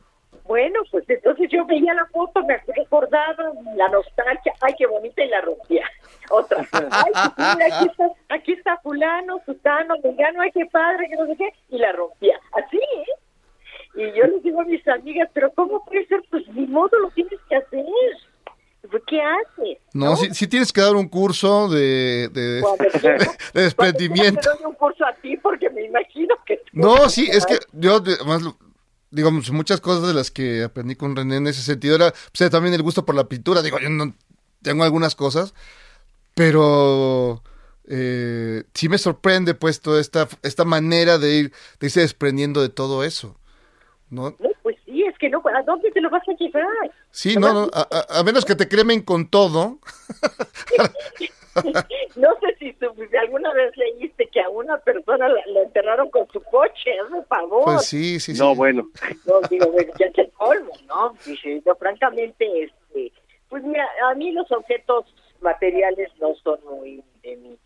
Bueno, 0.47 0.79
pues 0.91 1.03
entonces 1.09 1.49
yo 1.51 1.65
veía 1.65 1.93
la 1.93 2.05
foto, 2.07 2.43
me 2.45 2.57
recordaba 2.75 3.51
la 3.75 3.89
nostalgia, 3.89 4.53
ay, 4.61 4.73
qué 4.77 4.87
bonita, 4.87 5.23
y 5.23 5.29
la 5.29 5.41
rompía. 5.41 5.85
Otra, 6.29 6.65
ay, 6.71 7.11
aquí 7.71 7.87
está, 7.89 8.09
aquí 8.29 8.53
está 8.53 8.77
fulano, 8.77 9.41
sutano, 9.45 9.95
mengano, 10.03 10.41
ay, 10.41 10.51
qué 10.53 10.65
padre, 10.67 11.07
que 11.09 11.15
no 11.15 11.25
sé 11.27 11.35
qué, 11.37 11.53
y 11.69 11.77
la 11.77 11.91
rompía. 11.91 12.39
Así, 12.53 12.77
¿eh? 12.77 13.05
Y 13.95 14.11
yo 14.17 14.25
les 14.25 14.43
digo 14.43 14.61
a 14.61 14.65
mis 14.65 14.87
amigas, 14.87 15.29
pero 15.33 15.51
¿cómo 15.53 15.83
puede 15.83 16.05
ser? 16.05 16.21
Pues 16.29 16.47
ni 16.49 16.67
modo 16.67 16.97
lo 16.99 17.09
tienes 17.11 17.39
que 17.49 17.55
hacer. 17.55 17.85
¿Qué 19.07 19.21
haces? 19.21 19.77
No, 19.93 20.15
Sí, 20.15 20.47
tienes 20.47 20.71
que 20.71 20.81
dar 20.81 20.95
un 20.95 21.09
curso 21.09 21.67
de, 21.67 22.29
de, 22.29 22.61
de 23.53 23.61
desprendimiento. 23.63 24.41
Te 24.41 24.49
doy 24.49 24.65
un 24.65 24.75
curso 24.75 25.05
a 25.05 25.13
ti 25.13 25.35
porque 25.37 25.69
me 25.69 25.85
imagino 25.85 26.35
que... 26.45 26.61
No, 26.71 27.09
sí, 27.09 27.27
es 27.29 27.45
que 27.45 27.57
yo 27.73 27.95
además 27.95 28.43
digamos, 29.11 29.51
muchas 29.51 29.81
cosas 29.81 30.07
de 30.07 30.13
las 30.13 30.31
que 30.31 30.63
aprendí 30.63 30.95
con 30.95 31.15
René 31.15 31.37
en 31.37 31.47
ese 31.47 31.61
sentido 31.61 31.95
era 31.95 32.13
pues, 32.35 32.49
también 32.51 32.73
el 32.73 32.83
gusto 32.83 33.05
por 33.05 33.15
la 33.15 33.27
pintura. 33.27 33.61
Digo, 33.61 33.79
yo 33.79 33.89
no 33.89 34.13
tengo 34.61 34.83
algunas 34.83 35.15
cosas, 35.15 35.53
pero 36.33 37.41
eh, 37.87 38.63
sí 38.73 38.89
me 38.89 38.97
sorprende 38.97 39.53
pues 39.53 39.81
toda 39.81 40.01
esta, 40.01 40.27
esta 40.43 40.65
manera 40.65 41.17
de, 41.17 41.35
ir, 41.35 41.53
de 41.79 41.87
irse 41.87 42.01
desprendiendo 42.01 42.61
de 42.61 42.69
todo 42.69 43.03
eso. 43.03 43.37
¿no? 44.09 44.35
pues 44.63 44.77
sí, 44.85 45.03
es 45.03 45.17
que 45.17 45.29
no, 45.29 45.39
¿a 45.39 45.63
dónde 45.63 45.91
te 45.91 46.01
lo 46.01 46.09
vas 46.09 46.23
a 46.27 46.33
llevar? 46.33 46.91
Sí, 47.11 47.35
no, 47.35 47.53
no, 47.53 47.69
a, 47.73 48.23
menos 48.23 48.45
que 48.45 48.55
te 48.55 48.67
cremen 48.67 49.01
con 49.01 49.27
todo. 49.27 49.79
no 52.15 52.29
sé 52.39 52.55
si 52.59 52.75
alguna 53.17 53.53
vez 53.53 53.75
leíste 53.77 54.27
que 54.27 54.41
a 54.41 54.49
una 54.49 54.77
persona 54.77 55.27
la, 55.27 55.61
enterraron 55.61 56.09
con 56.09 56.27
su 56.31 56.41
coche, 56.43 56.91
por 57.09 57.25
favor. 57.25 57.63
Pues 57.65 57.85
sí, 57.85 58.19
sí, 58.19 58.35
sí. 58.35 58.41
No, 58.41 58.55
bueno. 58.55 58.87
No, 59.25 59.41
digo, 59.49 59.71
bueno, 59.71 59.91
ya 59.99 60.07
es 60.07 60.17
el 60.17 60.31
colmo, 60.31 60.71
¿no? 60.87 61.13
Dice, 61.25 61.61
yo 61.65 61.75
francamente, 61.75 62.63
este, 62.63 63.11
pues 63.49 63.63
mira, 63.63 63.87
a 64.09 64.15
mí 64.15 64.31
los 64.31 64.51
objetos 64.51 65.05
materiales 65.41 66.09
no 66.19 66.35
son 66.43 66.59
muy 66.65 67.03
de 67.21 67.35
mi, 67.37 67.57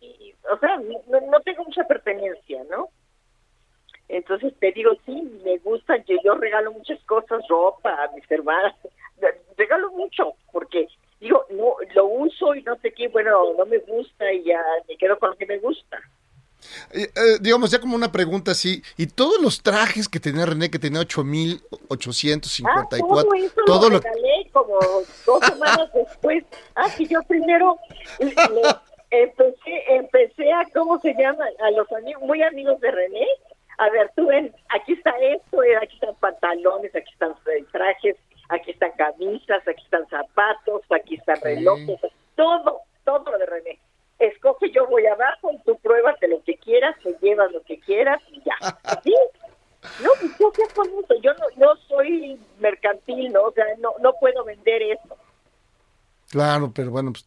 o 0.52 0.58
sea, 0.60 0.78
no, 0.78 1.40
tengo 1.42 1.64
mucha 1.64 1.84
pertenencia, 1.86 2.64
¿no? 2.70 2.90
Entonces 4.08 4.54
te 4.60 4.72
digo, 4.74 4.92
sí, 5.06 5.22
me 5.44 5.58
gustan, 5.60 6.04
yo, 6.06 6.18
yo 6.24 6.36
regalo 6.36 6.74
muchas 6.74 7.02
cosas, 7.06 7.42
ropa 7.48 7.92
a 7.92 8.12
mis 8.14 8.30
hermanas, 8.30 8.76
regalo 9.58 9.92
mucho, 9.92 10.34
lo 12.54 12.60
y 12.60 12.64
no 12.64 12.78
sé 12.78 12.94
qué, 12.94 13.08
bueno, 13.08 13.54
no 13.58 13.66
me 13.66 13.78
gusta 13.80 14.32
y 14.32 14.44
ya 14.44 14.62
me 14.88 14.98
quedo 14.98 15.18
con 15.20 15.32
lo 15.32 15.38
que 15.38 15.46
me 15.46 15.60
gusta. 15.60 16.00
Eh, 16.94 17.10
eh, 17.16 17.38
digamos, 17.42 17.72
ya 17.72 17.80
como 17.80 17.96
una 17.96 18.12
pregunta 18.12 18.52
así, 18.52 18.84
¿y 18.98 19.08
todos 19.08 19.42
los 19.42 19.62
trajes 19.64 20.08
que 20.08 20.20
tenía 20.20 20.46
René, 20.46 20.70
que 20.70 20.80
tenía 20.80 21.02
8.854? 21.02 22.68
Ah, 22.68 22.88
todo 23.00 23.26
todo 23.66 23.90
lo 23.90 24.00
regalé 24.00 24.50
como 24.52 24.80
dos 25.26 25.46
semanas 25.46 25.92
después. 25.94 26.44
Ah, 26.76 26.90
sí, 26.90 27.08
yo 27.08 27.22
primero 27.24 27.78
empecé, 29.10 29.84
empecé 29.90 30.52
a, 30.52 30.66
¿cómo 30.74 31.00
se 31.00 31.14
llama? 31.14 31.46
A 31.60 31.72
los 31.72 31.92
amigos, 31.92 32.24
muy 32.24 32.42
amigos 32.44 32.80
de 32.80 32.92
René. 32.92 33.28
A 33.78 33.90
ver, 33.90 34.12
tú 34.16 34.28
ven, 34.28 34.54
aquí 34.70 34.94
está 34.94 35.12
esto, 35.20 35.64
eh, 35.64 35.76
aquí 35.78 35.96
están 35.96 36.16
pantalones, 36.16 36.96
aquí 36.96 37.12
están 37.12 37.34
trajes, 37.72 38.16
aquí 38.50 38.72
están 38.72 38.92
camisas, 38.92 39.68
aquí 39.68 39.84
están 39.84 40.08
zapatos, 40.08 40.84
aquí 40.92 41.16
están 41.16 41.38
relojes, 41.42 42.00
todo, 42.36 42.82
todo 43.04 43.32
lo 43.32 43.38
de 43.38 43.46
René. 43.46 43.80
Escoge, 44.20 44.70
yo 44.72 44.88
voy 44.88 45.06
abajo 45.08 45.52
y 45.52 45.58
tú 45.64 45.78
pruébate 45.80 46.28
lo 46.28 46.44
que 46.44 46.56
quieras, 46.58 46.96
te 47.04 47.16
llevas 47.22 47.52
lo 47.52 47.62
que 47.64 47.80
quieras 47.80 48.22
y 48.32 48.42
ya. 48.44 48.56
¿Sí? 49.04 49.16
No, 50.04 50.10
pues 50.20 50.38
yo 50.40 50.52
qué 50.52 50.64
con 50.76 50.88
eso, 50.88 51.16
yo 51.24 51.34
no, 51.34 51.46
no 51.58 51.76
soy 51.88 52.40
mercantil, 52.60 53.34
¿no? 53.34 53.46
O 53.46 53.52
sea, 53.52 53.66
no, 53.80 53.94
no 54.02 54.14
puedo 54.20 54.44
vender 54.44 54.82
eso. 54.84 55.18
Claro, 56.30 56.72
pero 56.74 56.92
bueno, 56.92 57.12
pues, 57.12 57.26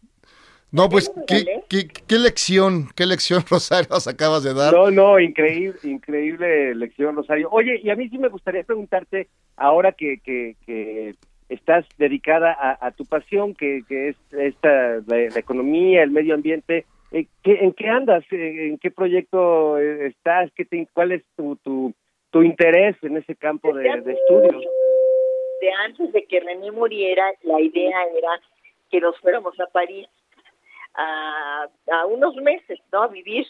no, 0.71 0.89
pues, 0.89 1.13
¿qué, 1.27 1.63
qué, 1.69 1.87
qué 1.87 2.19
lección, 2.19 2.89
qué 2.97 3.07
lección, 3.07 3.45
Rosario, 3.51 3.89
nos 3.91 4.09
acabas 4.09 4.43
de 4.43 4.55
dar? 4.55 4.73
No, 4.73 4.91
no, 4.91 5.21
increíble, 5.21 5.79
increíble 5.85 6.75
lección, 6.75 7.15
Rosario. 7.15 7.49
Oye, 7.51 7.81
y 7.83 7.91
a 7.91 7.97
mí 7.97 8.09
sí 8.09 8.19
me 8.19 8.29
gustaría 8.29 8.65
preguntarte, 8.65 9.29
ahora 9.57 9.93
que, 9.93 10.19
que, 10.19 10.57
que 10.67 11.15
estás 11.49 11.87
dedicada 11.99 12.53
a, 12.53 12.87
a 12.87 12.91
tu 12.93 13.05
pasión, 13.05 13.55
que, 13.55 13.83
que 13.89 14.09
es 14.09 14.17
esta, 14.33 15.01
la, 15.07 15.25
economía, 15.39 16.03
el 16.03 16.11
medio 16.11 16.35
ambiente, 16.35 16.87
eh, 17.13 17.27
¿qué, 17.43 17.59
¿en 17.61 17.73
qué 17.73 17.89
andas? 17.89 18.25
Eh, 18.31 18.69
¿En 18.69 18.79
qué 18.79 18.91
proyecto 18.91 19.79
eh, 19.79 20.09
estás? 20.09 20.51
¿Qué 20.55 20.65
te, 20.65 20.89
¿Cuál 20.93 21.13
es 21.13 21.23
tu, 21.37 21.57
tu, 21.57 21.95
tu 22.31 22.43
interés 22.43 22.97
en 23.03 23.17
ese 23.17 23.37
campo 23.37 23.73
de, 23.73 23.85
de 24.01 24.13
estudios? 24.13 24.65
De 25.61 25.73
antes 25.85 26.13
de 26.13 26.25
que 26.25 26.41
René 26.41 26.73
muriera, 26.73 27.33
la 27.43 27.61
idea 27.61 28.05
era 28.17 28.41
que 28.91 29.01
nos 29.01 29.19
fuéramos 29.21 29.59
a 29.61 29.67
París 29.67 30.09
a, 30.95 31.69
a 31.93 32.07
unos 32.07 32.37
meses, 32.37 32.81
¿no? 32.93 33.03
A 33.03 33.09
vivir. 33.09 33.47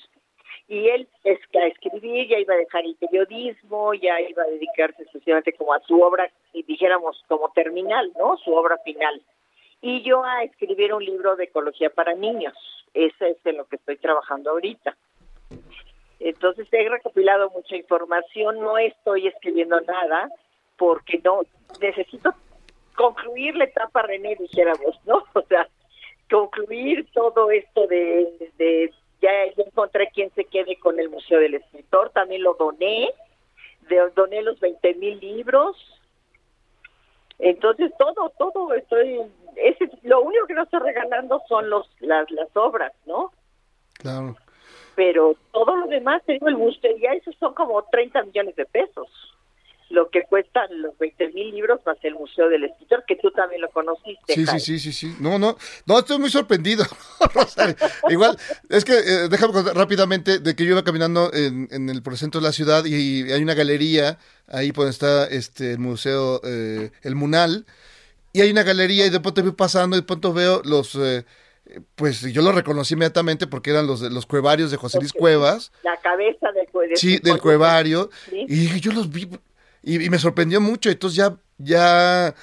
Y 0.66 0.88
él 0.88 1.08
es 1.24 1.38
a 1.54 1.66
escribir, 1.66 2.28
ya 2.28 2.38
iba 2.38 2.54
a 2.54 2.58
dejar 2.58 2.84
el 2.84 2.96
periodismo, 2.96 3.92
ya 3.94 4.20
iba 4.20 4.42
a 4.42 4.46
dedicarse 4.46 5.02
exclusivamente 5.02 5.52
como 5.52 5.74
a 5.74 5.80
su 5.80 6.00
obra, 6.00 6.30
y 6.52 6.62
dijéramos 6.62 7.22
como 7.28 7.50
terminal, 7.50 8.10
¿no? 8.18 8.38
Su 8.38 8.54
obra 8.54 8.78
final. 8.78 9.20
Y 9.82 10.02
yo 10.02 10.24
a 10.24 10.42
escribir 10.42 10.94
un 10.94 11.04
libro 11.04 11.36
de 11.36 11.44
ecología 11.44 11.90
para 11.90 12.14
niños. 12.14 12.54
Eso 12.94 13.26
es 13.26 13.36
en 13.44 13.58
lo 13.58 13.66
que 13.66 13.76
estoy 13.76 13.98
trabajando 13.98 14.50
ahorita. 14.50 14.96
Entonces 16.20 16.66
he 16.72 16.88
recopilado 16.88 17.50
mucha 17.50 17.76
información, 17.76 18.60
no 18.60 18.78
estoy 18.78 19.26
escribiendo 19.26 19.78
nada, 19.82 20.30
porque 20.78 21.20
no 21.22 21.42
necesito 21.80 22.34
concluir 22.96 23.56
la 23.56 23.64
etapa 23.64 24.02
René, 24.02 24.36
dijéramos, 24.36 24.98
¿no? 25.04 25.24
O 25.34 25.42
sea, 25.42 25.68
concluir 26.30 27.06
todo 27.12 27.50
esto 27.50 27.86
de 27.86 28.90
ya, 29.20 29.30
ya 29.56 29.64
encontré 29.64 30.10
quien 30.10 30.30
se 30.34 30.44
quede 30.44 30.78
con 30.78 30.98
el 30.98 31.08
Museo 31.08 31.40
del 31.40 31.54
Escritor, 31.54 32.10
también 32.10 32.42
lo 32.42 32.54
doné, 32.54 33.10
de, 33.88 34.10
doné 34.14 34.42
los 34.42 34.58
20 34.60 34.94
mil 34.94 35.18
libros, 35.20 35.76
entonces 37.38 37.92
todo, 37.98 38.30
todo 38.38 38.72
estoy, 38.74 39.20
ese, 39.56 39.90
lo 40.02 40.22
único 40.22 40.46
que 40.46 40.54
no 40.54 40.62
estoy 40.62 40.80
regalando 40.80 41.42
son 41.48 41.68
los, 41.68 41.90
las, 42.00 42.30
las 42.30 42.48
obras, 42.56 42.92
¿no? 43.06 43.32
Claro. 43.94 44.36
Pero 44.94 45.34
todo 45.52 45.76
lo 45.76 45.86
demás, 45.88 46.22
tengo 46.24 46.48
el 46.48 46.56
museo, 46.56 46.96
ya 46.98 47.12
esos 47.12 47.34
son 47.36 47.54
como 47.54 47.82
30 47.82 48.22
millones 48.22 48.54
de 48.54 48.64
pesos 48.66 49.08
lo 49.94 50.10
que 50.10 50.24
cuestan 50.24 50.82
los 50.82 50.98
20 50.98 51.28
mil 51.30 51.54
libros 51.54 51.80
más 51.86 51.96
el 52.02 52.14
Museo 52.14 52.48
del 52.48 52.64
Escritor, 52.64 53.04
que 53.06 53.16
tú 53.16 53.30
también 53.30 53.60
lo 53.62 53.70
conociste. 53.70 54.34
Sí, 54.34 54.46
sí, 54.46 54.60
sí, 54.60 54.78
sí, 54.78 54.92
sí. 54.92 55.16
No, 55.20 55.38
no, 55.38 55.56
no, 55.86 55.98
estoy 55.98 56.18
muy 56.18 56.30
sorprendido, 56.30 56.84
Rosario. 57.34 57.76
Igual, 58.08 58.36
es 58.68 58.84
que 58.84 58.92
eh, 58.92 59.28
déjame 59.30 59.52
contar 59.52 59.76
rápidamente 59.76 60.40
de 60.40 60.54
que 60.54 60.64
yo 60.64 60.72
iba 60.72 60.84
caminando 60.84 61.32
en, 61.32 61.68
en 61.70 61.88
el 61.88 62.02
por 62.02 62.12
el 62.12 62.18
centro 62.18 62.40
de 62.40 62.46
la 62.46 62.52
ciudad 62.52 62.84
y, 62.84 63.32
hay 63.32 63.42
una 63.42 63.54
galería 63.54 64.18
ahí 64.48 64.70
donde 64.70 64.90
está 64.90 65.26
este 65.26 65.72
el 65.72 65.78
museo, 65.78 66.40
eh, 66.44 66.90
el 67.02 67.14
Munal, 67.14 67.64
y 68.32 68.40
hay 68.40 68.50
una 68.50 68.64
galería 68.64 69.06
y 69.06 69.10
de 69.10 69.20
pronto 69.20 69.42
voy 69.42 69.52
pasando 69.52 69.96
y 69.96 70.00
de 70.00 70.06
pronto 70.06 70.32
veo 70.32 70.60
los... 70.64 70.94
Eh, 70.96 71.24
pues 71.94 72.20
yo 72.20 72.42
lo 72.42 72.52
reconocí 72.52 72.92
inmediatamente 72.92 73.46
porque 73.46 73.70
eran 73.70 73.86
los 73.86 74.02
los 74.02 74.26
cuevarios 74.26 74.70
de 74.70 74.76
José 74.76 74.98
Luis 74.98 75.14
Cuevas. 75.14 75.72
La 75.82 75.96
cabeza 75.96 76.52
del, 76.52 76.68
cuevario. 76.68 76.96
Sí, 76.96 77.18
del 77.18 77.40
cuevario. 77.40 78.10
¿Sí? 78.28 78.44
Y 78.46 78.80
yo 78.80 78.92
los 78.92 79.10
vi, 79.10 79.26
y, 79.84 80.04
y, 80.04 80.10
me 80.10 80.18
sorprendió 80.18 80.60
mucho, 80.60 80.90
entonces 80.90 81.16
ya 81.16 81.36
ya 81.58 82.34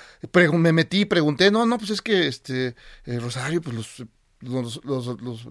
me 0.53 0.71
metí 0.71 1.01
y 1.01 1.05
pregunté, 1.05 1.51
no, 1.51 1.65
no, 1.65 1.77
pues 1.77 1.91
es 1.91 2.01
que 2.01 2.27
este 2.27 2.75
eh, 3.05 3.19
Rosario 3.19 3.61
pues 3.61 3.75
los 3.75 4.03
los, 4.41 4.83
los, 4.83 5.21
los, 5.21 5.45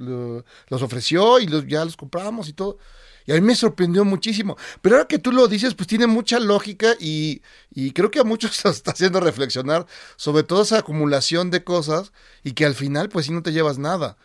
los, 0.69 0.83
ofreció 0.83 1.39
y 1.39 1.47
los, 1.47 1.67
ya 1.67 1.85
los 1.85 1.97
compramos 1.97 2.49
y 2.49 2.53
todo. 2.53 2.79
Y 3.27 3.33
a 3.33 3.35
mí 3.35 3.41
me 3.41 3.55
sorprendió 3.55 4.05
muchísimo. 4.05 4.57
Pero 4.83 4.97
ahora 4.97 5.09
que 5.09 5.19
tú 5.19 5.31
lo 5.31 5.47
dices, 5.47 5.75
pues 5.75 5.87
tiene 5.87 6.07
mucha 6.07 6.41
lógica 6.41 6.95
y, 6.99 7.43
y 7.73 7.93
creo 7.93 8.11
que 8.11 8.19
a 8.19 8.25
muchos 8.25 8.65
está 8.65 8.91
haciendo 8.91 9.21
reflexionar 9.21 9.87
sobre 10.17 10.43
toda 10.43 10.63
esa 10.63 10.79
acumulación 10.79 11.51
de 11.51 11.63
cosas 11.63 12.13
y 12.43 12.53
que 12.53 12.65
al 12.65 12.75
final 12.75 13.09
pues 13.09 13.27
si 13.27 13.33
no 13.33 13.43
te 13.43 13.53
llevas 13.53 13.79
nada. 13.79 14.17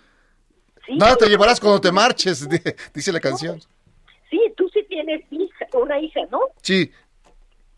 Sí, 0.86 0.96
nada 0.98 1.16
te 1.16 1.28
llevarás 1.28 1.60
cuando 1.60 1.82
te 1.82 1.92
marches, 1.92 2.48
dice 2.94 3.12
la 3.12 3.20
canción. 3.20 3.60
Sí, 4.30 4.40
tú 4.58 4.68
sí 4.74 4.84
tienes 4.88 5.22
hija, 5.32 5.66
una 5.74 6.00
hija, 6.00 6.22
¿no? 6.32 6.40
Sí, 6.62 6.92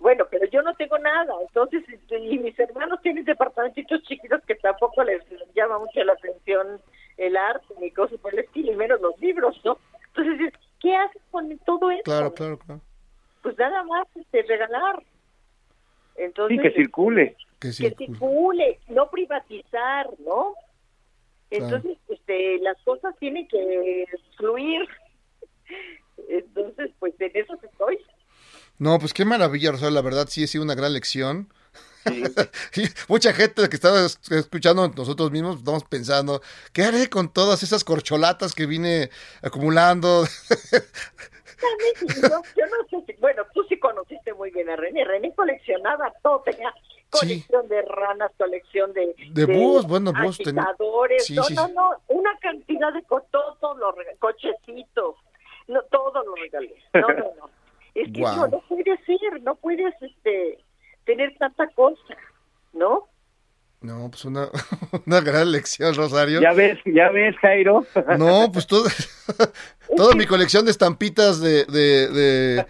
bueno, 0.08 0.26
pero 0.32 0.46
yo 0.46 0.62
no 0.62 0.74
tengo 0.76 0.98
nada, 1.00 1.34
entonces, 1.42 1.84
y 2.10 2.40
mis 2.40 2.58
hermanos 2.58 3.02
tienen 3.02 3.26
departamentitos 3.26 4.02
chiquitos 4.04 4.42
que 4.46 4.56
tampoco 4.56 5.04
les 5.04 5.22
llama 5.54 5.80
mucho 5.80 6.02
la 6.02 6.14
atención 6.14 6.80
el 7.18 7.36
arte 7.36 7.74
ni 7.82 7.92
cosas 7.92 8.18
por 8.22 8.34
el 8.34 8.40
estilo, 8.40 8.72
y 8.72 8.78
menos 8.78 9.02
los 9.02 9.20
libros, 9.20 9.60
¿no? 9.66 9.78
Entonces, 10.16 10.54
¿qué 10.80 10.96
haces 10.96 11.22
con 11.30 11.58
todo 11.66 11.92
eso? 11.92 12.04
Claro, 12.04 12.34
claro, 12.34 12.58
claro. 12.58 12.80
Pues 13.44 13.58
nada 13.58 13.84
más 13.84 14.08
este, 14.16 14.44
regalar. 14.44 15.04
Entonces, 16.16 16.56
sí, 16.56 16.64
que 16.64 16.72
circule. 16.72 17.36
Que 17.60 17.74
circule. 17.74 17.96
que 17.98 18.06
circule, 18.06 18.80
no 18.88 19.10
privatizar, 19.10 20.08
¿no? 20.20 20.54
Entonces, 21.50 21.98
claro. 22.06 22.14
este, 22.18 22.60
las 22.60 22.82
cosas 22.84 23.14
tienen 23.20 23.46
que 23.50 24.06
fluir. 24.38 24.88
Entonces, 26.30 26.92
pues 26.98 27.14
en 27.20 27.32
eso 27.34 27.60
estoy. 27.62 28.00
No, 28.80 29.00
pues 29.00 29.14
qué 29.14 29.26
maravilla, 29.26 29.72
Rosario, 29.72 29.96
la 29.96 30.02
verdad 30.02 30.28
sí 30.30 30.44
ha 30.44 30.48
sido 30.48 30.64
una 30.64 30.76
gran 30.76 30.94
lección. 30.94 31.50
Sí. 32.06 32.24
Mucha 33.08 33.34
gente 33.34 33.68
que 33.70 33.76
estaba 33.76 34.06
escuchando 34.06 34.88
nosotros 34.90 35.32
mismos 35.32 35.58
estamos 35.58 35.84
pensando, 35.84 36.42
¿qué 36.74 36.84
haré 36.84 37.10
con 37.10 37.34
todas 37.34 37.64
esas 37.64 37.84
corcholatas 37.84 38.54
que 38.54 38.66
vine 38.66 39.10
acumulando? 39.42 40.26
yo, 42.22 42.42
yo, 42.56 42.66
no 42.68 42.88
sé 42.90 43.04
si, 43.08 43.14
bueno, 43.20 43.44
tú 43.54 43.64
sí 43.68 43.80
conociste 43.80 44.34
muy 44.34 44.52
bien 44.52 44.70
a 44.70 44.76
René. 44.76 45.04
René 45.04 45.34
coleccionaba 45.34 46.14
todo, 46.22 46.42
tenía 46.46 46.74
colección 47.10 47.64
sí. 47.64 47.70
de 47.70 47.82
ranas, 47.82 48.32
colección 48.38 48.94
de, 48.94 49.08
de, 49.32 49.46
de 49.46 49.46
búhos, 49.46 49.88
bueno, 49.88 50.14
búhos 50.14 50.40
agitadores, 50.40 51.26
sí, 51.26 51.36
no, 51.36 51.44
sí, 51.44 51.56
no, 51.56 51.68
no, 51.70 52.02
una 52.10 52.38
cantidad 52.40 52.94
de 52.94 53.02
co 53.04 53.22
todo 53.32 53.76
los 53.76 53.96
cochecitos, 54.20 55.16
no, 55.68 55.82
todo 55.84 56.24
lo 56.24 56.36
regalé. 56.36 56.76
No, 56.94 57.08
no, 57.08 57.34
no. 57.40 57.57
Es 57.98 58.14
que 58.14 58.22
wow. 58.22 58.36
no, 58.36 58.48
no 58.48 58.64
puedes 58.70 59.00
ser, 59.06 59.42
no 59.42 59.56
puedes 59.56 59.94
este, 60.02 60.60
tener 61.04 61.36
tanta 61.40 61.68
cosa, 61.70 62.16
¿no? 62.74 63.08
No, 63.82 64.08
pues 64.12 64.24
una, 64.26 64.50
una 65.08 65.22
gran 65.22 65.52
lección, 65.52 65.96
Rosario. 65.96 66.40
Ya 66.40 66.54
ves, 66.54 66.78
ya 66.86 67.10
ves, 67.10 67.36
Jairo. 67.38 67.86
No, 68.20 68.52
pues 68.52 68.68
todo, 68.68 68.84
toda 69.96 70.14
mi 70.16 70.28
colección 70.28 70.66
de 70.66 70.72
estampitas 70.72 71.42
de, 71.42 71.66
de, 71.66 72.08
de, 72.08 72.56
de, 72.56 72.66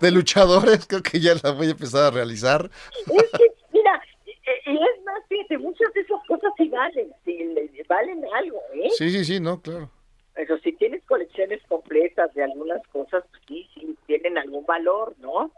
de 0.00 0.10
luchadores 0.10 0.86
creo 0.88 1.02
que 1.04 1.20
ya 1.20 1.34
la 1.40 1.52
voy 1.52 1.68
a 1.68 1.70
empezar 1.70 2.04
a 2.06 2.10
realizar. 2.10 2.68
Es 3.06 3.30
que, 3.30 3.46
mira, 3.72 4.02
y 4.66 4.72
es 4.72 5.04
más, 5.04 5.22
fíjate, 5.28 5.58
muchas 5.58 5.92
de 5.94 6.00
esas 6.00 6.20
cosas 6.26 6.50
sí 6.56 6.68
valen, 6.68 7.12
sí, 7.24 7.38
valen 7.88 8.24
algo, 8.34 8.58
¿eh? 8.74 8.90
Sí, 8.98 9.08
sí, 9.10 9.24
sí, 9.24 9.38
no, 9.38 9.62
claro. 9.62 9.88
Pero 10.36 10.58
si 10.58 10.72
tienes 10.74 11.02
colecciones 11.04 11.62
completas 11.66 12.32
de 12.34 12.44
algunas 12.44 12.86
cosas, 12.88 13.24
pues 13.30 13.42
sí, 13.48 13.68
sí, 13.74 13.96
tienen 14.06 14.36
algún 14.36 14.66
valor, 14.66 15.14
¿no? 15.18 15.50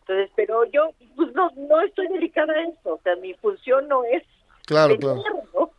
Entonces, 0.00 0.30
pero 0.34 0.64
yo, 0.64 0.90
pues 1.14 1.32
no, 1.34 1.50
no 1.56 1.80
estoy 1.82 2.08
dedicada 2.08 2.52
a 2.54 2.62
eso, 2.62 2.94
o 2.94 3.00
sea, 3.02 3.16
mi 3.16 3.34
función 3.34 3.86
no 3.86 4.02
es 4.04 4.22
claro, 4.66 4.96
vender, 4.96 5.22
claro. 5.22 5.42
¿no? 5.54 5.70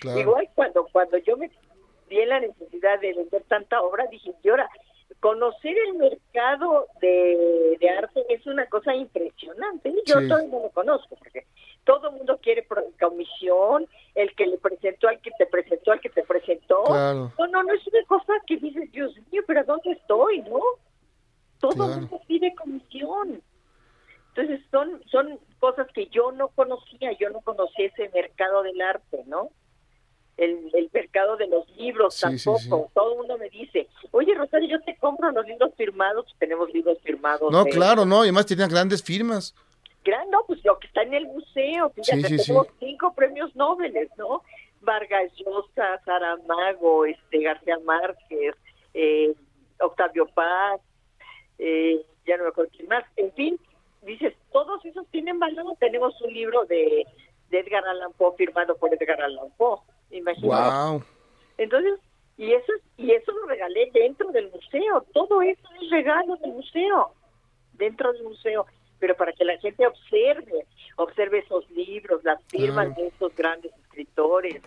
claro. 0.00 0.20
Igual 0.20 0.48
cuando, 0.54 0.84
cuando 0.92 1.16
yo 1.18 1.36
me 1.36 1.50
vi 2.08 2.18
en 2.18 2.28
la 2.28 2.40
necesidad 2.40 3.00
de 3.00 3.14
vender 3.14 3.42
tanta 3.44 3.80
obra, 3.80 4.06
dije, 4.10 4.32
y 4.42 4.48
ahora, 4.48 4.68
conocer 5.20 5.76
el 5.88 5.94
mercado 5.94 6.86
de, 7.00 7.76
de 7.80 7.90
arte 7.90 8.24
es 8.28 8.46
una 8.46 8.66
cosa 8.66 8.94
impresionante, 8.94 9.92
yo 10.06 10.20
sí. 10.20 10.28
todavía 10.28 10.48
no 10.50 10.62
lo 10.62 10.70
conozco, 10.70 11.16
porque 11.16 11.46
todo 11.84 12.10
el 12.10 12.16
mundo 12.16 12.38
quiere 12.42 12.66
comisión, 13.00 13.86
el 14.14 14.34
que 14.34 14.46
le 14.46 14.58
presentó 14.58 15.08
al 15.08 15.20
que 15.20 15.30
te 15.32 15.46
presentó, 15.46 15.92
al 15.92 16.00
que 16.00 16.10
te 16.10 16.22
presentó. 16.22 16.84
Claro. 16.84 17.32
No, 17.38 17.46
no, 17.48 17.62
no 17.62 17.74
es 17.74 17.86
una 17.86 18.04
cosa 18.06 18.32
que 18.46 18.56
dices, 18.56 18.90
Dios 18.92 19.14
mío, 19.30 19.42
pero 19.46 19.64
¿dónde 19.64 19.92
estoy, 19.92 20.42
no? 20.42 20.60
Todo 21.60 21.72
Claro. 21.72 21.92
el 21.94 22.00
mundo 22.00 22.20
pide 22.26 22.54
comisión. 22.54 23.42
Entonces 24.34 24.60
son, 24.70 25.02
son 25.10 25.38
cosas 25.58 25.86
que 25.92 26.06
yo 26.06 26.32
no 26.32 26.48
conocía, 26.48 27.12
yo 27.18 27.30
no 27.30 27.40
conocía 27.40 27.86
ese 27.86 28.08
mercado 28.14 28.62
del 28.62 28.80
arte, 28.80 29.22
¿no? 29.26 29.50
El, 30.38 30.70
el 30.74 30.90
mercado 30.92 31.36
de 31.36 31.46
los 31.46 31.68
libros 31.76 32.14
Sí, 32.14 32.22
tampoco. 32.22 32.58
sí. 32.58 32.68
Todo 32.94 33.12
el 33.12 33.18
mundo 33.18 33.38
me 33.38 33.50
dice, 33.50 33.86
oye 34.12 34.34
Rosario, 34.34 34.68
yo 34.78 34.80
te 34.84 34.96
compro 34.96 35.30
los 35.30 35.46
libros 35.46 35.72
firmados, 35.76 36.26
tenemos 36.38 36.72
libros 36.72 36.98
firmados. 37.02 37.52
No, 37.52 37.64
de- 37.64 37.70
claro, 37.70 38.04
no, 38.06 38.18
y 38.24 38.28
además 38.28 38.46
tenían 38.46 38.70
grandes 38.70 39.02
firmas. 39.02 39.54
gran, 40.04 40.28
no, 40.30 40.44
pues 40.46 40.64
lo 40.64 40.78
que 40.78 40.86
está 40.88 41.02
en 41.02 41.14
el 41.14 41.26
museo, 41.26 41.90
fíjate, 41.90 42.36
tenemos 42.38 42.66
cinco 42.80 43.14
premios 43.14 43.54
Nobel, 43.54 43.94
¿no? 44.16 44.42
Vargas 44.80 45.30
Llosa, 45.36 46.00
Saramago, 46.04 47.04
este, 47.04 47.38
García 47.42 47.78
Márquez, 47.84 48.54
eh, 48.94 49.32
Octavio 49.78 50.26
Paz, 50.26 50.80
eh, 51.58 52.04
ya 52.26 52.36
no 52.36 52.44
me 52.44 52.48
acuerdo 52.48 52.70
quién 52.74 52.88
más, 52.88 53.04
en 53.16 53.32
fin, 53.32 53.60
dices, 54.02 54.34
todos 54.52 54.84
esos 54.84 55.06
tienen 55.08 55.38
valor, 55.38 55.76
tenemos 55.78 56.20
un 56.22 56.32
libro 56.32 56.64
de, 56.64 57.06
de 57.50 57.58
Edgar 57.60 57.86
Allan 57.86 58.12
Poe 58.14 58.34
firmado 58.36 58.76
por 58.76 58.92
Edgar 58.94 59.20
Allan 59.22 59.50
Poe. 59.56 59.78
Imagínate. 60.12 60.46
Wow. 60.92 61.02
Entonces, 61.58 61.98
y 62.36 62.52
eso 62.52 62.72
y 62.96 63.10
eso 63.12 63.32
lo 63.32 63.46
regalé 63.46 63.90
dentro 63.92 64.30
del 64.30 64.50
museo. 64.50 65.04
Todo 65.12 65.42
eso 65.42 65.68
es 65.80 65.90
regalo 65.90 66.36
del 66.36 66.52
museo, 66.52 67.12
dentro 67.74 68.12
del 68.12 68.22
museo. 68.22 68.66
Pero 68.98 69.16
para 69.16 69.32
que 69.32 69.44
la 69.44 69.58
gente 69.58 69.84
observe, 69.86 70.64
observe 70.96 71.38
esos 71.40 71.68
libros, 71.70 72.22
las 72.24 72.40
firmas 72.44 72.88
Ah. 72.90 72.94
de 72.96 73.06
esos 73.08 73.34
grandes 73.34 73.72
escritores, 73.84 74.62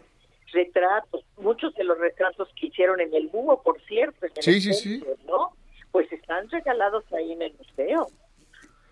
retratos, 0.52 1.24
muchos 1.38 1.74
de 1.76 1.84
los 1.86 1.98
retratos 1.98 2.50
que 2.60 2.68
hicieron 2.68 3.00
en 3.00 3.14
el 3.14 3.28
búho, 3.28 3.62
por 3.62 3.80
cierto, 3.84 4.26
en 4.26 4.32
el 4.36 4.44
Sí, 4.44 4.62
sí, 4.62 4.74
sí. 4.74 5.00
centro, 5.00 5.16
¿no? 5.26 5.50
Pues 5.92 6.12
están 6.12 6.50
regalados 6.50 7.06
ahí 7.14 7.32
en 7.32 7.42
el 7.44 7.54
museo. 7.54 8.08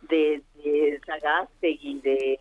De, 0.09 0.41
de 0.63 0.99
Sagástegui, 1.05 1.99
de 2.01 2.13
eh, 2.13 2.39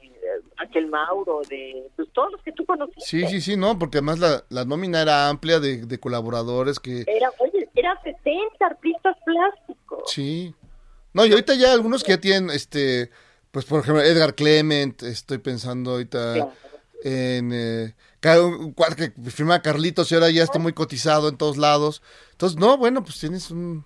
Aquel 0.58 0.88
Mauro, 0.88 1.40
de 1.48 1.88
pues, 1.96 2.08
todos 2.12 2.32
los 2.32 2.42
que 2.42 2.52
tú 2.52 2.64
conoces. 2.66 3.04
Sí, 3.04 3.26
sí, 3.26 3.40
sí, 3.40 3.56
no, 3.56 3.78
porque 3.78 3.98
además 3.98 4.18
la, 4.18 4.44
la 4.48 4.64
nómina 4.64 5.02
era 5.02 5.28
amplia 5.28 5.60
de, 5.60 5.86
de 5.86 5.98
colaboradores 6.00 6.78
que... 6.80 7.04
Era, 7.06 7.30
oye, 7.38 7.68
eran 7.74 7.96
70 8.02 8.64
artistas 8.64 9.16
plásticos. 9.24 10.02
Sí. 10.10 10.54
No, 11.12 11.24
y 11.26 11.30
ahorita 11.30 11.54
ya 11.54 11.72
algunos 11.72 12.02
que 12.04 12.12
ya 12.12 12.20
tienen, 12.20 12.50
este, 12.50 13.10
pues 13.50 13.64
por 13.64 13.80
ejemplo, 13.80 14.02
Edgar 14.02 14.34
Clement, 14.34 15.02
estoy 15.02 15.38
pensando 15.38 15.92
ahorita 15.92 16.34
Claro. 16.34 16.52
en... 17.04 17.50
Eh, 17.52 17.94
que 18.20 19.12
firma 19.30 19.60
Carlitos 19.62 20.10
y 20.12 20.14
ahora 20.14 20.30
ya 20.30 20.44
está 20.44 20.60
muy 20.60 20.72
cotizado 20.72 21.28
en 21.28 21.36
todos 21.36 21.56
lados. 21.56 22.02
Entonces, 22.30 22.56
no, 22.56 22.78
bueno, 22.78 23.02
pues 23.02 23.18
tienes 23.18 23.50
un... 23.50 23.84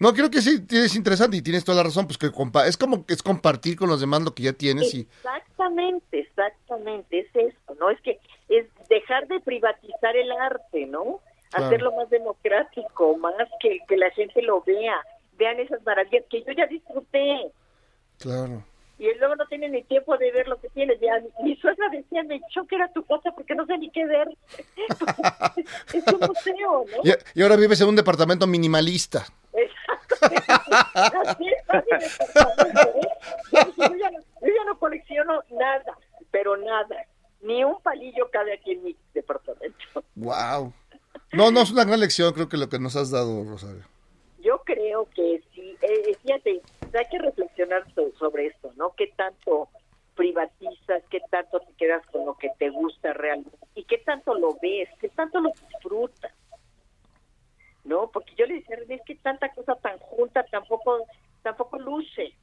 No, 0.00 0.12
creo 0.12 0.30
que 0.30 0.40
sí, 0.40 0.60
tienes 0.60 0.94
interesante 0.94 1.36
y 1.36 1.42
tienes 1.42 1.64
toda 1.64 1.78
la 1.78 1.82
razón, 1.84 2.06
pues 2.06 2.18
que 2.18 2.30
compa 2.30 2.66
es 2.66 2.76
como 2.76 3.04
que 3.04 3.14
es 3.14 3.22
compartir 3.22 3.76
con 3.76 3.88
los 3.88 4.00
demás 4.00 4.22
lo 4.22 4.32
que 4.34 4.44
ya 4.44 4.52
tienes 4.52 4.94
y... 4.94 5.00
Exactamente, 5.00 6.20
exactamente, 6.20 7.18
es 7.18 7.34
eso, 7.34 7.74
¿no? 7.80 7.90
Es 7.90 8.00
que 8.02 8.20
es 8.48 8.66
dejar 8.88 9.26
de 9.26 9.40
privatizar 9.40 10.16
el 10.16 10.30
arte, 10.32 10.86
¿no? 10.86 11.20
Claro. 11.50 11.66
Hacerlo 11.66 11.92
más 11.96 12.10
democrático, 12.10 13.16
más 13.16 13.34
que, 13.60 13.80
que 13.88 13.96
la 13.96 14.10
gente 14.10 14.40
lo 14.42 14.62
vea, 14.62 14.94
vean 15.36 15.58
esas 15.58 15.82
maravillas 15.84 16.24
que 16.30 16.44
yo 16.44 16.52
ya 16.52 16.66
disfruté 16.66 17.50
Claro. 18.18 18.64
y 18.98 19.14
luego 19.18 19.36
no 19.36 19.46
tienen 19.46 19.72
ni 19.72 19.82
tiempo 19.84 20.16
de 20.16 20.30
ver 20.30 20.46
lo 20.48 20.60
que 20.60 20.68
tienes. 20.70 21.00
Ya, 21.00 21.22
mi 21.42 21.56
suegra 21.56 21.88
decía, 21.90 22.22
me 22.24 22.40
choque 22.50 22.76
era 22.76 22.92
tu 22.92 23.02
casa 23.04 23.30
porque 23.32 23.54
no 23.54 23.64
sé 23.66 23.78
ni 23.78 23.90
qué 23.90 24.04
ver. 24.04 24.28
es 25.92 26.06
un 26.12 26.20
museo, 26.20 26.84
¿no? 26.84 27.02
Y, 27.04 27.12
y 27.34 27.42
ahora 27.42 27.56
vives 27.56 27.80
en 27.80 27.88
un 27.88 27.96
departamento 27.96 28.46
minimalista. 28.46 29.26
Así 31.26 31.46
es, 31.48 31.62
¿eh? 31.74 33.08
Yo 33.52 33.64
dije, 33.64 33.88
yo 33.90 33.96
ya 33.96 34.10
no- 34.10 34.18
yo 34.42 34.46
ya 34.54 34.64
no 34.66 34.78
colecciono 34.78 35.42
nada, 35.50 35.96
pero 36.30 36.56
nada. 36.56 37.06
Ni 37.40 37.62
un 37.64 37.80
palillo 37.82 38.28
cabe 38.30 38.54
aquí 38.54 38.72
en 38.72 38.82
mi 38.84 38.96
departamento. 39.14 40.02
Wow. 40.16 40.72
No, 41.32 41.50
no, 41.50 41.60
es 41.62 41.70
una 41.70 41.84
gran 41.84 42.00
lección, 42.00 42.32
creo 42.32 42.48
que 42.48 42.56
lo 42.56 42.68
que 42.68 42.78
nos 42.78 42.96
has 42.96 43.10
dado, 43.10 43.44
Rosario. 43.44 43.84
Yo 44.40 44.62
creo 44.64 45.08
que 45.14 45.42
sí, 45.54 45.76
eh, 45.82 46.16
fíjate, 46.22 46.62
hay 46.96 47.04
que 47.10 47.18
reflexionar 47.18 47.84
so- 47.94 48.12
sobre 48.18 48.46
esto, 48.46 48.72
¿no? 48.76 48.94
¿Qué 48.96 49.08
tanto 49.16 49.68
privatizas, 50.14 51.02
qué 51.10 51.20
tanto 51.30 51.60
te 51.60 51.72
quedas 51.74 52.04
con 52.06 52.26
lo 52.26 52.34
que 52.36 52.50
te 52.58 52.70
gusta 52.70 53.12
realmente 53.12 53.56
y 53.74 53.84
qué 53.84 53.98
tanto 53.98 54.34
lo 54.34 54.56
ves, 54.60 54.88
qué 55.00 55.08
tanto 55.10 55.40
lo 55.40 55.50
disfrutas? 55.70 56.32
¿No? 57.88 58.10
Porque 58.10 58.34
yo 58.36 58.44
le 58.46 58.54
decía, 58.56 58.76
a 58.76 58.80
René, 58.80 58.96
es 58.96 59.02
que 59.06 59.14
tanta 59.16 59.50
cosa 59.54 59.74
tan 59.76 59.98
junta 59.98 60.44
tampoco 60.50 60.98
tampoco 61.42 61.78
luce. 61.78 62.34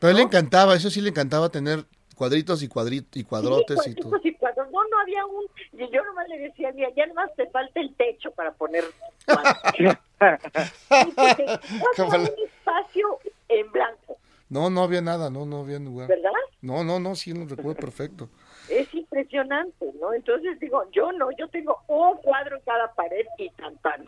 Pero 0.00 0.08
a 0.08 0.10
él 0.10 0.16
le 0.16 0.22
encantaba, 0.24 0.74
eso 0.74 0.90
sí 0.90 1.00
le 1.00 1.10
encantaba 1.10 1.48
tener 1.48 1.84
cuadritos 2.16 2.62
y 2.64 2.68
cuadritos 2.68 3.16
y 3.16 3.24
cuadrotes 3.24 3.80
Sí, 3.84 3.90
y 3.90 3.94
todo. 3.94 4.20
y 4.22 4.34
cuadros. 4.34 4.68
No, 4.72 4.80
no 4.88 4.98
había 5.00 5.24
un. 5.24 5.44
Y 5.72 5.88
yo 5.92 6.04
nomás 6.04 6.28
le 6.28 6.38
decía, 6.38 6.72
mira, 6.72 6.88
ya 6.96 7.06
nomás 7.06 7.30
te 7.36 7.46
falta 7.46 7.80
el 7.80 7.94
techo 7.94 8.32
para 8.32 8.52
poner. 8.52 8.84
cuadros". 9.26 9.96
No 10.20 12.04
había 12.04 12.18
un 12.18 12.44
espacio 12.44 13.18
en 13.48 13.70
blanco, 13.72 14.16
No, 14.48 14.70
no 14.70 14.82
había 14.82 15.00
nada, 15.02 15.30
no, 15.30 15.46
no 15.46 15.60
había 15.60 15.78
lugar. 15.78 16.08
¿verdad? 16.08 16.30
No, 16.62 16.82
no, 16.82 16.98
no, 16.98 17.14
sí 17.14 17.32
lo 17.32 17.46
recuerdo 17.46 17.74
perfecto. 17.80 18.28
Es 18.68 18.92
impresionante, 18.94 19.92
¿no? 20.00 20.12
Entonces 20.14 20.58
digo, 20.58 20.82
yo 20.90 21.12
no, 21.12 21.28
yo 21.38 21.46
tengo 21.48 21.73
un 21.88 22.16
cuadro 22.18 22.56
en 22.56 22.62
cada 22.62 22.92
pared 22.94 23.26
y 23.38 23.50
tan 23.50 23.76
tan. 23.78 24.04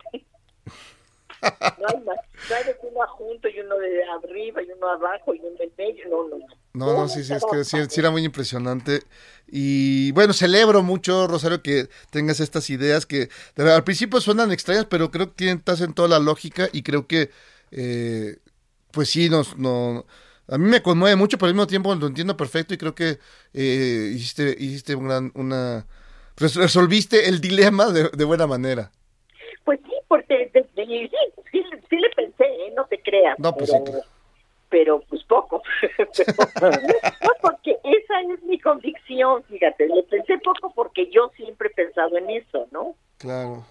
No 1.41 1.87
hay 1.87 2.03
más. 2.03 2.17
No 2.49 2.55
hay 2.55 2.63
uno 2.81 3.07
junto 3.09 3.47
y 3.47 3.59
uno 3.59 3.77
de 3.77 4.03
arriba 4.03 4.61
y 4.61 4.71
uno 4.71 4.89
abajo 4.89 5.35
y 5.35 5.39
uno 5.39 5.55
en 5.59 5.71
medio. 5.77 6.09
No, 6.09 6.27
no, 6.27 6.37
no. 6.37 6.45
No, 6.73 6.93
no, 6.93 7.07
sí, 7.07 7.23
sí, 7.23 7.33
es 7.33 7.43
que 7.51 7.63
sí, 7.63 7.77
sí 7.89 7.99
era 7.99 8.11
muy 8.11 8.23
impresionante. 8.23 9.01
Y 9.47 10.11
bueno, 10.11 10.33
celebro 10.33 10.83
mucho, 10.83 11.27
Rosario, 11.27 11.63
que 11.63 11.89
tengas 12.11 12.39
estas 12.39 12.69
ideas 12.69 13.05
que 13.05 13.19
de 13.19 13.29
verdad, 13.55 13.75
al 13.77 13.83
principio 13.83 14.21
suenan 14.21 14.51
extrañas, 14.51 14.85
pero 14.85 15.09
creo 15.09 15.29
que 15.29 15.35
tienen, 15.35 15.63
hacen 15.65 15.93
toda 15.93 16.07
la 16.07 16.19
lógica 16.19 16.69
y 16.71 16.83
creo 16.83 17.07
que, 17.07 17.31
eh, 17.71 18.37
pues 18.91 19.09
sí, 19.09 19.29
nos, 19.29 19.57
no, 19.57 20.05
a 20.47 20.57
mí 20.57 20.65
me 20.69 20.81
conmueve 20.81 21.15
mucho, 21.15 21.37
pero 21.37 21.47
al 21.47 21.53
mismo 21.53 21.67
tiempo 21.67 21.95
lo 21.95 22.07
entiendo 22.07 22.37
perfecto 22.37 22.73
y 22.73 22.77
creo 22.77 22.93
que 22.93 23.19
eh, 23.53 24.11
hiciste, 24.13 24.55
hiciste 24.59 24.95
un 24.95 25.07
gran, 25.07 25.31
una, 25.33 25.87
resolviste 26.37 27.27
el 27.29 27.41
dilema 27.41 27.87
de, 27.91 28.09
de 28.09 28.23
buena 28.25 28.47
manera. 28.47 28.91
Pues 29.65 29.79
sí, 29.83 29.91
porque 30.07 30.49
de- 30.53 30.61
de- 30.75 30.85
sí, 30.85 31.09
sí, 31.51 31.63
sí 31.89 31.95
le 31.97 32.09
pensé, 32.11 32.45
¿eh? 32.45 32.73
no 32.75 32.85
te 32.85 33.01
creas. 33.01 33.37
No, 33.39 33.53
pues 33.55 33.71
pero, 33.71 33.85
sí, 33.85 33.91
claro. 33.91 34.05
pero 34.69 34.99
pues 35.09 35.23
poco. 35.25 35.61
Pero, 36.59 36.71
no, 36.71 37.31
porque 37.41 37.77
esa 37.83 38.21
es 38.33 38.43
mi 38.43 38.59
convicción, 38.59 39.43
fíjate, 39.43 39.87
le 39.87 40.03
pensé 40.03 40.37
poco 40.39 40.71
porque 40.75 41.09
yo 41.11 41.31
siempre 41.35 41.69
he 41.69 41.73
pensado 41.73 42.17
en 42.17 42.29
eso, 42.29 42.67
¿no? 42.71 42.95
Claro. 43.17 43.65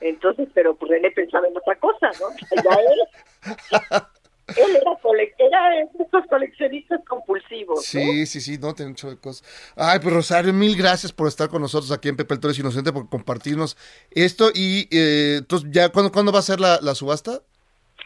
Entonces, 0.00 0.48
pero 0.52 0.74
pues 0.74 0.90
René 0.90 1.10
pensaba 1.10 1.46
en 1.48 1.56
otra 1.56 1.74
cosa, 1.76 2.10
¿no? 2.20 2.28
Ya 2.62 2.74
él, 2.74 3.00
él 4.48 4.76
era, 4.76 4.92
cole- 5.02 5.34
era 5.38 5.70
de 5.70 5.88
esos 6.04 6.26
coleccionistas 6.28 7.00
compulsivos, 7.08 7.76
¿no? 7.78 7.82
Sí, 7.82 8.26
sí, 8.26 8.40
sí, 8.40 8.58
no, 8.58 8.74
tiene 8.74 8.90
mucho 8.90 9.10
de 9.10 9.18
cosas. 9.18 9.72
Ay, 9.76 9.98
pues 10.00 10.14
Rosario, 10.14 10.52
mil 10.52 10.76
gracias 10.76 11.12
por 11.12 11.26
estar 11.28 11.48
con 11.48 11.62
nosotros 11.62 11.90
aquí 11.90 12.08
en 12.08 12.16
Pepe 12.16 12.34
el 12.34 12.40
Toro 12.40 12.52
es 12.52 12.58
Inocente, 12.58 12.92
por 12.92 13.08
compartirnos 13.08 13.76
esto. 14.10 14.50
Y 14.54 14.88
eh, 14.90 15.36
entonces, 15.38 15.68
ya 15.72 15.88
¿cuándo, 15.90 16.12
¿cuándo 16.12 16.30
va 16.32 16.38
a 16.38 16.42
ser 16.42 16.60
la, 16.60 16.78
la 16.80 16.94
subasta? 16.94 17.42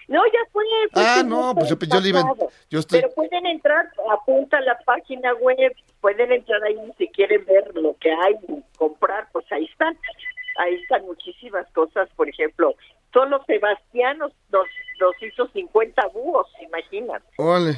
No, 0.09 0.21
ya 0.27 0.41
fue. 0.51 0.65
Ah, 0.95 1.19
el 1.21 1.29
no, 1.29 1.55
pues 1.55 1.69
yo, 1.69 1.77
yo 1.79 2.01
le 2.01 2.09
iba. 2.09 2.33
Yo 2.69 2.81
estoy. 2.81 3.01
Pero 3.01 3.13
pueden 3.15 3.47
entrar, 3.47 3.91
apunta 4.11 4.59
a 4.59 4.61
la 4.63 4.77
página 4.85 5.35
web, 5.35 5.73
pueden 6.01 6.33
entrar 6.33 6.61
ahí 6.65 6.77
si 6.99 7.07
quieren 7.09 7.45
ver 7.45 7.71
lo 7.77 7.97
que 8.01 8.11
hay 8.11 8.35
y 8.49 8.63
comprar, 8.77 9.29
pues 9.33 9.45
ahí 9.53 9.67
están. 9.67 9.97
Ahí 10.61 10.75
están 10.75 11.03
muchísimas 11.07 11.67
cosas, 11.73 12.09
por 12.17 12.29
ejemplo, 12.29 12.75
solo 13.13 13.43
Sebastián 13.47 14.19
nos, 14.19 14.33
nos, 14.51 15.23
hizo 15.23 15.49
50 15.49 16.07
búhos, 16.09 16.47
imaginas, 16.63 17.23
Órale, 17.39 17.77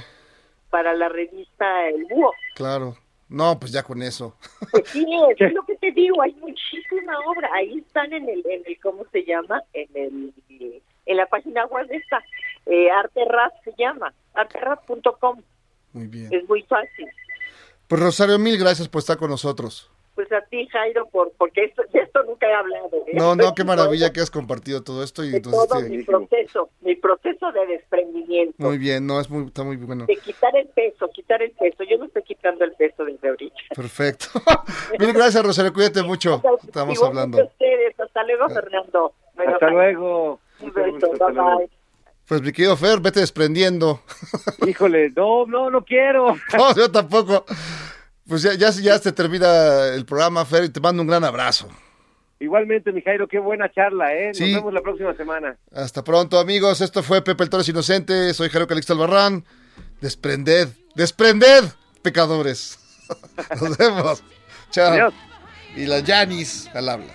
para 0.70 0.92
la 0.94 1.08
revista 1.08 1.88
El 1.88 2.04
Búho. 2.06 2.32
claro. 2.54 2.96
No, 3.28 3.58
pues 3.58 3.72
ya 3.72 3.82
con 3.82 4.02
eso. 4.02 4.36
Pues 4.70 4.86
sí, 4.88 5.06
es 5.38 5.52
lo 5.54 5.62
que 5.62 5.74
te 5.76 5.90
digo, 5.92 6.20
hay 6.20 6.34
muchísima 6.34 7.18
obra, 7.26 7.48
ahí 7.54 7.78
están 7.78 8.12
en 8.12 8.28
el, 8.28 8.44
en 8.46 8.62
el 8.66 8.78
¿cómo 8.82 9.06
se 9.10 9.24
llama? 9.24 9.62
En 9.72 9.88
el, 9.94 10.82
en 11.06 11.16
la 11.16 11.24
página 11.24 11.64
web 11.64 11.86
esta, 11.90 12.22
eh, 12.66 12.90
Arterraz 12.90 13.52
se 13.64 13.72
llama, 13.78 14.12
arterraz.com, 14.34 15.40
Muy 15.94 16.08
bien. 16.08 16.28
es 16.30 16.46
muy 16.46 16.62
fácil. 16.64 17.08
Pues 17.88 18.02
Rosario, 18.02 18.38
mil 18.38 18.58
gracias 18.58 18.86
por 18.86 18.98
estar 18.98 19.16
con 19.16 19.30
nosotros. 19.30 19.90
Pues 20.14 20.30
a 20.30 20.42
ti, 20.42 20.66
Jairo, 20.68 21.08
por, 21.08 21.32
porque 21.38 21.64
esto, 21.64 21.82
de 21.92 22.00
esto 22.00 22.22
nunca 22.24 22.46
he 22.46 22.52
hablado. 22.52 22.90
¿eh? 23.06 23.12
No, 23.14 23.34
no, 23.34 23.54
qué 23.54 23.64
maravilla 23.64 24.12
que 24.12 24.20
has 24.20 24.30
compartido 24.30 24.82
todo 24.82 25.02
esto 25.02 25.24
y 25.24 25.30
De 25.30 25.36
entonces 25.38 25.68
todo 25.68 25.78
este, 25.78 25.90
mi 25.90 26.02
proceso, 26.02 26.70
mi 26.82 26.94
proceso 26.96 27.50
de 27.52 27.66
desprendimiento, 27.66 28.54
muy 28.58 28.76
bien, 28.76 29.06
no, 29.06 29.20
es 29.20 29.30
muy, 29.30 29.46
está 29.46 29.64
muy 29.64 29.76
bueno. 29.76 30.04
de 30.06 30.16
quitar 30.16 30.54
el 30.56 30.68
peso, 30.68 31.08
quitar 31.14 31.42
el 31.42 31.52
peso. 31.52 31.82
Yo 31.84 31.96
no 31.96 32.04
estoy 32.04 32.22
quitando 32.24 32.64
el 32.64 32.72
peso 32.72 33.04
desde 33.04 33.28
ahorita. 33.28 33.56
Perfecto. 33.74 34.26
mil 34.98 35.12
gracias, 35.12 35.42
Rosario, 35.42 35.72
cuídate 35.72 36.02
mucho. 36.02 36.42
Estamos 36.62 37.02
hablando. 37.02 37.38
Ah. 37.38 37.44
ustedes. 37.44 37.98
Hasta 37.98 38.22
luego, 38.24 38.48
Fernando. 38.50 39.12
Bueno, 39.34 39.52
Hasta 39.54 39.70
luego. 39.70 40.40
Un 40.60 40.72
beso, 40.72 41.10
bye 41.12 41.34
luego. 41.34 41.58
bye. 41.58 41.70
Pues 42.28 42.40
mi 42.40 42.52
querido 42.52 42.76
Fer, 42.76 43.00
vete 43.00 43.20
desprendiendo. 43.20 44.00
Híjole, 44.66 45.10
no, 45.16 45.44
no, 45.46 45.70
no 45.70 45.84
quiero. 45.84 46.36
No, 46.56 46.74
yo 46.74 46.90
tampoco. 46.90 47.44
Pues 48.28 48.42
ya, 48.42 48.54
ya, 48.54 48.70
ya 48.70 48.98
se 48.98 49.12
termina 49.12 49.86
el 49.94 50.04
programa, 50.04 50.44
Fer, 50.44 50.64
y 50.64 50.68
te 50.68 50.80
mando 50.80 51.02
un 51.02 51.08
gran 51.08 51.24
abrazo. 51.24 51.68
Igualmente, 52.38 52.90
mi 52.92 53.02
Jairo, 53.02 53.28
qué 53.28 53.38
buena 53.38 53.70
charla, 53.70 54.12
¿eh? 54.14 54.28
Nos 54.28 54.38
vemos 54.40 54.72
la 54.74 54.80
próxima 54.80 55.14
semana. 55.14 55.56
Hasta 55.72 56.02
pronto, 56.02 56.40
amigos. 56.40 56.80
Esto 56.80 57.02
fue 57.02 57.22
Pepe 57.22 57.44
el 57.44 57.50
Toro 57.50 57.60
es 57.60 57.68
Inocente. 57.68 58.34
Soy 58.34 58.48
Jairo 58.48 58.66
Calixto 58.66 58.94
Albarrán. 58.94 59.44
Desprended, 60.00 60.68
desprended, 60.96 61.64
pecadores. 62.02 62.80
Nos 63.60 63.78
vemos. 63.78 64.24
Chao. 64.70 64.92
Adiós. 64.92 65.14
Y 65.76 65.86
la 65.86 66.00
Yanis 66.00 66.68
al 66.74 66.88
habla. 66.88 67.14